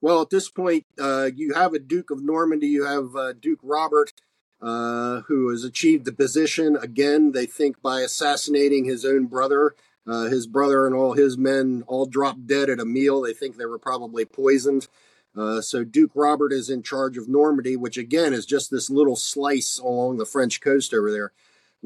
Well, 0.00 0.22
at 0.22 0.30
this 0.30 0.50
point, 0.50 0.84
uh, 0.98 1.30
you 1.34 1.54
have 1.54 1.72
a 1.72 1.78
Duke 1.78 2.10
of 2.10 2.22
Normandy. 2.22 2.68
You 2.68 2.84
have 2.84 3.16
uh, 3.16 3.32
Duke 3.32 3.60
Robert, 3.62 4.12
uh, 4.60 5.22
who 5.22 5.50
has 5.50 5.64
achieved 5.64 6.04
the 6.04 6.12
position 6.12 6.76
again. 6.76 7.32
They 7.32 7.46
think 7.46 7.80
by 7.82 8.00
assassinating 8.00 8.84
his 8.84 9.04
own 9.04 9.26
brother. 9.26 9.74
Uh, 10.06 10.24
his 10.24 10.46
brother 10.46 10.86
and 10.86 10.94
all 10.94 11.14
his 11.14 11.36
men 11.36 11.82
all 11.88 12.06
dropped 12.06 12.46
dead 12.46 12.70
at 12.70 12.78
a 12.78 12.84
meal. 12.84 13.22
They 13.22 13.32
think 13.32 13.56
they 13.56 13.66
were 13.66 13.78
probably 13.78 14.24
poisoned. 14.24 14.86
Uh, 15.36 15.60
so 15.60 15.84
Duke 15.84 16.12
Robert 16.14 16.52
is 16.52 16.70
in 16.70 16.82
charge 16.82 17.18
of 17.18 17.28
Normandy, 17.28 17.76
which 17.76 17.98
again 17.98 18.32
is 18.32 18.46
just 18.46 18.70
this 18.70 18.88
little 18.88 19.16
slice 19.16 19.78
along 19.78 20.16
the 20.16 20.24
French 20.24 20.60
coast 20.60 20.94
over 20.94 21.10
there. 21.10 21.32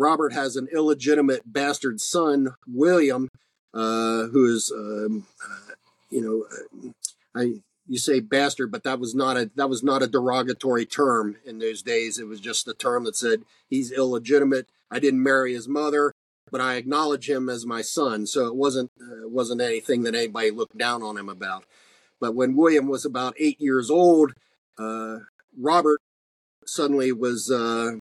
Robert 0.01 0.33
has 0.33 0.57
an 0.57 0.67
illegitimate 0.73 1.43
bastard 1.45 2.01
son, 2.01 2.55
William, 2.67 3.29
uh, 3.75 4.29
who 4.29 4.47
is, 4.47 4.73
um, 4.75 5.27
uh, 5.45 5.75
you 6.09 6.23
know, 6.23 6.47
uh, 6.51 7.39
I 7.39 7.61
you 7.87 7.99
say 7.99 8.21
bastard, 8.21 8.71
but 8.73 8.83
that 8.85 8.99
was 8.99 9.15
not 9.15 9.37
a 9.37 9.51
that 9.57 9.69
was 9.69 9.83
not 9.83 10.03
a 10.03 10.07
derogatory 10.07 10.87
term 10.87 11.37
in 11.45 11.59
those 11.59 11.83
days. 11.83 12.19
It 12.19 12.27
was 12.27 12.41
just 12.41 12.67
a 12.67 12.73
term 12.73 13.05
that 13.05 13.15
said 13.15 13.43
he's 13.69 13.93
illegitimate. 13.93 14.69
I 14.91 15.01
didn't 15.01 15.23
marry 15.23 15.53
his 15.53 15.69
mother, 15.69 16.15
but 16.51 16.63
I 16.63 16.77
acknowledge 16.77 17.29
him 17.29 17.51
as 17.51 17.67
my 17.67 17.83
son. 17.83 18.27
So 18.27 18.47
it 18.47 18.57
wasn't 18.57 18.91
uh, 18.99 19.29
wasn't 19.29 19.61
anything 19.61 20.05
that 20.05 20.15
anybody 20.15 20.51
looked 20.51 20.79
down 20.79 21.03
on 21.03 21.19
him 21.19 21.29
about. 21.29 21.65
But 22.21 22.35
when 22.35 22.57
William 22.57 22.89
was 22.89 23.05
about 23.05 23.35
eight 23.39 23.61
years 23.61 23.91
old, 23.91 24.33
uh, 24.79 25.19
Robert 25.59 26.01
suddenly 26.65 27.13
was 27.13 27.51
uh, 27.51 27.99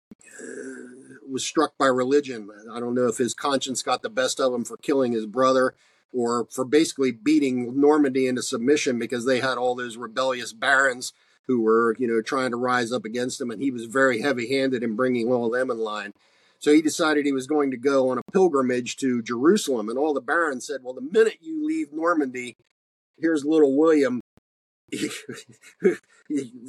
was 1.30 1.46
struck 1.46 1.78
by 1.78 1.88
religion. 1.88 2.50
I 2.72 2.80
don't 2.80 2.96
know 2.96 3.08
if 3.08 3.18
his 3.18 3.34
conscience 3.34 3.84
got 3.84 4.02
the 4.02 4.10
best 4.10 4.40
of 4.40 4.54
him 4.54 4.66
for 4.66 4.78
killing 4.78 5.12
his 5.12 5.26
brother 5.26 5.76
or 6.14 6.48
for 6.50 6.66
basically 6.66 7.12
beating 7.12 7.80
Normandy 7.80 8.28
into 8.28 8.42
submission 8.42 8.98
because 8.98 9.26
they 9.26 9.40
had 9.40 9.58
all 9.58 9.76
those 9.76 9.98
rebellious 9.98 10.54
barons 10.54 11.14
who 11.48 11.62
were, 11.62 11.96
you 11.98 12.08
know, 12.08 12.22
trying 12.22 12.52
to 12.52 12.58
rise 12.58 12.92
up 12.92 13.06
against 13.06 13.40
him, 13.40 13.50
and 13.50 13.62
he 13.62 13.72
was 13.72 13.86
very 13.86 14.22
heavy-handed 14.22 14.84
in 14.84 14.96
bringing 14.96 15.32
all 15.32 15.46
of 15.46 15.54
them 15.54 15.72
in 15.72 15.78
line. 15.78 16.14
So 16.60 16.74
he 16.74 16.82
decided 16.82 17.26
he 17.26 17.32
was 17.32 17.48
going 17.48 17.72
to 17.72 17.78
go 17.78 18.10
on 18.10 18.18
a 18.18 18.32
pilgrimage 18.32 18.98
to 18.98 19.22
Jerusalem, 19.22 19.90
and 19.90 19.98
all 19.98 20.14
the 20.14 20.22
barons 20.22 20.68
said, 20.68 20.82
"Well, 20.84 20.94
the 20.94 21.02
minute 21.02 21.38
you 21.40 21.66
leave 21.66 21.94
Normandy, 21.94 22.58
here's 23.18 23.46
little 23.46 23.78
William. 23.78 24.22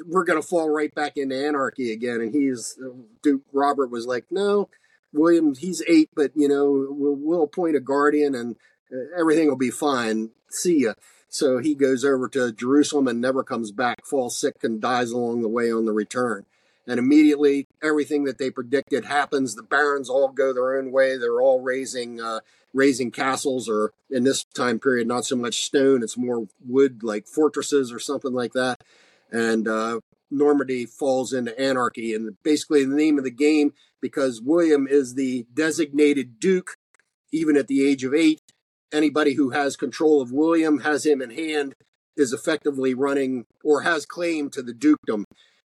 We're 0.06 0.24
going 0.24 0.40
to 0.40 0.46
fall 0.46 0.70
right 0.70 0.94
back 0.94 1.16
into 1.16 1.36
anarchy 1.36 1.92
again." 1.92 2.20
And 2.20 2.34
he's 2.34 2.78
Duke 3.22 3.42
Robert 3.52 3.90
was 3.90 4.06
like, 4.06 4.26
"No, 4.30 4.68
William, 5.12 5.54
he's 5.54 5.82
eight, 5.86 6.10
but 6.14 6.32
you 6.34 6.48
know, 6.48 6.86
we'll, 6.90 7.16
we'll 7.16 7.42
appoint 7.44 7.76
a 7.76 7.80
guardian, 7.80 8.34
and 8.34 8.56
uh, 8.92 9.18
everything 9.18 9.48
will 9.48 9.56
be 9.56 9.70
fine. 9.70 10.30
See 10.50 10.82
ya." 10.82 10.94
So 11.28 11.58
he 11.58 11.74
goes 11.74 12.04
over 12.04 12.28
to 12.30 12.52
Jerusalem 12.52 13.06
and 13.06 13.20
never 13.20 13.44
comes 13.44 13.70
back, 13.70 14.06
falls 14.06 14.38
sick, 14.38 14.56
and 14.62 14.80
dies 14.80 15.10
along 15.10 15.42
the 15.42 15.48
way 15.48 15.70
on 15.70 15.84
the 15.84 15.92
return. 15.92 16.46
And 16.88 16.98
immediately, 16.98 17.66
everything 17.82 18.24
that 18.24 18.38
they 18.38 18.50
predicted 18.50 19.04
happens. 19.04 19.54
The 19.54 19.62
barons 19.62 20.08
all 20.08 20.28
go 20.28 20.54
their 20.54 20.78
own 20.78 20.90
way. 20.90 21.18
They're 21.18 21.42
all 21.42 21.60
raising 21.60 22.20
uh, 22.20 22.40
raising 22.72 23.10
castles, 23.10 23.68
or 23.68 23.92
in 24.10 24.24
this 24.24 24.44
time 24.54 24.78
period, 24.78 25.06
not 25.06 25.26
so 25.26 25.36
much 25.36 25.62
stone; 25.62 26.02
it's 26.02 26.16
more 26.16 26.46
wood, 26.66 27.02
like 27.02 27.26
fortresses 27.26 27.92
or 27.92 27.98
something 27.98 28.32
like 28.32 28.54
that. 28.54 28.82
And 29.30 29.68
uh, 29.68 30.00
Normandy 30.30 30.86
falls 30.86 31.32
into 31.32 31.58
anarchy. 31.60 32.14
And 32.14 32.36
basically, 32.42 32.84
the 32.84 32.96
name 32.96 33.18
of 33.18 33.24
the 33.24 33.30
game, 33.30 33.74
because 34.00 34.40
William 34.40 34.86
is 34.88 35.14
the 35.14 35.46
designated 35.52 36.40
duke, 36.40 36.76
even 37.32 37.56
at 37.56 37.68
the 37.68 37.86
age 37.86 38.04
of 38.04 38.14
eight, 38.14 38.40
anybody 38.92 39.34
who 39.34 39.50
has 39.50 39.76
control 39.76 40.20
of 40.20 40.32
William, 40.32 40.80
has 40.80 41.04
him 41.04 41.20
in 41.20 41.30
hand, 41.30 41.74
is 42.16 42.32
effectively 42.32 42.94
running 42.94 43.44
or 43.62 43.82
has 43.82 44.06
claim 44.06 44.50
to 44.50 44.62
the 44.62 44.74
dukedom. 44.74 45.24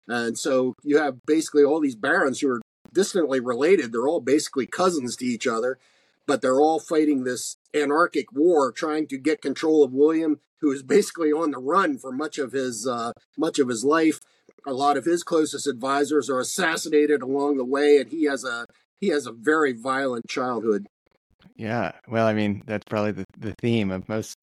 And 0.08 0.38
so 0.38 0.74
you 0.82 0.98
have 0.98 1.24
basically 1.26 1.64
all 1.64 1.80
these 1.80 1.96
barons 1.96 2.40
who 2.40 2.50
are 2.50 2.60
distantly 2.92 3.40
related. 3.40 3.92
They're 3.92 4.08
all 4.08 4.20
basically 4.20 4.66
cousins 4.66 5.16
to 5.16 5.26
each 5.26 5.46
other, 5.46 5.78
but 6.26 6.40
they're 6.40 6.60
all 6.60 6.80
fighting 6.80 7.24
this 7.24 7.56
anarchic 7.74 8.32
war, 8.32 8.72
trying 8.72 9.06
to 9.08 9.18
get 9.18 9.42
control 9.42 9.84
of 9.84 9.92
William, 9.92 10.40
who 10.60 10.72
is 10.72 10.82
basically 10.82 11.30
on 11.30 11.50
the 11.50 11.58
run 11.58 11.98
for 11.98 12.10
much 12.10 12.38
of 12.38 12.52
his 12.52 12.86
uh, 12.86 13.12
much 13.36 13.58
of 13.58 13.68
his 13.68 13.84
life. 13.84 14.20
A 14.66 14.72
lot 14.72 14.96
of 14.96 15.04
his 15.04 15.22
closest 15.22 15.66
advisors 15.66 16.28
are 16.28 16.40
assassinated 16.40 17.22
along 17.22 17.56
the 17.56 17.64
way, 17.64 17.98
and 17.98 18.10
he 18.10 18.24
has 18.24 18.44
a 18.44 18.66
he 19.00 19.08
has 19.08 19.26
a 19.26 19.32
very 19.32 19.72
violent 19.72 20.28
childhood. 20.28 20.86
Yeah, 21.56 21.92
well, 22.06 22.26
I 22.26 22.34
mean, 22.34 22.62
that's 22.66 22.84
probably 22.84 23.12
the, 23.12 23.24
the 23.38 23.54
theme 23.60 23.90
of 23.90 24.08
most 24.08 24.36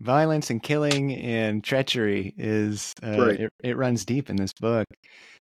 violence 0.00 0.50
and 0.50 0.62
killing 0.62 1.14
and 1.14 1.62
treachery 1.62 2.34
is 2.36 2.92
uh, 3.02 3.18
right. 3.18 3.40
it, 3.40 3.50
it 3.62 3.76
runs 3.76 4.04
deep 4.04 4.30
in 4.30 4.36
this 4.36 4.52
book. 4.60 4.86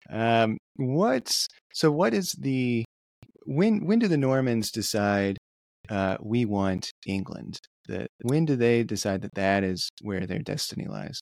Um, 0.09 0.57
what's 0.75 1.47
so? 1.73 1.91
What 1.91 2.13
is 2.13 2.33
the 2.33 2.85
when? 3.45 3.85
When 3.85 3.99
do 3.99 4.07
the 4.07 4.17
Normans 4.17 4.71
decide 4.71 5.37
uh, 5.89 6.17
we 6.21 6.45
want 6.45 6.91
England? 7.07 7.59
That 7.87 8.07
when 8.21 8.45
do 8.45 8.55
they 8.55 8.83
decide 8.83 9.21
that 9.21 9.35
that 9.35 9.63
is 9.63 9.89
where 10.01 10.25
their 10.25 10.39
destiny 10.39 10.85
lies? 10.87 11.19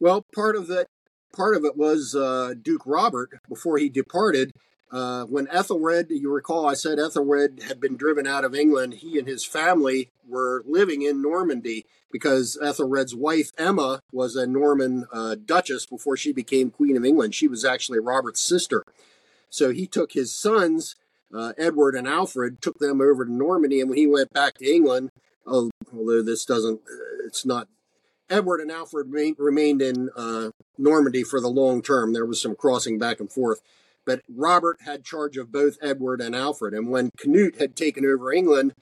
Well, 0.00 0.22
part 0.34 0.56
of 0.56 0.68
that, 0.68 0.86
part 1.34 1.56
of 1.56 1.64
it 1.64 1.76
was 1.76 2.14
uh, 2.14 2.54
Duke 2.60 2.86
Robert 2.86 3.30
before 3.48 3.78
he 3.78 3.88
departed. 3.88 4.52
Uh, 4.90 5.24
when 5.24 5.48
Ethelred, 5.48 6.10
you 6.10 6.32
recall, 6.32 6.66
I 6.66 6.74
said 6.74 6.98
Ethelred 6.98 7.62
had 7.64 7.80
been 7.80 7.96
driven 7.96 8.26
out 8.26 8.44
of 8.44 8.54
England. 8.54 8.94
He 8.94 9.18
and 9.18 9.28
his 9.28 9.44
family 9.44 10.10
were 10.26 10.64
living 10.66 11.02
in 11.02 11.20
Normandy 11.20 11.84
because 12.10 12.58
Ethelred's 12.62 13.14
wife 13.14 13.50
Emma 13.58 14.00
was 14.12 14.34
a 14.34 14.46
Norman 14.46 15.06
uh, 15.12 15.34
duchess 15.34 15.84
before 15.84 16.16
she 16.16 16.32
became 16.32 16.70
Queen 16.70 16.96
of 16.96 17.04
England. 17.04 17.34
She 17.34 17.48
was 17.48 17.64
actually 17.64 18.00
Robert's 18.00 18.40
sister. 18.40 18.82
So 19.50 19.70
he 19.70 19.86
took 19.86 20.12
his 20.12 20.34
sons, 20.34 20.96
uh, 21.34 21.52
Edward 21.58 21.94
and 21.94 22.08
Alfred, 22.08 22.62
took 22.62 22.78
them 22.78 23.00
over 23.00 23.24
to 23.24 23.32
Normandy, 23.32 23.80
and 23.80 23.90
when 23.90 23.98
he 23.98 24.06
went 24.06 24.32
back 24.32 24.54
to 24.58 24.70
England, 24.70 25.10
although 25.46 26.22
this 26.22 26.44
doesn't, 26.44 26.80
it's 27.26 27.44
not. 27.44 27.68
Edward 28.30 28.60
and 28.60 28.70
Alfred 28.70 29.10
remained 29.10 29.80
in 29.80 30.10
uh, 30.14 30.50
Normandy 30.76 31.22
for 31.22 31.40
the 31.40 31.48
long 31.48 31.80
term. 31.80 32.12
There 32.12 32.26
was 32.26 32.40
some 32.40 32.54
crossing 32.54 32.98
back 32.98 33.20
and 33.20 33.32
forth. 33.32 33.62
But 34.08 34.22
Robert 34.26 34.78
had 34.86 35.04
charge 35.04 35.36
of 35.36 35.52
both 35.52 35.76
Edward 35.82 36.22
and 36.22 36.34
Alfred. 36.34 36.72
And 36.72 36.88
when 36.88 37.10
Canute 37.18 37.60
had 37.60 37.76
taken 37.76 38.06
over 38.06 38.32
England, 38.32 38.72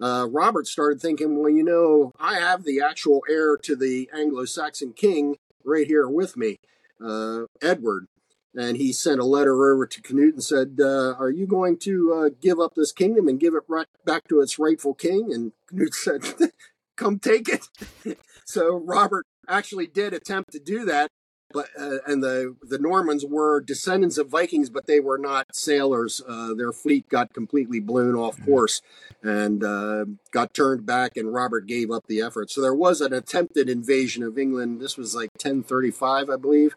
uh, 0.00 0.28
Robert 0.30 0.68
started 0.68 1.00
thinking, 1.00 1.36
well, 1.36 1.50
you 1.50 1.64
know, 1.64 2.12
I 2.16 2.36
have 2.36 2.62
the 2.62 2.80
actual 2.80 3.24
heir 3.28 3.56
to 3.56 3.74
the 3.74 4.08
Anglo 4.14 4.44
Saxon 4.44 4.92
king 4.92 5.34
right 5.64 5.88
here 5.88 6.08
with 6.08 6.36
me, 6.36 6.60
uh, 7.04 7.46
Edward. 7.60 8.06
And 8.54 8.76
he 8.76 8.92
sent 8.92 9.18
a 9.18 9.24
letter 9.24 9.54
over 9.68 9.84
to 9.84 10.00
Canute 10.00 10.34
and 10.34 10.44
said, 10.44 10.78
uh, 10.80 11.14
Are 11.18 11.30
you 11.30 11.48
going 11.48 11.76
to 11.80 12.12
uh, 12.14 12.30
give 12.40 12.60
up 12.60 12.74
this 12.76 12.92
kingdom 12.92 13.26
and 13.26 13.40
give 13.40 13.54
it 13.54 13.64
right 13.66 13.88
back 14.04 14.28
to 14.28 14.40
its 14.40 14.60
rightful 14.60 14.94
king? 14.94 15.32
And 15.32 15.50
Canute 15.66 15.94
said, 15.94 16.22
Come 16.96 17.18
take 17.18 17.48
it. 17.48 17.66
so 18.44 18.76
Robert 18.76 19.26
actually 19.48 19.88
did 19.88 20.14
attempt 20.14 20.52
to 20.52 20.60
do 20.60 20.84
that 20.84 21.10
but 21.52 21.68
uh, 21.78 21.98
and 22.06 22.22
the 22.22 22.56
the 22.62 22.78
Normans 22.78 23.24
were 23.24 23.60
descendants 23.60 24.18
of 24.18 24.28
Vikings, 24.28 24.70
but 24.70 24.86
they 24.86 25.00
were 25.00 25.18
not 25.18 25.54
sailors. 25.54 26.20
Uh, 26.26 26.54
their 26.54 26.72
fleet 26.72 27.08
got 27.08 27.32
completely 27.32 27.80
blown 27.80 28.14
off 28.14 28.36
mm-hmm. 28.36 28.46
course 28.46 28.82
and 29.22 29.62
uh, 29.62 30.04
got 30.30 30.54
turned 30.54 30.84
back, 30.86 31.16
and 31.16 31.32
Robert 31.32 31.66
gave 31.66 31.90
up 31.90 32.06
the 32.06 32.20
effort. 32.20 32.50
So 32.50 32.60
there 32.60 32.74
was 32.74 33.00
an 33.00 33.12
attempted 33.12 33.68
invasion 33.68 34.22
of 34.22 34.38
England. 34.38 34.80
This 34.80 34.96
was 34.96 35.14
like 35.14 35.30
1035, 35.34 36.30
I 36.30 36.36
believe, 36.36 36.74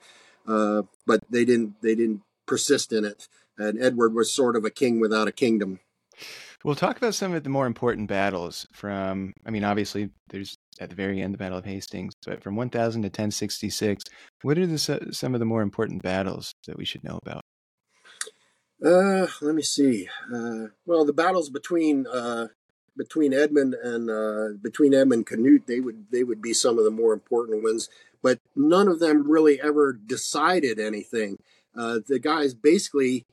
uh, 0.48 0.84
but 1.06 1.22
they 1.30 1.46
didn't 1.46 1.82
they 1.82 1.96
didn't 1.96 2.22
persist 2.46 2.94
in 2.94 3.06
it. 3.06 3.28
And 3.58 3.82
Edward 3.82 4.14
was 4.14 4.32
sort 4.32 4.56
of 4.56 4.66
a 4.66 4.70
king 4.70 5.00
without 5.00 5.28
a 5.28 5.32
kingdom. 5.32 5.80
We'll 6.66 6.74
talk 6.74 6.98
about 6.98 7.14
some 7.14 7.36
of 7.36 7.44
the 7.44 7.50
more 7.52 7.68
important 7.68 8.10
battles 8.10 8.66
from, 8.74 9.34
I 9.46 9.52
mean, 9.52 9.64
obviously, 9.64 10.10
there's 10.30 10.58
at 10.80 10.90
the 10.90 10.96
very 10.96 11.22
end 11.22 11.32
the 11.32 11.38
Battle 11.38 11.60
of 11.60 11.66
Hastings, 11.66 12.14
but 12.26 12.42
from 12.42 12.56
1000 12.56 13.04
to 13.04 13.06
1066, 13.06 14.04
what 14.42 14.58
are 14.58 14.66
the, 14.66 15.10
some 15.12 15.36
of 15.36 15.40
the 15.40 15.46
more 15.46 15.62
important 15.62 16.02
battles 16.02 16.56
that 16.66 16.76
we 16.76 16.84
should 16.84 17.04
know 17.04 17.20
about? 17.24 17.44
Uh, 18.84 19.28
let 19.42 19.54
me 19.54 19.62
see. 19.62 20.10
Uh, 20.34 20.70
well, 20.88 21.06
the 21.06 21.14
battles 21.14 21.52
between 21.52 22.08
uh, 22.08 22.48
between 22.98 23.32
Edmund 23.32 23.76
and 23.76 24.10
uh, 24.10 24.58
between 24.60 24.96
Edmund 24.96 25.28
Canute, 25.28 25.68
they 25.68 25.80
would 25.80 26.08
they 26.12 26.24
would 26.24 26.42
be 26.42 26.54
some 26.54 26.80
of 26.80 26.84
the 26.84 26.90
more 26.90 27.14
important 27.14 27.62
ones. 27.62 27.90
But 28.24 28.40
none 28.56 28.88
of 28.88 29.00
them 29.00 29.30
really 29.30 29.62
ever 29.62 29.94
decided 29.94 30.80
anything. 30.80 31.38
Uh, 31.78 32.00
the 32.08 32.18
guys 32.18 32.56
basically 32.56 33.28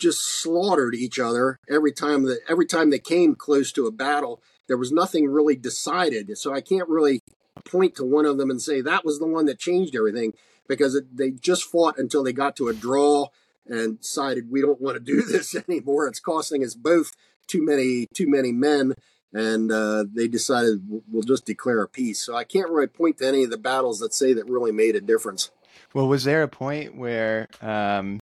just 0.00 0.20
slaughtered 0.42 0.94
each 0.94 1.18
other 1.18 1.60
every 1.68 1.92
time 1.92 2.24
that 2.24 2.40
every 2.48 2.66
time 2.66 2.90
they 2.90 2.98
came 2.98 3.34
close 3.34 3.70
to 3.72 3.86
a 3.86 3.92
battle. 3.92 4.42
There 4.66 4.76
was 4.76 4.92
nothing 4.92 5.26
really 5.26 5.56
decided, 5.56 6.36
so 6.38 6.54
I 6.54 6.60
can't 6.60 6.88
really 6.88 7.20
point 7.64 7.96
to 7.96 8.04
one 8.04 8.26
of 8.26 8.38
them 8.38 8.50
and 8.50 8.62
say 8.62 8.80
that 8.80 9.04
was 9.04 9.18
the 9.18 9.26
one 9.26 9.46
that 9.46 9.58
changed 9.58 9.94
everything 9.96 10.32
because 10.68 10.94
it, 10.94 11.16
they 11.16 11.30
just 11.30 11.64
fought 11.64 11.98
until 11.98 12.22
they 12.22 12.32
got 12.32 12.56
to 12.56 12.68
a 12.68 12.74
draw 12.74 13.26
and 13.66 14.00
decided 14.00 14.50
we 14.50 14.60
don't 14.60 14.80
want 14.80 14.94
to 14.94 15.00
do 15.00 15.22
this 15.28 15.54
anymore. 15.54 16.06
It's 16.06 16.20
costing 16.20 16.64
us 16.64 16.74
both 16.74 17.12
too 17.46 17.64
many 17.64 18.06
too 18.14 18.28
many 18.28 18.52
men, 18.52 18.94
and 19.32 19.70
uh, 19.70 20.04
they 20.12 20.28
decided 20.28 20.82
we'll 21.08 21.22
just 21.22 21.44
declare 21.44 21.82
a 21.82 21.88
peace. 21.88 22.20
So 22.20 22.36
I 22.36 22.44
can't 22.44 22.70
really 22.70 22.86
point 22.86 23.18
to 23.18 23.26
any 23.26 23.44
of 23.44 23.50
the 23.50 23.58
battles 23.58 23.98
that 24.00 24.14
say 24.14 24.32
that 24.32 24.48
really 24.48 24.72
made 24.72 24.96
a 24.96 25.00
difference. 25.00 25.50
Well, 25.92 26.06
was 26.06 26.24
there 26.24 26.42
a 26.42 26.48
point 26.48 26.96
where 26.96 27.48
um, 27.60 28.20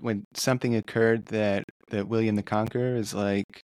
when 0.00 0.24
something 0.34 0.74
occurred 0.74 1.26
that 1.26 1.64
that 1.90 2.08
William 2.08 2.36
the 2.36 2.42
Conqueror 2.42 2.96
is 2.96 3.14
like, 3.14 3.62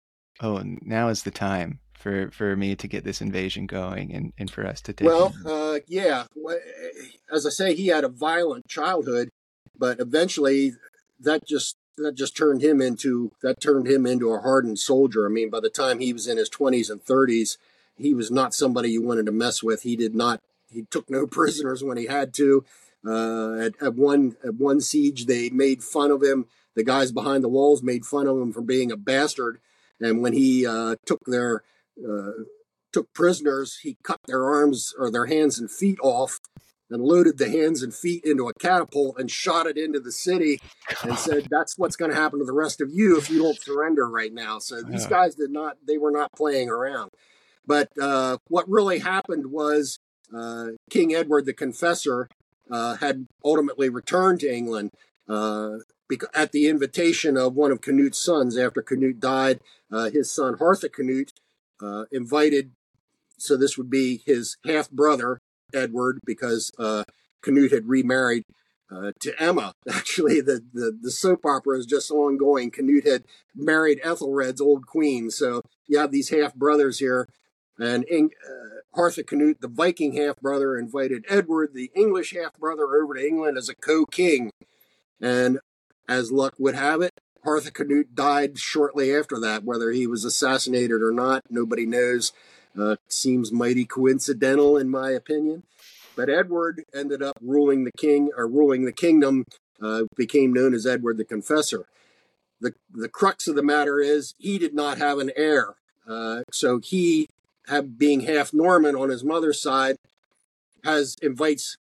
oh, 0.41 0.63
now 0.83 1.09
is 1.09 1.23
the 1.23 1.31
time 1.31 1.81
for 1.95 2.31
for 2.31 2.57
me 2.57 2.77
to 2.77 2.87
get 2.87 3.05
this 3.05 3.21
invasion 3.21 3.67
going 3.67 4.13
and 4.13 4.33
and 4.39 4.51
for 4.51 4.67
us 4.67 4.81
to 4.83 4.93
take. 4.93 5.07
Well, 5.07 5.35
uh, 5.47 5.81
yeah, 5.89 6.25
as 7.33 7.47
I 7.47 7.51
say, 7.51 7.75
he 7.75 7.89
had 7.89 8.05
a 8.05 8.09
violent 8.09 8.69
childhood, 8.69 9.31
but 9.77 10.01
eventually 10.01 10.73
that 11.21 11.47
just 11.47 11.77
that 11.97 12.15
just 12.15 12.37
turned 12.37 12.63
him 12.63 12.81
into 12.81 13.33
that 13.43 13.61
turned 13.61 13.87
him 13.87 14.07
into 14.07 14.33
a 14.33 14.41
hardened 14.41 14.79
soldier. 14.79 15.27
I 15.27 15.31
mean, 15.31 15.51
by 15.51 15.61
the 15.61 15.71
time 15.71 16.01
he 16.01 16.13
was 16.13 16.27
in 16.27 16.37
his 16.37 16.49
twenties 16.49 16.91
and 16.91 17.03
thirties, 17.03 17.59
he 17.97 18.15
was 18.15 18.31
not 18.31 18.55
somebody 18.55 18.91
you 18.91 19.03
wanted 19.03 19.27
to 19.27 19.33
mess 19.33 19.63
with. 19.63 19.83
He 19.83 19.97
did 19.97 20.15
not. 20.15 20.41
He 20.71 20.83
took 20.91 21.09
no 21.09 21.27
prisoners 21.39 21.83
when 21.83 21.97
he 21.97 22.07
had 22.07 22.35
to. 22.35 22.65
Uh, 23.07 23.55
at, 23.57 23.75
at 23.83 23.95
one 23.95 24.37
at 24.45 24.55
one 24.55 24.81
siege, 24.81 25.27
they 25.27 25.51
made 25.51 25.83
fun 25.83 26.11
of 26.11 26.23
him. 26.23 26.47
The 26.75 26.85
guys 26.85 27.13
behind 27.13 27.45
the 27.45 27.49
walls 27.49 27.83
made 27.83 28.05
fun 28.05 28.27
of 28.27 28.39
him 28.39 28.53
for 28.53 28.63
being 28.63 28.91
a 28.91 28.97
bastard. 28.97 29.61
And 30.01 30.23
when 30.23 30.33
he 30.33 30.67
uh, 30.67 30.97
took 31.07 31.21
their 31.27 31.63
uh, 31.99 32.31
took 32.93 33.13
prisoners, 33.13 33.79
he 33.83 33.97
cut 34.03 34.21
their 34.27 34.45
arms 34.45 34.95
or 34.99 35.11
their 35.11 35.27
hands 35.27 35.59
and 35.59 35.71
feet 35.71 35.99
off, 36.03 36.41
and 36.91 37.03
loaded 37.03 37.39
the 37.39 37.51
hands 37.51 37.83
and 37.83 37.95
feet 37.95 38.25
into 38.25 38.49
a 38.49 38.55
catapult 38.55 39.19
and 39.19 39.31
shot 39.31 39.67
it 39.67 39.77
into 39.77 40.01
the 40.01 40.13
city, 40.13 40.61
and 41.03 41.19
said, 41.19 41.49
"That's 41.51 41.77
what's 41.77 41.97
going 41.97 42.11
to 42.11 42.17
happen 42.17 42.39
to 42.39 42.45
the 42.45 42.53
rest 42.53 42.81
of 42.81 42.91
you 42.91 43.19
if 43.19 43.31
you 43.31 43.43
don't 43.43 43.61
surrender 43.61 44.09
right 44.09 44.33
now." 44.33 44.59
So 44.59 44.83
these 44.83 45.07
guys 45.07 45.35
did 45.35 45.51
not; 45.51 45.77
they 45.87 45.99
were 45.99 46.11
not 46.11 46.33
playing 46.33 46.71
around. 46.71 47.11
But 47.67 47.91
uh, 48.01 48.39
what 48.49 48.69
really 48.69 48.99
happened 48.99 49.51
was 49.51 49.99
uh, 50.35 50.69
King 50.91 51.15
Edward 51.15 51.47
the 51.47 51.55
Confessor 51.55 52.29
uh, 52.71 52.97
had 52.97 53.27
ultimately 53.45 53.89
returned 53.89 54.41
to 54.41 54.53
England 54.53 54.91
uh, 55.29 55.79
at 56.35 56.53
the 56.53 56.69
invitation 56.69 57.37
of 57.37 57.55
one 57.55 57.71
of 57.71 57.81
Canute's 57.81 58.23
sons. 58.23 58.57
After 58.57 58.83
Canute 58.83 59.21
died, 59.21 59.61
uh, 59.91 60.11
his 60.11 60.31
son 60.31 60.57
Harthacnut 60.57 61.31
uh, 61.83 62.05
invited, 62.12 62.73
so 63.39 63.57
this 63.57 63.77
would 63.77 63.91
be 63.91 64.23
his 64.25 64.57
half 64.65 64.91
brother 64.91 65.41
Edward, 65.75 66.21
because 66.25 66.71
uh, 66.79 67.05
Canute 67.43 67.73
had 67.73 67.89
remarried 67.89 68.45
uh, 68.91 69.12
to 69.21 69.43
Emma. 69.43 69.73
Actually, 69.89 70.41
the, 70.41 70.61
the, 70.73 70.97
the 71.01 71.11
soap 71.11 71.45
opera 71.45 71.79
is 71.79 71.87
just 71.87 72.11
ongoing. 72.11 72.71
Canute 72.71 73.07
had 73.07 73.25
married 73.55 74.01
Ethelred's 74.05 74.61
old 74.61 74.87
queen, 74.87 75.31
so 75.31 75.62
you 75.87 75.99
have 75.99 76.12
these 76.12 76.31
half 76.31 76.55
brothers 76.55 76.99
here, 76.99 77.29
and 77.79 78.05
uh, 78.05 78.99
Harthacnut, 78.99 79.61
the 79.61 79.68
Viking 79.68 80.14
half 80.14 80.41
brother, 80.41 80.79
invited 80.79 81.25
Edward, 81.29 81.70
the 81.75 81.91
English 81.95 82.35
half 82.35 82.57
brother, 82.59 82.85
over 82.95 83.14
to 83.14 83.27
England 83.27 83.59
as 83.59 83.68
a 83.68 83.75
co 83.75 84.05
king. 84.07 84.51
And 85.20 85.59
as 86.09 86.31
luck 86.31 86.55
would 86.59 86.75
have 86.75 87.03
it, 87.03 87.12
Harthacnut 87.45 88.14
died 88.14 88.59
shortly 88.59 89.14
after 89.14 89.39
that. 89.41 89.64
Whether 89.64 89.91
he 89.91 90.07
was 90.07 90.25
assassinated 90.25 91.03
or 91.03 91.12
not, 91.12 91.43
nobody 91.51 91.87
knows. 91.87 92.33
Uh, 92.79 92.97
seems 93.09 93.53
mighty 93.53 93.85
coincidental, 93.85 94.77
in 94.77 94.91
my 94.91 95.11
opinion. 95.11 95.62
But 96.16 96.29
Edward 96.29 96.85
ended 96.95 97.22
up 97.22 97.39
ruling 97.41 97.85
the 97.85 97.93
king 97.97 98.31
or 98.37 98.49
ruling 98.49 98.85
the 98.85 98.93
kingdom, 98.93 99.45
uh, 99.81 100.03
became 100.16 100.53
known 100.53 100.75
as 100.75 100.87
Edward 100.87 101.16
the 101.16 101.25
Confessor. 101.25 101.87
The, 102.61 102.75
the 102.93 103.09
crux 103.09 103.47
of 103.47 103.57
the 103.57 103.62
matter 103.62 104.01
is 104.01 104.35
he 104.39 104.59
did 104.59 104.75
not 104.75 104.99
have 104.99 105.18
an 105.18 105.31
heir. 105.37 105.75
Uh, 106.09 106.43
so 106.53 106.81
he, 106.83 107.29
have, 107.69 107.99
being 107.99 108.21
half 108.21 108.53
Norman 108.53 108.95
on 108.95 109.09
his 109.09 109.25
mother's 109.25 109.61
side, 109.61 109.97
has 110.85 111.17
invites 111.23 111.77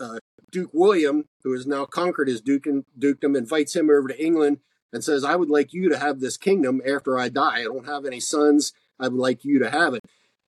uh, 0.00 0.18
Duke 0.50 0.70
William, 0.72 1.24
who 1.42 1.52
has 1.52 1.66
now 1.66 1.84
conquered 1.84 2.28
his 2.28 2.40
dukedom, 2.40 2.84
dukedom, 2.98 3.36
invites 3.36 3.74
him 3.74 3.90
over 3.90 4.08
to 4.08 4.24
England 4.24 4.58
and 4.92 5.02
says, 5.02 5.24
I 5.24 5.34
would 5.34 5.50
like 5.50 5.72
you 5.72 5.88
to 5.88 5.98
have 5.98 6.20
this 6.20 6.36
kingdom 6.36 6.80
after 6.86 7.18
I 7.18 7.28
die. 7.28 7.60
I 7.60 7.64
don't 7.64 7.86
have 7.86 8.04
any 8.04 8.20
sons. 8.20 8.72
I 9.00 9.08
would 9.08 9.18
like 9.18 9.44
you 9.44 9.58
to 9.58 9.70
have 9.70 9.94
it. 9.94 10.02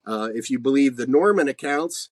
Uh, 0.06 0.28
if 0.32 0.50
you 0.50 0.60
believe 0.60 0.96
the 0.96 1.06
Norman 1.08 1.48
accounts, 1.48 2.10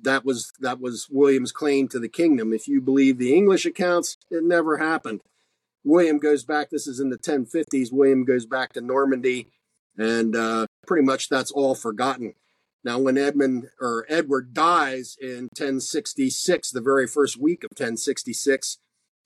that 0.00 0.24
was 0.24 0.52
that 0.60 0.80
was 0.80 1.08
William's 1.10 1.52
claim 1.52 1.88
to 1.88 1.98
the 1.98 2.08
kingdom. 2.08 2.52
If 2.52 2.68
you 2.68 2.80
believe 2.80 3.18
the 3.18 3.34
English 3.34 3.66
accounts, 3.66 4.16
it 4.30 4.44
never 4.44 4.78
happened. 4.78 5.20
William 5.84 6.18
goes 6.18 6.44
back. 6.44 6.70
This 6.70 6.86
is 6.86 7.00
in 7.00 7.10
the 7.10 7.18
1050s. 7.18 7.92
William 7.92 8.24
goes 8.24 8.46
back 8.46 8.72
to 8.74 8.80
Normandy, 8.80 9.48
and 9.96 10.36
uh, 10.36 10.66
pretty 10.86 11.04
much 11.04 11.28
that's 11.28 11.50
all 11.50 11.74
forgotten. 11.74 12.34
Now, 12.84 12.98
when 12.98 13.16
Edmund 13.16 13.68
or 13.80 14.04
Edward 14.08 14.52
dies 14.52 15.16
in 15.20 15.48
1066, 15.56 16.70
the 16.70 16.80
very 16.80 17.06
first 17.06 17.40
week 17.40 17.62
of 17.62 17.70
1066, 17.70 18.78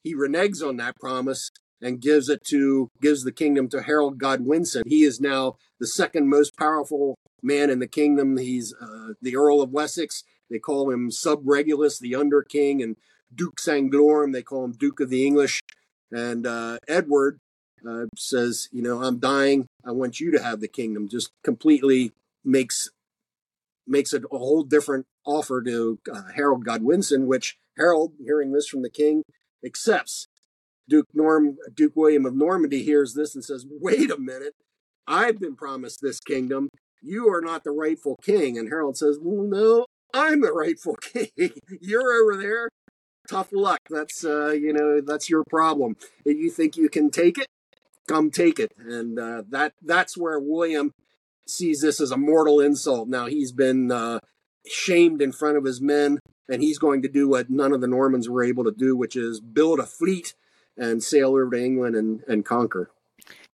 he 0.03 0.15
reneges 0.15 0.67
on 0.67 0.77
that 0.77 0.97
promise 1.01 1.51
and 1.81 2.01
gives 2.01 2.29
it 2.29 2.45
to 2.45 2.91
gives 3.01 3.25
the 3.25 3.33
kingdom 3.33 3.69
to 3.69 3.83
Harold 3.83 4.19
Godwinson. 4.19 4.83
He 4.87 5.05
is 5.05 5.21
now 5.21 5.57
the 5.81 5.87
second 5.87 6.29
most 6.29 6.57
powerful 6.57 7.17
man 7.43 7.71
in 7.71 7.79
the 7.79 7.87
kingdom. 7.87 8.37
He's 8.37 8.75
uh, 8.81 9.15
the 9.21 9.37
Earl 9.37 9.63
of 9.63 9.71
Wessex. 9.71 10.23
They 10.51 10.59
call 10.59 10.91
him 10.91 11.11
Sub 11.11 11.41
Regulus, 11.45 11.99
the 11.99 12.15
Under 12.15 12.43
King, 12.43 12.83
and 12.83 12.97
Dux 13.35 13.67
Anglorum. 13.67 14.33
They 14.33 14.43
call 14.43 14.65
him 14.65 14.73
Duke 14.73 15.01
of 15.01 15.11
the 15.11 15.27
English. 15.27 15.63
And 16.13 16.47
uh, 16.47 16.79
Edward 16.89 17.41
uh, 17.89 18.07
says, 18.17 18.69
you 18.73 18.83
know, 18.83 19.03
I'm 19.03 19.19
dying. 19.19 19.67
I 19.85 19.93
want 19.93 20.21
you 20.21 20.31
to 20.33 20.43
have 20.43 20.61
the 20.61 20.69
kingdom. 20.69 21.09
Just 21.09 21.31
completely 21.43 22.13
makes 22.45 22.91
makes 23.87 24.13
it 24.13 24.25
a 24.33 24.39
whole 24.39 24.65
different 24.65 25.07
offer 25.25 25.63
to 25.63 25.99
uh, 26.13 26.23
Harold 26.35 26.65
Godwinson, 26.65 27.27
which 27.27 27.57
Harold, 27.77 28.15
hearing 28.25 28.53
this 28.53 28.67
from 28.67 28.83
the 28.83 28.91
king, 28.91 29.23
accepts. 29.65 30.27
Duke 30.89 31.07
Norm, 31.15 31.57
Duke 31.75 31.95
William 31.97 32.27
of 32.27 32.35
Normandy 32.35 32.83
hears 32.83 33.15
this 33.15 33.35
and 33.35 33.45
says, 33.45 33.67
"Wait 33.69 34.11
a 34.11 34.19
minute, 34.19 34.55
I've 35.07 35.39
been 35.39 35.57
promised 35.57 36.01
this 36.01 36.21
kingdom. 36.21 36.69
You 37.03 37.29
are 37.29 37.41
not 37.41 37.65
the 37.65 37.73
rightful 37.73 38.17
king." 38.23 38.57
And 38.57 38.69
Harold 38.69 38.97
says, 38.97 39.19
well, 39.21 39.45
"No, 39.45 39.87
I'm 40.15 40.41
the 40.41 40.53
rightful 40.53 40.97
king. 41.13 41.29
You're 41.81 42.13
over 42.13 42.41
there. 42.41 42.69
Tough 43.29 43.49
luck. 43.53 43.81
That's 43.91 44.25
uh, 44.25 44.53
you 44.53 44.73
know 44.73 45.01
that's 45.01 45.29
your 45.29 45.43
problem. 45.51 45.97
You 46.25 46.51
think 46.51 46.77
you 46.77 46.89
can 46.89 47.11
take 47.11 47.39
it, 47.39 47.49
come 48.07 48.31
take 48.31 48.59
it." 48.59 48.73
And 48.79 49.19
uh, 49.19 49.43
that 49.51 49.75
that's 49.83 50.17
where 50.17 50.39
William 50.39 50.93
sees 51.47 51.81
this 51.81 52.01
as 52.01 52.11
a 52.11 52.17
mortal 52.17 52.61
insult. 52.61 53.09
Now 53.09 53.27
he's 53.27 53.53
been 53.53 53.91
uh, 53.91 54.21
shamed 54.67 55.23
in 55.23 55.33
front 55.33 55.57
of 55.57 55.65
his 55.65 55.81
men, 55.81 56.19
and 56.49 56.63
he's 56.63 56.79
going 56.79 57.03
to 57.03 57.09
do 57.09 57.29
what 57.29 57.51
none 57.51 57.73
of 57.73 57.81
the 57.81 57.87
Normans 57.87 58.29
were 58.29 58.45
able 58.45 58.65
to 58.65 58.73
do, 58.73 58.97
which 58.97 59.17
is 59.17 59.41
build 59.41 59.79
a 59.79 59.87
fleet 59.87 60.35
and 60.77 61.03
sail 61.03 61.31
over 61.31 61.51
to 61.51 61.65
England 61.65 61.97
and, 61.97 62.23
and 62.29 62.45
conquer. 62.45 62.91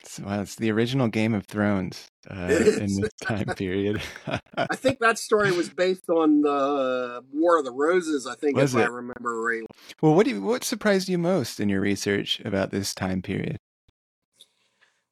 So 0.04 0.22
well, 0.24 0.40
it's 0.42 0.54
the 0.54 0.70
original 0.70 1.08
Game 1.08 1.34
of 1.34 1.46
Thrones 1.46 2.08
uh, 2.30 2.34
in 2.46 3.00
this 3.00 3.12
time 3.20 3.46
period. 3.56 4.00
I 4.56 4.76
think 4.76 5.00
that 5.00 5.18
story 5.18 5.50
was 5.50 5.68
based 5.68 6.08
on 6.08 6.42
the 6.42 7.24
War 7.32 7.58
of 7.58 7.64
the 7.64 7.72
Roses. 7.72 8.26
I 8.26 8.34
think, 8.36 8.56
was 8.56 8.74
if 8.74 8.80
it? 8.80 8.84
I 8.84 8.88
remember 8.88 9.40
right. 9.40 9.64
Well, 10.00 10.14
what 10.14 10.24
do 10.24 10.32
you, 10.32 10.42
what 10.42 10.62
surprised 10.62 11.08
you 11.08 11.18
most 11.18 11.58
in 11.58 11.68
your 11.68 11.80
research 11.80 12.40
about 12.44 12.70
this 12.70 12.94
time 12.94 13.22
period? 13.22 13.58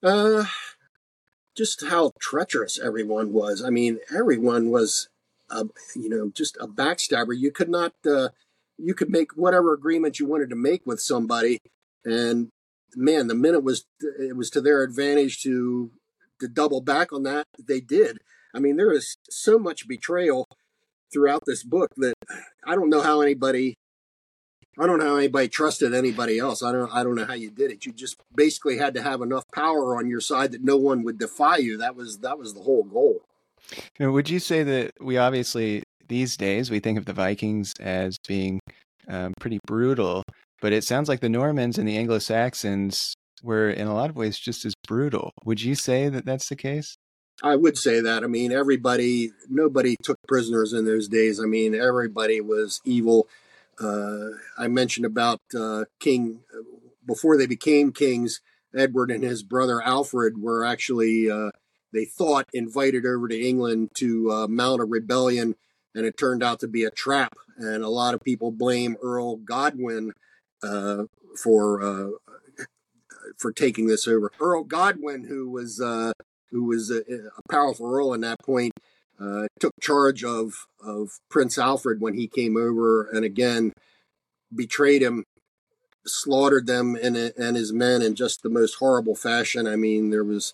Uh, 0.02 0.44
just 1.56 1.86
how 1.86 2.12
treacherous 2.20 2.78
everyone 2.78 3.32
was. 3.32 3.62
I 3.62 3.70
mean, 3.70 3.98
everyone 4.14 4.70
was, 4.70 5.08
uh, 5.50 5.64
you 5.94 6.08
know, 6.08 6.30
just 6.34 6.56
a 6.60 6.68
backstabber. 6.68 7.36
You 7.36 7.50
could 7.50 7.68
not, 7.68 7.94
uh, 8.08 8.28
you 8.76 8.94
could 8.94 9.10
make 9.10 9.36
whatever 9.36 9.72
agreement 9.72 10.20
you 10.20 10.26
wanted 10.26 10.50
to 10.50 10.56
make 10.56 10.84
with 10.84 11.00
somebody, 11.00 11.60
and 12.04 12.50
man, 12.94 13.26
the 13.26 13.34
minute 13.34 13.64
was 13.64 13.86
it 14.00 14.36
was 14.36 14.50
to 14.50 14.60
their 14.60 14.82
advantage 14.82 15.42
to 15.42 15.92
to 16.40 16.48
double 16.48 16.82
back 16.82 17.12
on 17.12 17.22
that. 17.22 17.46
They 17.58 17.80
did. 17.80 18.18
I 18.54 18.58
mean, 18.58 18.76
there 18.76 18.92
is 18.92 19.16
so 19.30 19.58
much 19.58 19.88
betrayal 19.88 20.46
throughout 21.12 21.44
this 21.46 21.62
book 21.62 21.90
that 21.96 22.14
I 22.66 22.74
don't 22.74 22.90
know 22.90 23.00
how 23.00 23.22
anybody 23.22 23.76
I 24.78 24.86
don't 24.86 24.98
know 24.98 25.06
how 25.06 25.16
anybody 25.16 25.48
trusted 25.48 25.94
anybody 25.94 26.38
else. 26.38 26.62
I 26.62 26.72
don't 26.72 26.92
I 26.92 27.02
don't 27.02 27.14
know 27.14 27.24
how 27.24 27.34
you 27.34 27.50
did 27.50 27.70
it. 27.70 27.86
You 27.86 27.92
just 27.92 28.16
basically 28.34 28.76
had 28.76 28.94
to 28.94 29.02
have 29.02 29.22
enough 29.22 29.44
power 29.52 29.96
on 29.96 30.08
your 30.08 30.20
side 30.20 30.52
that 30.52 30.62
no 30.62 30.76
one 30.76 31.02
would 31.04 31.18
defy 31.18 31.56
you. 31.58 31.78
That 31.78 31.96
was 31.96 32.18
that 32.18 32.38
was 32.38 32.54
the 32.54 32.60
whole 32.60 32.84
goal. 32.84 33.22
Now, 33.98 34.10
would 34.10 34.28
you 34.28 34.38
say 34.38 34.62
that 34.62 34.92
we 35.00 35.16
obviously 35.16 35.82
these 36.08 36.36
days 36.36 36.70
we 36.70 36.80
think 36.80 36.98
of 36.98 37.06
the 37.06 37.12
Vikings 37.12 37.72
as 37.80 38.18
being 38.28 38.60
um, 39.08 39.32
pretty 39.40 39.58
brutal, 39.66 40.22
but 40.60 40.72
it 40.72 40.84
sounds 40.84 41.08
like 41.08 41.20
the 41.20 41.28
Normans 41.28 41.78
and 41.78 41.88
the 41.88 41.96
Anglo 41.96 42.18
Saxons 42.18 43.14
were 43.42 43.70
in 43.70 43.86
a 43.86 43.94
lot 43.94 44.10
of 44.10 44.16
ways 44.16 44.38
just 44.38 44.64
as 44.64 44.74
brutal. 44.86 45.32
Would 45.44 45.62
you 45.62 45.74
say 45.74 46.08
that 46.08 46.24
that's 46.24 46.48
the 46.48 46.56
case? 46.56 46.96
I 47.42 47.56
would 47.56 47.76
say 47.76 48.00
that. 48.00 48.24
I 48.24 48.28
mean, 48.28 48.50
everybody, 48.50 49.32
nobody 49.48 49.96
took 50.02 50.18
prisoners 50.26 50.72
in 50.72 50.86
those 50.86 51.06
days. 51.06 51.38
I 51.38 51.44
mean, 51.44 51.74
everybody 51.74 52.40
was 52.40 52.80
evil 52.84 53.28
uh, 53.80 54.30
I 54.58 54.68
mentioned 54.68 55.06
about 55.06 55.40
uh, 55.56 55.84
King 56.00 56.40
before 57.06 57.36
they 57.36 57.46
became 57.46 57.92
kings. 57.92 58.40
Edward 58.74 59.10
and 59.10 59.22
his 59.22 59.42
brother 59.42 59.80
Alfred 59.80 60.38
were 60.38 60.64
actually 60.64 61.30
uh, 61.30 61.50
they 61.92 62.04
thought 62.04 62.48
invited 62.52 63.06
over 63.06 63.28
to 63.28 63.40
England 63.40 63.90
to 63.94 64.30
uh, 64.30 64.46
mount 64.48 64.82
a 64.82 64.84
rebellion, 64.84 65.54
and 65.94 66.04
it 66.04 66.18
turned 66.18 66.42
out 66.42 66.60
to 66.60 66.68
be 66.68 66.84
a 66.84 66.90
trap. 66.90 67.34
And 67.56 67.82
a 67.82 67.88
lot 67.88 68.14
of 68.14 68.20
people 68.20 68.50
blame 68.50 68.96
Earl 69.02 69.36
Godwin 69.36 70.12
uh, 70.62 71.04
for 71.42 71.82
uh, 71.82 72.10
for 73.38 73.52
taking 73.52 73.86
this 73.86 74.06
over. 74.06 74.30
Earl 74.40 74.64
Godwin, 74.64 75.24
who 75.24 75.50
was 75.50 75.80
who 76.50 76.64
was 76.64 76.90
a, 76.90 77.00
a 77.00 77.48
powerful 77.50 77.86
earl 77.86 78.14
in 78.14 78.20
that 78.22 78.40
point, 78.40 78.72
uh, 79.20 79.46
took 79.60 79.72
charge 79.80 80.24
of 80.24 80.66
of 80.84 81.18
Prince 81.30 81.58
Alfred 81.58 82.00
when 82.00 82.14
he 82.14 82.26
came 82.26 82.56
over, 82.56 83.04
and 83.04 83.24
again 83.24 83.72
betrayed 84.54 85.02
him, 85.02 85.24
slaughtered 86.06 86.66
them 86.66 86.96
and 87.00 87.16
and 87.16 87.56
his 87.56 87.72
men 87.72 88.02
in 88.02 88.14
just 88.14 88.42
the 88.42 88.50
most 88.50 88.74
horrible 88.74 89.14
fashion. 89.14 89.66
I 89.66 89.76
mean, 89.76 90.10
there 90.10 90.24
was 90.24 90.52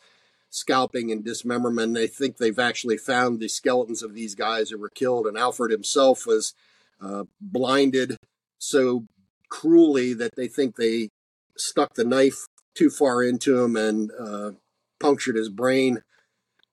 scalping 0.51 1.11
and 1.11 1.25
dismemberment. 1.25 1.97
I 1.97 2.07
think 2.07 2.37
they've 2.37 2.59
actually 2.59 2.99
found 2.99 3.41
the 3.41 3.49
skeletons 3.49 4.03
of 4.03 4.15
these 4.15 4.35
guys 4.35 4.71
who 4.71 4.79
were 4.79 4.91
killed, 4.91 5.27
and 5.27 5.37
Alfred 5.37 5.71
himself 5.71 6.27
was 6.27 6.55
uh, 7.01 7.25
blinded 7.41 8.17
so 8.59 9.07
cruelly 9.49 10.15
that 10.15 10.35
they 10.37 10.49
think 10.49 10.77
they 10.77 11.09
stuck 11.57 11.95
the 11.95 12.05
knife 12.05 12.47
too 12.75 12.91
far 12.91 13.23
into 13.23 13.61
him 13.61 13.77
and 13.77 14.11
uh, 14.19 14.53
punctured 15.01 15.37
his 15.37 15.49
brain 15.49 16.03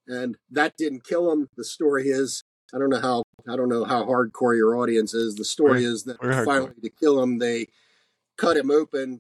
and 0.10 0.36
that 0.52 0.76
didn't 0.78 1.06
kill 1.06 1.32
him. 1.32 1.48
The 1.56 1.64
story 1.64 2.10
is 2.10 2.44
I 2.74 2.78
don't 2.78 2.90
know 2.90 3.00
how 3.00 3.24
I 3.48 3.56
don't 3.56 3.70
know 3.70 3.86
how 3.86 4.04
hardcore 4.04 4.56
your 4.56 4.76
audience 4.76 5.14
is. 5.14 5.36
The 5.36 5.46
story 5.46 5.84
we're, 5.84 5.92
is 5.92 6.04
that 6.04 6.18
finally 6.20 6.74
to 6.82 6.90
kill 6.90 7.22
him, 7.22 7.40
they 7.40 7.68
cut 8.38 8.58
him 8.58 8.70
open, 8.70 9.20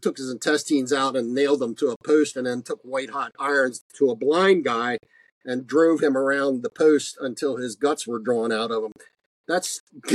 took 0.00 0.18
his 0.18 0.30
intestines 0.30 0.92
out, 0.92 1.16
and 1.16 1.34
nailed 1.34 1.60
them 1.60 1.74
to 1.76 1.88
a 1.90 1.96
post, 2.04 2.36
and 2.36 2.46
then 2.46 2.62
took 2.62 2.80
white 2.82 3.10
hot 3.10 3.32
irons 3.38 3.82
to 3.98 4.10
a 4.10 4.16
blind 4.16 4.64
guy 4.64 4.98
and 5.44 5.66
drove 5.66 6.02
him 6.02 6.16
around 6.16 6.62
the 6.62 6.70
post 6.70 7.16
until 7.20 7.56
his 7.56 7.76
guts 7.76 8.06
were 8.06 8.18
drawn 8.18 8.52
out 8.52 8.70
of 8.70 8.84
him. 8.84 8.92
That's 9.46 9.80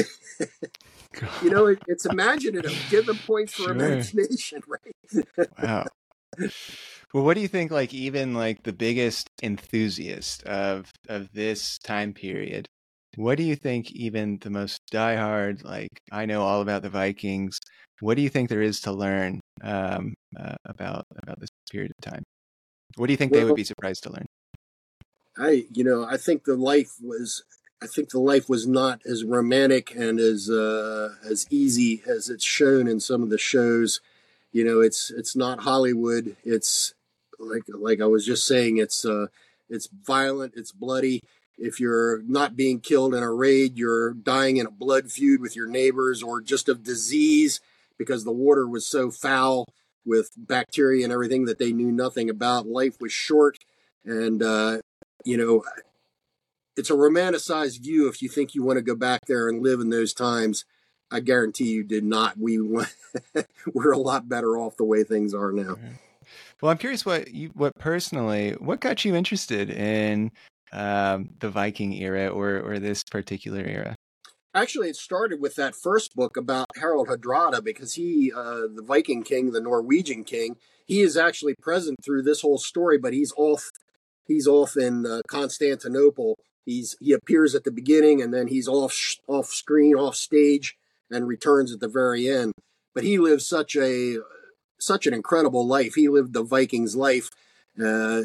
you 1.41 1.49
know, 1.49 1.67
it, 1.67 1.79
it's 1.87 2.05
imaginative. 2.05 2.75
Give 2.89 3.05
them 3.05 3.19
points 3.25 3.53
for 3.53 3.63
sure. 3.63 3.71
imagination, 3.71 4.61
right? 4.67 5.47
wow. 5.61 5.85
Well, 7.13 7.25
what 7.25 7.33
do 7.35 7.41
you 7.41 7.47
think? 7.47 7.71
Like, 7.71 7.93
even 7.93 8.33
like 8.33 8.63
the 8.63 8.73
biggest 8.73 9.29
enthusiast 9.43 10.43
of 10.43 10.89
of 11.09 11.27
this 11.33 11.77
time 11.79 12.13
period, 12.13 12.67
what 13.15 13.37
do 13.37 13.43
you 13.43 13.55
think? 13.55 13.91
Even 13.91 14.37
the 14.39 14.49
most 14.49 14.79
diehard, 14.91 15.63
like 15.63 15.89
I 16.11 16.25
know 16.25 16.41
all 16.41 16.61
about 16.61 16.83
the 16.83 16.89
Vikings. 16.89 17.59
What 17.99 18.15
do 18.15 18.21
you 18.21 18.29
think 18.29 18.49
there 18.49 18.61
is 18.61 18.79
to 18.81 18.91
learn 18.91 19.39
um, 19.61 20.13
uh, 20.39 20.55
about 20.65 21.05
about 21.21 21.39
this 21.39 21.49
period 21.71 21.91
of 21.91 22.11
time? 22.11 22.23
What 22.95 23.07
do 23.07 23.13
you 23.13 23.17
think 23.17 23.31
well, 23.31 23.41
they 23.41 23.45
would 23.45 23.55
be 23.55 23.63
surprised 23.63 24.03
to 24.03 24.11
learn? 24.11 24.25
I, 25.37 25.65
you 25.71 25.83
know, 25.83 26.05
I 26.05 26.17
think 26.17 26.43
the 26.45 26.55
life 26.55 26.95
was 27.01 27.43
I 27.81 27.87
think 27.87 28.09
the 28.09 28.19
life 28.19 28.47
was 28.47 28.67
not 28.67 29.01
as 29.05 29.23
romantic 29.23 29.93
and 29.95 30.19
as 30.19 30.49
uh, 30.49 31.15
as 31.25 31.47
easy 31.49 32.03
as 32.07 32.29
it's 32.29 32.43
shown 32.43 32.87
in 32.87 32.99
some 32.99 33.23
of 33.23 33.29
the 33.29 33.37
shows. 33.37 34.01
You 34.51 34.65
know, 34.65 34.81
it's 34.81 35.11
it's 35.11 35.35
not 35.35 35.61
Hollywood. 35.61 36.35
It's 36.43 36.93
like 37.39 37.63
like 37.67 38.01
I 38.01 38.05
was 38.05 38.25
just 38.25 38.45
saying, 38.45 38.77
it's 38.77 39.05
uh, 39.05 39.27
it's 39.69 39.87
violent, 39.87 40.53
it's 40.55 40.71
bloody. 40.71 41.21
if 41.61 41.79
you're 41.79 42.21
not 42.23 42.55
being 42.55 42.79
killed 42.79 43.13
in 43.13 43.21
a 43.21 43.31
raid, 43.31 43.77
you're 43.77 44.13
dying 44.13 44.57
in 44.57 44.65
a 44.65 44.71
blood 44.71 45.11
feud 45.11 45.39
with 45.41 45.55
your 45.55 45.67
neighbors 45.67 46.23
or 46.23 46.41
just 46.41 46.67
of 46.67 46.83
disease 46.83 47.59
because 47.97 48.23
the 48.23 48.31
water 48.31 48.67
was 48.67 48.85
so 48.85 49.11
foul 49.11 49.67
with 50.03 50.31
bacteria 50.35 51.03
and 51.03 51.13
everything 51.13 51.45
that 51.45 51.59
they 51.59 51.71
knew 51.71 51.91
nothing 51.91 52.29
about. 52.29 52.65
Life 52.67 52.97
was 52.99 53.11
short. 53.13 53.59
And, 54.03 54.41
uh, 54.41 54.79
you 55.23 55.37
know, 55.37 55.63
it's 56.75 56.89
a 56.89 56.93
romanticized 56.93 57.83
view 57.83 58.07
if 58.07 58.23
you 58.23 58.29
think 58.29 58.55
you 58.55 58.63
want 58.63 58.77
to 58.77 58.81
go 58.83 58.95
back 58.95 59.21
there 59.27 59.47
and 59.47 59.61
live 59.61 59.79
in 59.79 59.89
those 59.89 60.13
times. 60.13 60.65
I 61.11 61.19
guarantee 61.19 61.65
you 61.65 61.83
did 61.83 62.03
not. 62.03 62.37
We 62.37 62.59
we're 63.73 63.91
a 63.91 63.97
lot 63.97 64.29
better 64.29 64.57
off 64.57 64.77
the 64.77 64.85
way 64.85 65.03
things 65.03 65.33
are 65.33 65.51
now. 65.51 65.77
Well, 66.61 66.71
I'm 66.71 66.77
curious 66.77 67.05
what 67.05 67.33
you 67.33 67.49
what 67.53 67.75
personally 67.75 68.51
what 68.59 68.79
got 68.79 69.03
you 69.03 69.15
interested 69.15 69.69
in 69.69 70.31
um, 70.71 71.29
the 71.39 71.49
Viking 71.49 71.93
era 71.93 72.27
or 72.27 72.59
or 72.59 72.79
this 72.79 73.03
particular 73.03 73.61
era? 73.61 73.95
Actually, 74.53 74.89
it 74.89 74.95
started 74.95 75.39
with 75.39 75.55
that 75.55 75.75
first 75.75 76.15
book 76.15 76.35
about 76.35 76.67
Harald 76.75 77.07
Hardrada 77.07 77.63
because 77.63 77.93
he, 77.93 78.33
uh, 78.35 78.67
the 78.73 78.83
Viking 78.85 79.23
king, 79.23 79.51
the 79.51 79.61
Norwegian 79.61 80.25
king, 80.25 80.57
he 80.85 80.99
is 81.01 81.15
actually 81.15 81.55
present 81.61 81.97
through 82.03 82.23
this 82.23 82.41
whole 82.41 82.57
story, 82.57 82.97
but 82.97 83.13
he's 83.13 83.33
off. 83.37 83.71
He's 84.27 84.47
off 84.47 84.77
in 84.77 85.05
uh, 85.05 85.21
Constantinople. 85.27 86.37
He's 86.65 86.95
he 86.99 87.13
appears 87.13 87.55
at 87.55 87.63
the 87.63 87.71
beginning 87.71 88.21
and 88.21 88.33
then 88.33 88.47
he's 88.47 88.67
off 88.67 88.97
off 89.27 89.47
screen, 89.47 89.95
off 89.95 90.15
stage, 90.15 90.77
and 91.11 91.27
returns 91.27 91.71
at 91.71 91.79
the 91.79 91.87
very 91.87 92.27
end. 92.27 92.53
But 92.93 93.03
he 93.03 93.17
lived 93.17 93.41
such 93.41 93.75
a 93.75 94.17
such 94.79 95.05
an 95.05 95.13
incredible 95.13 95.65
life. 95.65 95.93
He 95.95 96.09
lived 96.09 96.33
the 96.33 96.43
Vikings' 96.43 96.95
life, 96.95 97.29
uh, 97.79 98.23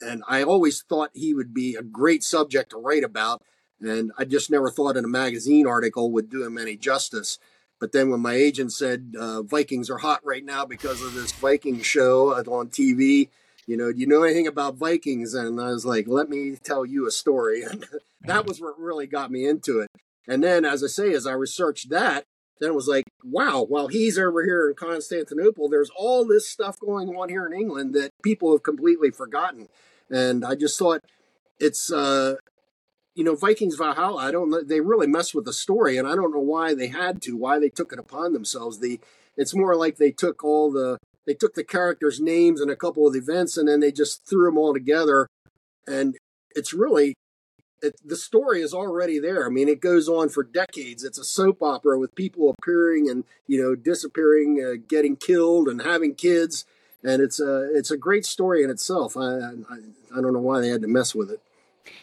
and 0.00 0.22
I 0.28 0.42
always 0.42 0.82
thought 0.82 1.10
he 1.12 1.34
would 1.34 1.52
be 1.52 1.74
a 1.74 1.82
great 1.82 2.24
subject 2.24 2.70
to 2.70 2.78
write 2.78 3.04
about. 3.04 3.42
And 3.80 4.10
I 4.18 4.24
just 4.24 4.50
never 4.50 4.70
thought 4.70 4.96
in 4.96 5.04
a 5.04 5.08
magazine 5.08 5.66
article 5.66 6.10
would 6.12 6.30
do 6.30 6.44
him 6.44 6.58
any 6.58 6.76
justice. 6.76 7.38
But 7.80 7.92
then 7.92 8.10
when 8.10 8.20
my 8.20 8.34
agent 8.34 8.72
said 8.72 9.14
uh, 9.18 9.42
Vikings 9.42 9.88
are 9.88 9.98
hot 9.98 10.20
right 10.24 10.44
now 10.44 10.64
because 10.64 11.00
of 11.00 11.14
this 11.14 11.30
Viking 11.32 11.80
show 11.80 12.34
on 12.34 12.70
TV, 12.70 13.28
you 13.66 13.76
know, 13.76 13.92
do 13.92 14.00
you 14.00 14.06
know 14.06 14.24
anything 14.24 14.46
about 14.46 14.76
Vikings? 14.76 15.34
And 15.34 15.60
I 15.60 15.68
was 15.68 15.86
like, 15.86 16.08
let 16.08 16.28
me 16.28 16.56
tell 16.56 16.84
you 16.84 17.06
a 17.06 17.10
story. 17.10 17.62
And 18.20 18.32
that 18.32 18.46
was 18.46 18.60
what 18.60 18.78
really 18.80 19.06
got 19.06 19.30
me 19.30 19.46
into 19.46 19.78
it. 19.78 19.88
And 20.28 20.44
then, 20.44 20.64
as 20.64 20.84
I 20.84 20.88
say, 20.88 21.12
as 21.14 21.26
I 21.26 21.32
researched 21.32 21.88
that, 21.90 22.24
then 22.60 22.70
it 22.70 22.74
was 22.74 22.88
like, 22.88 23.04
wow, 23.24 23.64
while 23.66 23.88
he's 23.88 24.18
over 24.18 24.44
here 24.44 24.68
in 24.68 24.74
Constantinople, 24.74 25.68
there's 25.68 25.90
all 25.96 26.26
this 26.26 26.48
stuff 26.48 26.78
going 26.78 27.08
on 27.08 27.28
here 27.28 27.46
in 27.46 27.58
England 27.58 27.94
that 27.94 28.10
people 28.22 28.52
have 28.52 28.62
completely 28.62 29.10
forgotten. 29.10 29.68
And 30.10 30.44
I 30.44 30.54
just 30.54 30.78
thought 30.78 31.00
it's, 31.58 31.90
uh, 31.92 32.34
you 33.14 33.24
know, 33.24 33.34
Vikings 33.34 33.76
Valhalla, 33.76 34.22
I 34.22 34.30
don't 34.30 34.68
they 34.68 34.80
really 34.80 35.06
mess 35.06 35.34
with 35.34 35.44
the 35.44 35.52
story, 35.52 35.96
and 35.96 36.06
I 36.06 36.14
don't 36.14 36.32
know 36.32 36.40
why 36.40 36.74
they 36.74 36.88
had 36.88 37.22
to, 37.22 37.36
why 37.36 37.58
they 37.58 37.68
took 37.68 37.92
it 37.92 37.98
upon 37.98 38.32
themselves. 38.32 38.78
The 38.78 39.00
It's 39.36 39.54
more 39.54 39.74
like 39.74 39.96
they 39.96 40.12
took 40.12 40.44
all 40.44 40.70
the, 40.70 40.98
they 41.26 41.34
took 41.34 41.54
the 41.54 41.64
characters' 41.64 42.20
names 42.20 42.60
and 42.60 42.70
a 42.70 42.76
couple 42.76 43.06
of 43.06 43.16
events, 43.16 43.56
and 43.56 43.68
then 43.68 43.80
they 43.80 43.92
just 43.92 44.28
threw 44.28 44.46
them 44.46 44.58
all 44.58 44.72
together. 44.72 45.26
And 45.86 46.16
it's 46.50 46.74
really 46.74 47.14
it, 47.82 47.96
the 48.04 48.16
story 48.16 48.60
is 48.60 48.74
already 48.74 49.18
there. 49.18 49.46
I 49.46 49.50
mean, 49.50 49.68
it 49.68 49.80
goes 49.80 50.08
on 50.08 50.28
for 50.28 50.42
decades. 50.42 51.04
It's 51.04 51.18
a 51.18 51.24
soap 51.24 51.62
opera 51.62 51.98
with 51.98 52.14
people 52.14 52.54
appearing 52.58 53.08
and 53.08 53.24
you 53.46 53.60
know 53.62 53.74
disappearing, 53.74 54.64
uh, 54.64 54.82
getting 54.88 55.16
killed, 55.16 55.68
and 55.68 55.82
having 55.82 56.14
kids, 56.14 56.64
and 57.02 57.22
it's 57.22 57.40
a 57.40 57.74
it's 57.76 57.90
a 57.90 57.96
great 57.96 58.26
story 58.26 58.62
in 58.62 58.70
itself. 58.70 59.16
I 59.16 59.20
I, 59.20 59.78
I 60.16 60.20
don't 60.20 60.32
know 60.32 60.40
why 60.40 60.60
they 60.60 60.68
had 60.68 60.82
to 60.82 60.88
mess 60.88 61.14
with 61.14 61.30
it. 61.30 61.40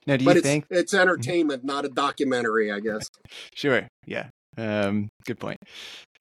Now, 0.08 0.18
do 0.18 0.26
but 0.26 0.36
you 0.36 0.40
it's, 0.40 0.48
think 0.48 0.66
it's 0.70 0.94
entertainment, 0.94 1.64
not 1.64 1.86
a 1.86 1.90
documentary? 1.90 2.72
I 2.72 2.80
guess. 2.80 3.10
sure. 3.54 3.88
Yeah. 4.06 4.30
Um, 4.58 5.10
good 5.26 5.40
point. 5.40 5.60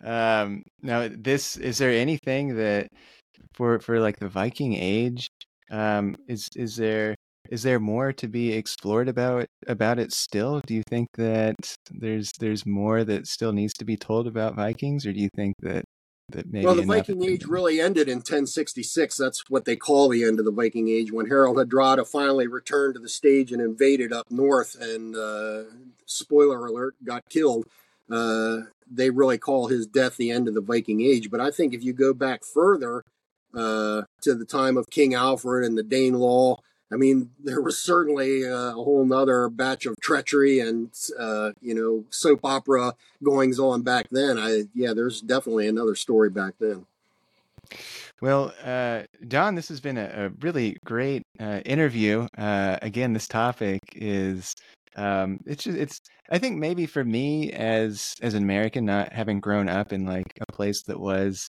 Um, 0.02 0.64
now, 0.82 1.08
this 1.10 1.56
is 1.56 1.78
there 1.78 1.90
anything 1.90 2.56
that 2.56 2.88
for 3.54 3.78
for 3.78 4.00
like 4.00 4.18
the 4.18 4.28
Viking 4.28 4.74
Age? 4.74 5.28
Um, 5.70 6.16
is 6.28 6.48
is 6.56 6.76
there 6.76 7.14
is 7.50 7.62
there 7.62 7.80
more 7.80 8.12
to 8.12 8.28
be 8.28 8.52
explored 8.52 9.08
about 9.08 9.46
about 9.66 9.98
it 9.98 10.12
still? 10.12 10.60
Do 10.66 10.74
you 10.74 10.82
think 10.88 11.08
that 11.16 11.76
there's 11.90 12.32
there's 12.40 12.64
more 12.66 13.04
that 13.04 13.26
still 13.26 13.52
needs 13.52 13.74
to 13.74 13.84
be 13.84 13.96
told 13.96 14.26
about 14.26 14.56
Vikings, 14.56 15.06
or 15.06 15.12
do 15.12 15.20
you 15.20 15.28
think 15.34 15.54
that 15.60 15.84
that 16.30 16.50
maybe 16.50 16.64
well, 16.64 16.74
the 16.74 16.82
Viking 16.82 17.22
Age 17.22 17.44
really 17.44 17.80
ended 17.80 18.08
in 18.08 18.16
1066. 18.16 19.16
That's 19.16 19.50
what 19.50 19.66
they 19.66 19.76
call 19.76 20.08
the 20.08 20.24
end 20.24 20.38
of 20.38 20.44
the 20.44 20.50
Viking 20.50 20.88
Age 20.88 21.12
when 21.12 21.26
Harald 21.26 21.56
Hardrada 21.56 22.06
finally 22.06 22.46
returned 22.46 22.94
to 22.94 23.00
the 23.00 23.08
stage 23.08 23.52
and 23.52 23.60
invaded 23.60 24.12
up 24.12 24.30
north, 24.30 24.74
and 24.80 25.14
uh, 25.14 25.64
spoiler 26.06 26.64
alert, 26.64 26.94
got 27.04 27.28
killed. 27.28 27.66
Uh, 28.10 28.60
they 28.90 29.10
really 29.10 29.38
call 29.38 29.68
his 29.68 29.86
death 29.86 30.16
the 30.16 30.30
end 30.30 30.48
of 30.48 30.54
the 30.54 30.60
Viking 30.60 31.00
Age. 31.02 31.30
But 31.30 31.40
I 31.40 31.50
think 31.50 31.74
if 31.74 31.84
you 31.84 31.92
go 31.92 32.14
back 32.14 32.40
further 32.44 33.04
uh, 33.54 34.02
to 34.22 34.34
the 34.34 34.46
time 34.46 34.76
of 34.76 34.90
King 34.90 35.14
Alfred 35.14 35.64
and 35.64 35.76
the 35.76 35.82
Danelaw 35.82 36.56
I 36.92 36.96
mean, 36.96 37.30
there 37.42 37.60
was 37.60 37.78
certainly 37.78 38.44
a 38.44 38.72
whole 38.72 39.04
nother 39.04 39.48
batch 39.48 39.86
of 39.86 39.96
treachery 40.00 40.60
and, 40.60 40.90
uh, 41.18 41.52
you 41.60 41.74
know, 41.74 42.04
soap 42.10 42.40
opera 42.44 42.94
goings 43.22 43.58
on 43.58 43.82
back 43.82 44.06
then. 44.10 44.38
I, 44.38 44.64
yeah, 44.74 44.92
there's 44.94 45.20
definitely 45.20 45.66
another 45.66 45.94
story 45.94 46.30
back 46.30 46.54
then. 46.60 46.86
Well, 48.20 48.52
uh, 48.62 49.02
Don, 49.26 49.54
this 49.54 49.68
has 49.68 49.80
been 49.80 49.98
a, 49.98 50.26
a 50.26 50.28
really 50.40 50.76
great 50.84 51.22
uh, 51.40 51.60
interview. 51.64 52.26
Uh, 52.38 52.78
again, 52.80 53.12
this 53.12 53.26
topic 53.26 53.80
is 53.94 54.54
um, 54.96 55.40
it's 55.46 55.64
just, 55.64 55.76
it's 55.76 56.00
I 56.30 56.38
think 56.38 56.56
maybe 56.58 56.86
for 56.86 57.04
me 57.04 57.52
as 57.52 58.14
as 58.22 58.34
an 58.34 58.42
American, 58.42 58.84
not 58.84 59.12
having 59.12 59.40
grown 59.40 59.68
up 59.68 59.92
in 59.92 60.06
like 60.06 60.38
a 60.40 60.52
place 60.52 60.82
that 60.84 61.00
was, 61.00 61.48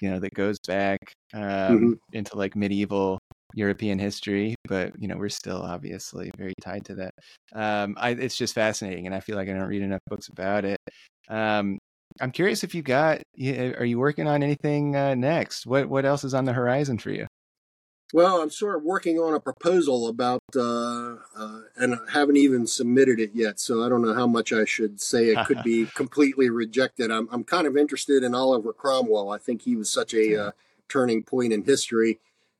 you 0.00 0.10
know, 0.10 0.18
that 0.20 0.34
goes 0.34 0.58
back 0.66 0.98
um, 1.34 1.42
mm-hmm. 1.42 1.92
into 2.12 2.36
like 2.36 2.56
medieval 2.56 3.18
European 3.54 3.98
history, 3.98 4.54
but 4.68 4.92
you 4.98 5.08
know 5.08 5.16
we're 5.16 5.28
still 5.28 5.62
obviously 5.62 6.30
very 6.36 6.54
tied 6.60 6.84
to 6.86 6.94
that. 6.96 7.14
Um, 7.54 7.96
I, 7.98 8.10
it's 8.10 8.36
just 8.36 8.54
fascinating, 8.54 9.06
and 9.06 9.14
I 9.14 9.20
feel 9.20 9.36
like 9.36 9.48
I 9.48 9.52
don't 9.52 9.68
read 9.68 9.82
enough 9.82 10.02
books 10.08 10.28
about 10.28 10.64
it. 10.64 10.78
Um, 11.28 11.78
I'm 12.20 12.30
curious 12.30 12.64
if 12.64 12.74
you 12.74 12.82
got, 12.82 13.22
are 13.38 13.84
you 13.84 13.98
working 13.98 14.26
on 14.26 14.42
anything 14.42 14.96
uh, 14.96 15.14
next? 15.14 15.66
What 15.66 15.88
what 15.88 16.04
else 16.04 16.24
is 16.24 16.34
on 16.34 16.44
the 16.44 16.52
horizon 16.52 16.98
for 16.98 17.10
you? 17.10 17.26
Well, 18.14 18.40
I'm 18.40 18.50
sort 18.50 18.76
of 18.76 18.82
working 18.84 19.18
on 19.18 19.34
a 19.34 19.40
proposal 19.40 20.08
about, 20.08 20.40
uh, 20.56 21.16
uh, 21.36 21.60
and 21.76 21.94
I 21.94 22.10
haven't 22.10 22.38
even 22.38 22.66
submitted 22.66 23.20
it 23.20 23.32
yet, 23.34 23.60
so 23.60 23.84
I 23.84 23.90
don't 23.90 24.00
know 24.00 24.14
how 24.14 24.26
much 24.26 24.50
I 24.50 24.64
should 24.64 24.98
say. 24.98 25.26
It 25.26 25.46
could 25.46 25.62
be 25.62 25.84
completely 25.94 26.48
rejected. 26.48 27.10
I'm 27.10 27.28
I'm 27.30 27.44
kind 27.44 27.66
of 27.66 27.76
interested 27.76 28.22
in 28.24 28.34
Oliver 28.34 28.72
Cromwell. 28.72 29.30
I 29.30 29.38
think 29.38 29.62
he 29.62 29.76
was 29.76 29.90
such 29.90 30.14
a 30.14 30.46
uh, 30.46 30.50
turning 30.88 31.22
point 31.22 31.52
in 31.52 31.64
history 31.64 32.18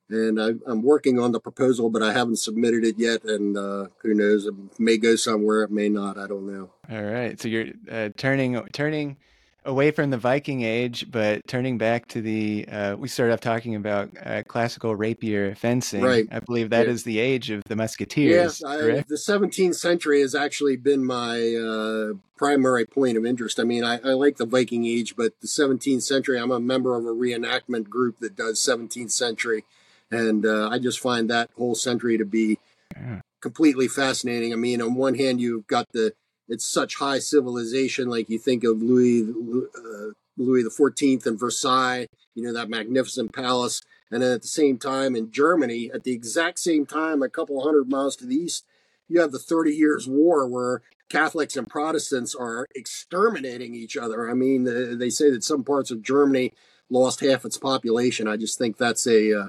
and 0.09 0.41
I, 0.41 0.49
am 0.69 0.81
working 0.81 1.19
on 1.19 1.31
the 1.31 1.39
proposal, 1.39 1.89
but 1.89 2.01
I 2.01 2.13
haven't 2.13 2.37
submitted 2.37 2.83
it 2.83 2.97
yet. 2.97 3.23
And 3.23 3.57
uh, 3.57 3.87
who 4.01 4.13
knows? 4.13 4.45
It 4.45 4.53
may 4.79 4.97
go 4.97 5.15
somewhere. 5.15 5.63
It 5.63 5.71
may 5.71 5.89
not. 5.89 6.17
I 6.17 6.27
don't 6.27 6.47
know. 6.47 6.71
All 6.89 7.03
right. 7.03 7.39
So 7.39 7.47
you're 7.47 7.67
uh, 7.91 8.09
turning 8.17 8.59
turning 8.73 9.17
away 9.65 9.91
from 9.91 10.09
the 10.09 10.17
Viking 10.17 10.63
Age, 10.63 11.11
but 11.11 11.45
turning 11.47 11.77
back 11.77 12.07
to 12.09 12.21
the. 12.21 12.67
Uh, 12.67 12.95
we 12.95 13.07
started 13.07 13.33
off 13.33 13.39
talking 13.39 13.75
about 13.75 14.09
uh, 14.25 14.43
classical 14.47 14.95
rapier 14.95 15.53
fencing. 15.53 16.01
Right. 16.01 16.27
I 16.31 16.39
believe 16.39 16.71
that 16.71 16.87
yeah. 16.87 16.93
is 16.93 17.03
the 17.03 17.19
age 17.19 17.51
of 17.51 17.63
the 17.65 17.75
musketeers. 17.75 18.61
Yes, 18.61 18.63
I, 18.63 18.77
the 18.77 19.15
17th 19.15 19.75
century 19.75 20.21
has 20.21 20.33
actually 20.33 20.77
been 20.77 21.05
my 21.05 21.55
uh, 21.55 22.13
primary 22.35 22.85
point 22.85 23.17
of 23.17 23.25
interest. 23.25 23.59
I 23.59 23.63
mean, 23.63 23.83
I, 23.83 23.97
I 23.97 24.13
like 24.13 24.37
the 24.37 24.45
Viking 24.45 24.85
Age, 24.85 25.15
but 25.15 25.39
the 25.41 25.47
17th 25.47 26.01
century. 26.01 26.39
I'm 26.39 26.51
a 26.51 26.59
member 26.59 26.95
of 26.95 27.05
a 27.05 27.09
reenactment 27.09 27.89
group 27.89 28.19
that 28.19 28.35
does 28.35 28.59
17th 28.59 29.11
century 29.11 29.65
and 30.11 30.45
uh, 30.45 30.69
I 30.69 30.79
just 30.79 30.99
find 30.99 31.29
that 31.29 31.49
whole 31.57 31.75
century 31.75 32.17
to 32.17 32.25
be 32.25 32.57
yeah. 32.95 33.21
completely 33.41 33.87
fascinating. 33.87 34.53
I 34.53 34.55
mean, 34.55 34.81
on 34.81 34.95
one 34.95 35.15
hand, 35.15 35.41
you've 35.41 35.67
got 35.67 35.87
the 35.93 36.13
it's 36.47 36.65
such 36.65 36.95
high 36.95 37.19
civilization, 37.19 38.09
like 38.09 38.29
you 38.29 38.39
think 38.39 38.63
of 38.63 38.81
Louis 38.81 39.23
uh, 39.23 40.13
Louis 40.37 40.63
the 40.63 40.71
Fourteenth 40.71 41.25
and 41.27 41.39
Versailles, 41.39 42.07
you 42.33 42.43
know 42.43 42.53
that 42.53 42.69
magnificent 42.69 43.33
palace, 43.33 43.81
and 44.11 44.23
then 44.23 44.31
at 44.31 44.41
the 44.41 44.47
same 44.47 44.77
time 44.77 45.15
in 45.15 45.31
Germany, 45.31 45.91
at 45.93 46.03
the 46.03 46.13
exact 46.13 46.59
same 46.59 46.85
time, 46.85 47.21
a 47.21 47.29
couple 47.29 47.63
hundred 47.63 47.89
miles 47.89 48.15
to 48.17 48.25
the 48.25 48.35
east, 48.35 48.65
you 49.07 49.21
have 49.21 49.31
the 49.31 49.39
Thirty 49.39 49.73
Years' 49.73 50.07
War, 50.07 50.47
where 50.47 50.81
Catholics 51.09 51.55
and 51.55 51.67
Protestants 51.67 52.33
are 52.33 52.67
exterminating 52.73 53.75
each 53.75 53.95
other. 53.97 54.29
I 54.29 54.33
mean, 54.33 54.63
they 54.97 55.09
say 55.09 55.29
that 55.31 55.43
some 55.43 55.63
parts 55.63 55.91
of 55.91 56.01
Germany 56.01 56.53
lost 56.89 57.19
half 57.19 57.45
its 57.45 57.57
population. 57.57 58.27
I 58.27 58.37
just 58.37 58.57
think 58.57 58.77
that's 58.77 59.05
a 59.05 59.39
uh, 59.39 59.47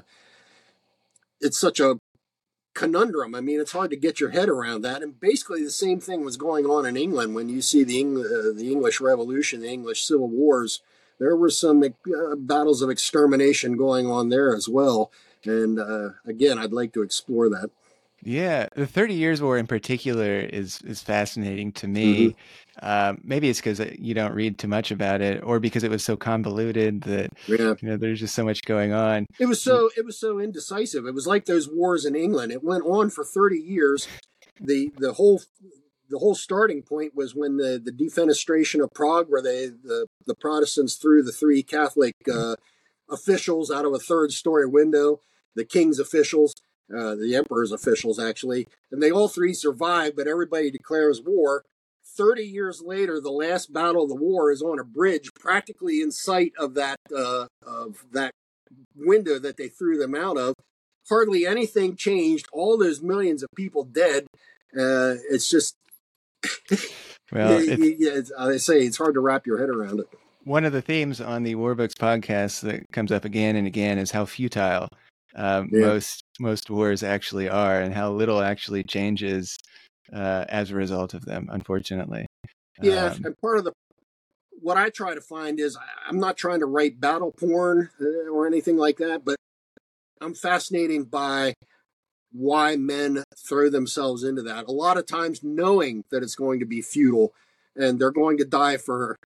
it's 1.41 1.59
such 1.59 1.79
a 1.79 1.99
conundrum. 2.73 3.35
I 3.35 3.41
mean, 3.41 3.59
it's 3.59 3.73
hard 3.73 3.89
to 3.91 3.97
get 3.97 4.19
your 4.19 4.29
head 4.29 4.49
around 4.49 4.81
that. 4.81 5.01
And 5.03 5.19
basically, 5.19 5.63
the 5.63 5.71
same 5.71 5.99
thing 5.99 6.23
was 6.23 6.37
going 6.37 6.65
on 6.65 6.85
in 6.85 6.95
England 6.97 7.35
when 7.35 7.49
you 7.49 7.61
see 7.61 7.83
the 7.83 7.99
Eng- 7.99 8.17
uh, 8.17 8.55
the 8.55 8.71
English 8.71 9.01
Revolution, 9.01 9.61
the 9.61 9.69
English 9.69 10.03
Civil 10.03 10.29
Wars. 10.29 10.81
There 11.19 11.35
were 11.35 11.49
some 11.51 11.83
uh, 11.83 12.35
battles 12.35 12.81
of 12.81 12.89
extermination 12.89 13.77
going 13.77 14.07
on 14.07 14.29
there 14.29 14.55
as 14.55 14.67
well. 14.67 15.11
And 15.45 15.79
uh, 15.79 16.09
again, 16.25 16.57
I'd 16.57 16.73
like 16.73 16.93
to 16.93 17.03
explore 17.03 17.49
that. 17.49 17.69
Yeah, 18.23 18.67
the 18.75 18.85
Thirty 18.85 19.15
Years' 19.15 19.41
War 19.41 19.57
in 19.57 19.67
particular 19.67 20.39
is 20.39 20.81
is 20.83 21.01
fascinating 21.01 21.71
to 21.73 21.87
me. 21.87 22.29
Mm-hmm. 22.29 22.85
Um, 22.85 23.21
maybe 23.23 23.49
it's 23.49 23.59
because 23.59 23.79
uh, 23.79 23.91
you 23.97 24.13
don't 24.13 24.33
read 24.33 24.57
too 24.57 24.67
much 24.67 24.91
about 24.91 25.21
it, 25.21 25.43
or 25.43 25.59
because 25.59 25.83
it 25.83 25.91
was 25.91 26.03
so 26.03 26.15
convoluted 26.15 27.01
that 27.01 27.31
yeah. 27.47 27.73
you 27.81 27.89
know 27.89 27.97
there's 27.97 28.19
just 28.19 28.35
so 28.35 28.43
much 28.43 28.61
going 28.63 28.93
on. 28.93 29.25
It 29.39 29.47
was 29.47 29.61
so 29.61 29.89
it 29.97 30.05
was 30.05 30.19
so 30.19 30.39
indecisive. 30.39 31.05
It 31.05 31.13
was 31.13 31.25
like 31.25 31.45
those 31.45 31.67
wars 31.67 32.05
in 32.05 32.15
England. 32.15 32.51
It 32.51 32.63
went 32.63 32.83
on 32.85 33.09
for 33.09 33.23
thirty 33.23 33.59
years. 33.59 34.07
the 34.59 34.91
The 34.97 35.13
whole 35.13 35.41
the 36.09 36.19
whole 36.19 36.35
starting 36.35 36.83
point 36.83 37.15
was 37.15 37.33
when 37.33 37.57
the 37.57 37.81
the 37.83 37.91
defenestration 37.91 38.83
of 38.83 38.91
Prague, 38.93 39.27
where 39.29 39.41
they 39.41 39.67
the 39.67 40.05
the 40.27 40.35
Protestants 40.35 40.95
threw 40.95 41.23
the 41.23 41.31
three 41.31 41.63
Catholic 41.63 42.15
uh, 42.31 42.55
officials 43.09 43.71
out 43.71 43.85
of 43.85 43.93
a 43.93 43.99
third 43.99 44.31
story 44.31 44.67
window. 44.67 45.21
The 45.55 45.65
king's 45.65 45.99
officials 45.99 46.53
uh, 46.95 47.15
the 47.15 47.35
emperor's 47.35 47.71
officials 47.71 48.19
actually, 48.19 48.67
and 48.91 49.01
they 49.01 49.11
all 49.11 49.27
three 49.27 49.53
survive, 49.53 50.15
but 50.15 50.27
everybody 50.27 50.71
declares 50.71 51.21
war. 51.21 51.63
30 52.17 52.43
years 52.43 52.81
later, 52.85 53.21
the 53.21 53.31
last 53.31 53.71
battle 53.71 54.03
of 54.03 54.09
the 54.09 54.15
war 54.15 54.51
is 54.51 54.61
on 54.61 54.79
a 54.79 54.83
bridge 54.83 55.29
practically 55.39 56.01
in 56.01 56.11
sight 56.11 56.51
of 56.57 56.73
that 56.73 56.97
uh, 57.15 57.45
of 57.65 58.05
that 58.11 58.31
window 58.95 59.39
that 59.39 59.57
they 59.57 59.67
threw 59.67 59.97
them 59.97 60.15
out 60.15 60.37
of. 60.37 60.53
Hardly 61.09 61.45
anything 61.45 61.95
changed. 61.95 62.47
All 62.51 62.77
those 62.77 63.01
millions 63.01 63.43
of 63.43 63.49
people 63.55 63.83
dead. 63.83 64.25
Uh, 64.77 65.15
it's 65.29 65.49
just 65.49 65.75
well, 67.31 67.61
yeah, 67.61 68.11
it's, 68.13 68.31
I 68.37 68.57
say 68.57 68.81
it's 68.81 68.97
hard 68.97 69.13
to 69.15 69.19
wrap 69.19 69.45
your 69.45 69.59
head 69.59 69.69
around 69.69 69.99
it. 69.99 70.07
One 70.43 70.65
of 70.65 70.73
the 70.73 70.81
themes 70.81 71.21
on 71.21 71.43
the 71.43 71.55
War 71.55 71.75
Books 71.75 71.93
podcast 71.93 72.61
that 72.61 72.91
comes 72.91 73.11
up 73.11 73.25
again 73.25 73.55
and 73.55 73.67
again 73.67 73.99
is 73.99 74.11
how 74.11 74.25
futile 74.25 74.89
uh, 75.35 75.63
yeah. 75.71 75.87
most 75.87 76.23
most 76.39 76.69
wars 76.69 77.03
actually 77.03 77.49
are, 77.49 77.81
and 77.81 77.93
how 77.93 78.11
little 78.11 78.41
actually 78.41 78.83
changes 78.83 79.57
uh, 80.13 80.45
as 80.49 80.71
a 80.71 80.75
result 80.75 81.13
of 81.13 81.25
them. 81.25 81.47
Unfortunately. 81.51 82.25
Yeah, 82.81 83.07
um, 83.07 83.21
and 83.25 83.37
part 83.39 83.57
of 83.57 83.65
the 83.65 83.73
what 84.61 84.77
I 84.77 84.89
try 84.89 85.15
to 85.15 85.21
find 85.21 85.59
is 85.59 85.77
I'm 86.07 86.19
not 86.19 86.37
trying 86.37 86.59
to 86.59 86.65
write 86.65 86.99
battle 86.99 87.31
porn 87.31 87.89
uh, 87.99 88.29
or 88.31 88.45
anything 88.45 88.77
like 88.77 88.97
that, 88.97 89.25
but 89.25 89.35
I'm 90.21 90.35
fascinated 90.35 91.09
by 91.09 91.55
why 92.31 92.75
men 92.75 93.23
throw 93.47 93.69
themselves 93.69 94.23
into 94.23 94.41
that. 94.43 94.67
A 94.67 94.71
lot 94.71 94.97
of 94.97 95.05
times 95.05 95.43
knowing 95.43 96.03
that 96.11 96.23
it's 96.23 96.35
going 96.35 96.59
to 96.59 96.65
be 96.65 96.81
futile 96.81 97.33
and 97.75 97.99
they're 97.99 98.11
going 98.11 98.37
to 98.37 98.45
die 98.45 98.77
for 98.77 99.17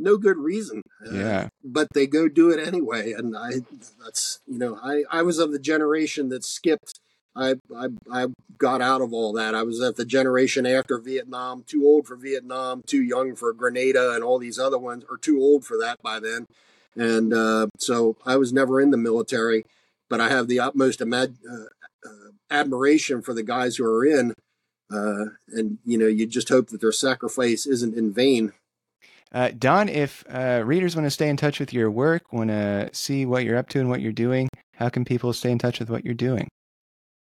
no 0.00 0.16
good 0.16 0.38
reason. 0.38 0.82
Uh, 1.06 1.14
yeah. 1.14 1.48
But 1.62 1.88
they 1.94 2.06
go 2.06 2.28
do 2.28 2.50
it 2.50 2.66
anyway. 2.66 3.12
And 3.12 3.36
I, 3.36 3.60
that's, 4.02 4.40
you 4.46 4.58
know, 4.58 4.78
I, 4.82 5.04
I 5.10 5.22
was 5.22 5.38
of 5.38 5.52
the 5.52 5.58
generation 5.58 6.28
that 6.30 6.44
skipped. 6.44 6.98
I, 7.36 7.54
I, 7.74 7.88
I 8.12 8.26
got 8.58 8.82
out 8.82 9.00
of 9.00 9.12
all 9.12 9.32
that. 9.34 9.54
I 9.54 9.62
was 9.62 9.80
at 9.80 9.96
the 9.96 10.04
generation 10.04 10.66
after 10.66 10.98
Vietnam, 10.98 11.62
too 11.64 11.84
old 11.84 12.08
for 12.08 12.16
Vietnam, 12.16 12.82
too 12.84 13.02
young 13.02 13.36
for 13.36 13.52
Grenada 13.52 14.12
and 14.12 14.24
all 14.24 14.38
these 14.38 14.58
other 14.58 14.78
ones, 14.78 15.04
or 15.08 15.16
too 15.16 15.38
old 15.38 15.64
for 15.64 15.78
that 15.78 16.02
by 16.02 16.18
then. 16.18 16.46
And 16.96 17.32
uh, 17.32 17.68
so 17.78 18.16
I 18.26 18.36
was 18.36 18.52
never 18.52 18.80
in 18.80 18.90
the 18.90 18.96
military, 18.96 19.64
but 20.08 20.20
I 20.20 20.28
have 20.28 20.48
the 20.48 20.58
utmost 20.58 20.98
imag- 20.98 21.38
uh, 21.48 21.66
uh, 22.04 22.30
admiration 22.50 23.22
for 23.22 23.32
the 23.32 23.44
guys 23.44 23.76
who 23.76 23.84
are 23.84 24.04
in. 24.04 24.34
Uh, 24.92 25.26
and, 25.48 25.78
you 25.84 25.96
know, 25.96 26.08
you 26.08 26.26
just 26.26 26.48
hope 26.48 26.70
that 26.70 26.80
their 26.80 26.90
sacrifice 26.90 27.64
isn't 27.64 27.94
in 27.94 28.12
vain. 28.12 28.52
Uh, 29.32 29.50
Don, 29.56 29.88
if 29.88 30.24
uh, 30.28 30.62
readers 30.64 30.96
want 30.96 31.06
to 31.06 31.10
stay 31.10 31.28
in 31.28 31.36
touch 31.36 31.60
with 31.60 31.72
your 31.72 31.90
work, 31.90 32.32
want 32.32 32.50
to 32.50 32.90
see 32.92 33.24
what 33.24 33.44
you're 33.44 33.56
up 33.56 33.68
to 33.70 33.80
and 33.80 33.88
what 33.88 34.00
you're 34.00 34.12
doing, 34.12 34.48
how 34.74 34.88
can 34.88 35.04
people 35.04 35.32
stay 35.32 35.50
in 35.50 35.58
touch 35.58 35.78
with 35.78 35.88
what 35.88 36.04
you're 36.04 36.14
doing? 36.14 36.48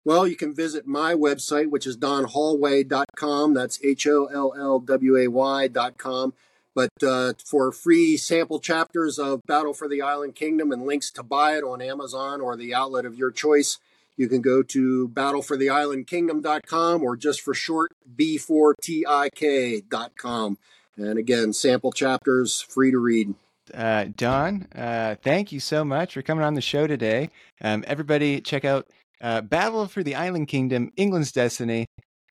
Well, 0.06 0.28
you 0.28 0.36
can 0.36 0.56
visit 0.56 0.88
my 0.88 1.14
website, 1.14 1.70
which 1.70 1.86
is 1.86 1.98
donhollway.com. 1.98 3.54
That's 3.54 3.80
H 3.84 4.08
O 4.08 4.26
L 4.26 4.54
L 4.58 4.80
W 4.80 5.18
A 5.18 5.28
Y.com. 5.28 6.34
But 6.74 7.04
uh, 7.04 7.34
for 7.46 7.72
free 7.72 8.18
sample 8.18 8.60
chapters 8.60 9.20
of 9.20 9.42
Battle 9.46 9.74
for 9.74 9.90
the 9.90 10.02
Island 10.02 10.36
Kingdom 10.36 10.72
and 10.72 10.86
links 10.86 11.12
to 11.12 11.24
buy 11.24 11.58
it 11.58 11.64
on 11.64 11.82
Amazon 11.82 12.42
or 12.42 12.56
the 12.56 12.74
outlet 12.74 13.06
of 13.06 13.16
your 13.16 13.32
choice, 13.32 13.78
you 14.16 14.30
can 14.30 14.42
go 14.42 14.64
to 14.64 15.10
battlefortheislandkingdom.com 15.10 17.04
or 17.04 17.18
just 17.18 17.42
for 17.42 17.54
short, 17.54 17.92
B4TIK.com. 18.16 20.58
And 21.00 21.18
again, 21.18 21.54
sample 21.54 21.92
chapters 21.92 22.62
free 22.62 22.92
to 22.92 23.00
read. 23.00 23.34
Uh, 23.74 24.06
Don, 24.16 24.68
uh, 24.76 25.16
thank 25.24 25.52
you 25.52 25.60
so 25.60 25.86
much 25.86 26.14
for 26.14 26.22
coming 26.22 26.44
on 26.44 26.56
the 26.56 26.62
show 26.62 26.88
today. 26.88 27.30
Um, 27.62 27.84
everybody, 27.88 28.42
check 28.42 28.66
out 28.66 28.88
uh, 29.22 29.42
Battle 29.42 29.88
for 29.88 30.04
the 30.04 30.16
Island 30.16 30.50
Kingdom 30.50 30.92
England's 30.98 31.32
Destiny, 31.32 31.86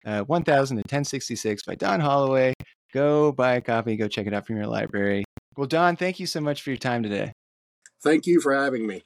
uh, 0.05 0.23
1066 0.23 1.63
by 1.63 1.75
Don 1.77 2.01
Hollway. 2.01 2.53
Go 2.93 3.33
buy 3.33 3.55
a 3.55 3.61
copy, 3.61 3.97
go 3.97 4.09
check 4.09 4.27
it 4.27 4.35
out 4.35 4.47
from 4.47 4.57
your 4.57 4.67
library. 4.67 5.25
Well, 5.57 5.67
Don, 5.67 5.97
thank 5.97 6.21
you 6.21 6.27
so 6.27 6.41
much 6.41 6.63
for 6.63 6.71
your 6.71 6.77
time 6.79 7.03
today. 7.03 7.33
Thank 8.03 8.27
you 8.27 8.41
for 8.41 8.55
having 8.55 8.87
me. 8.87 9.03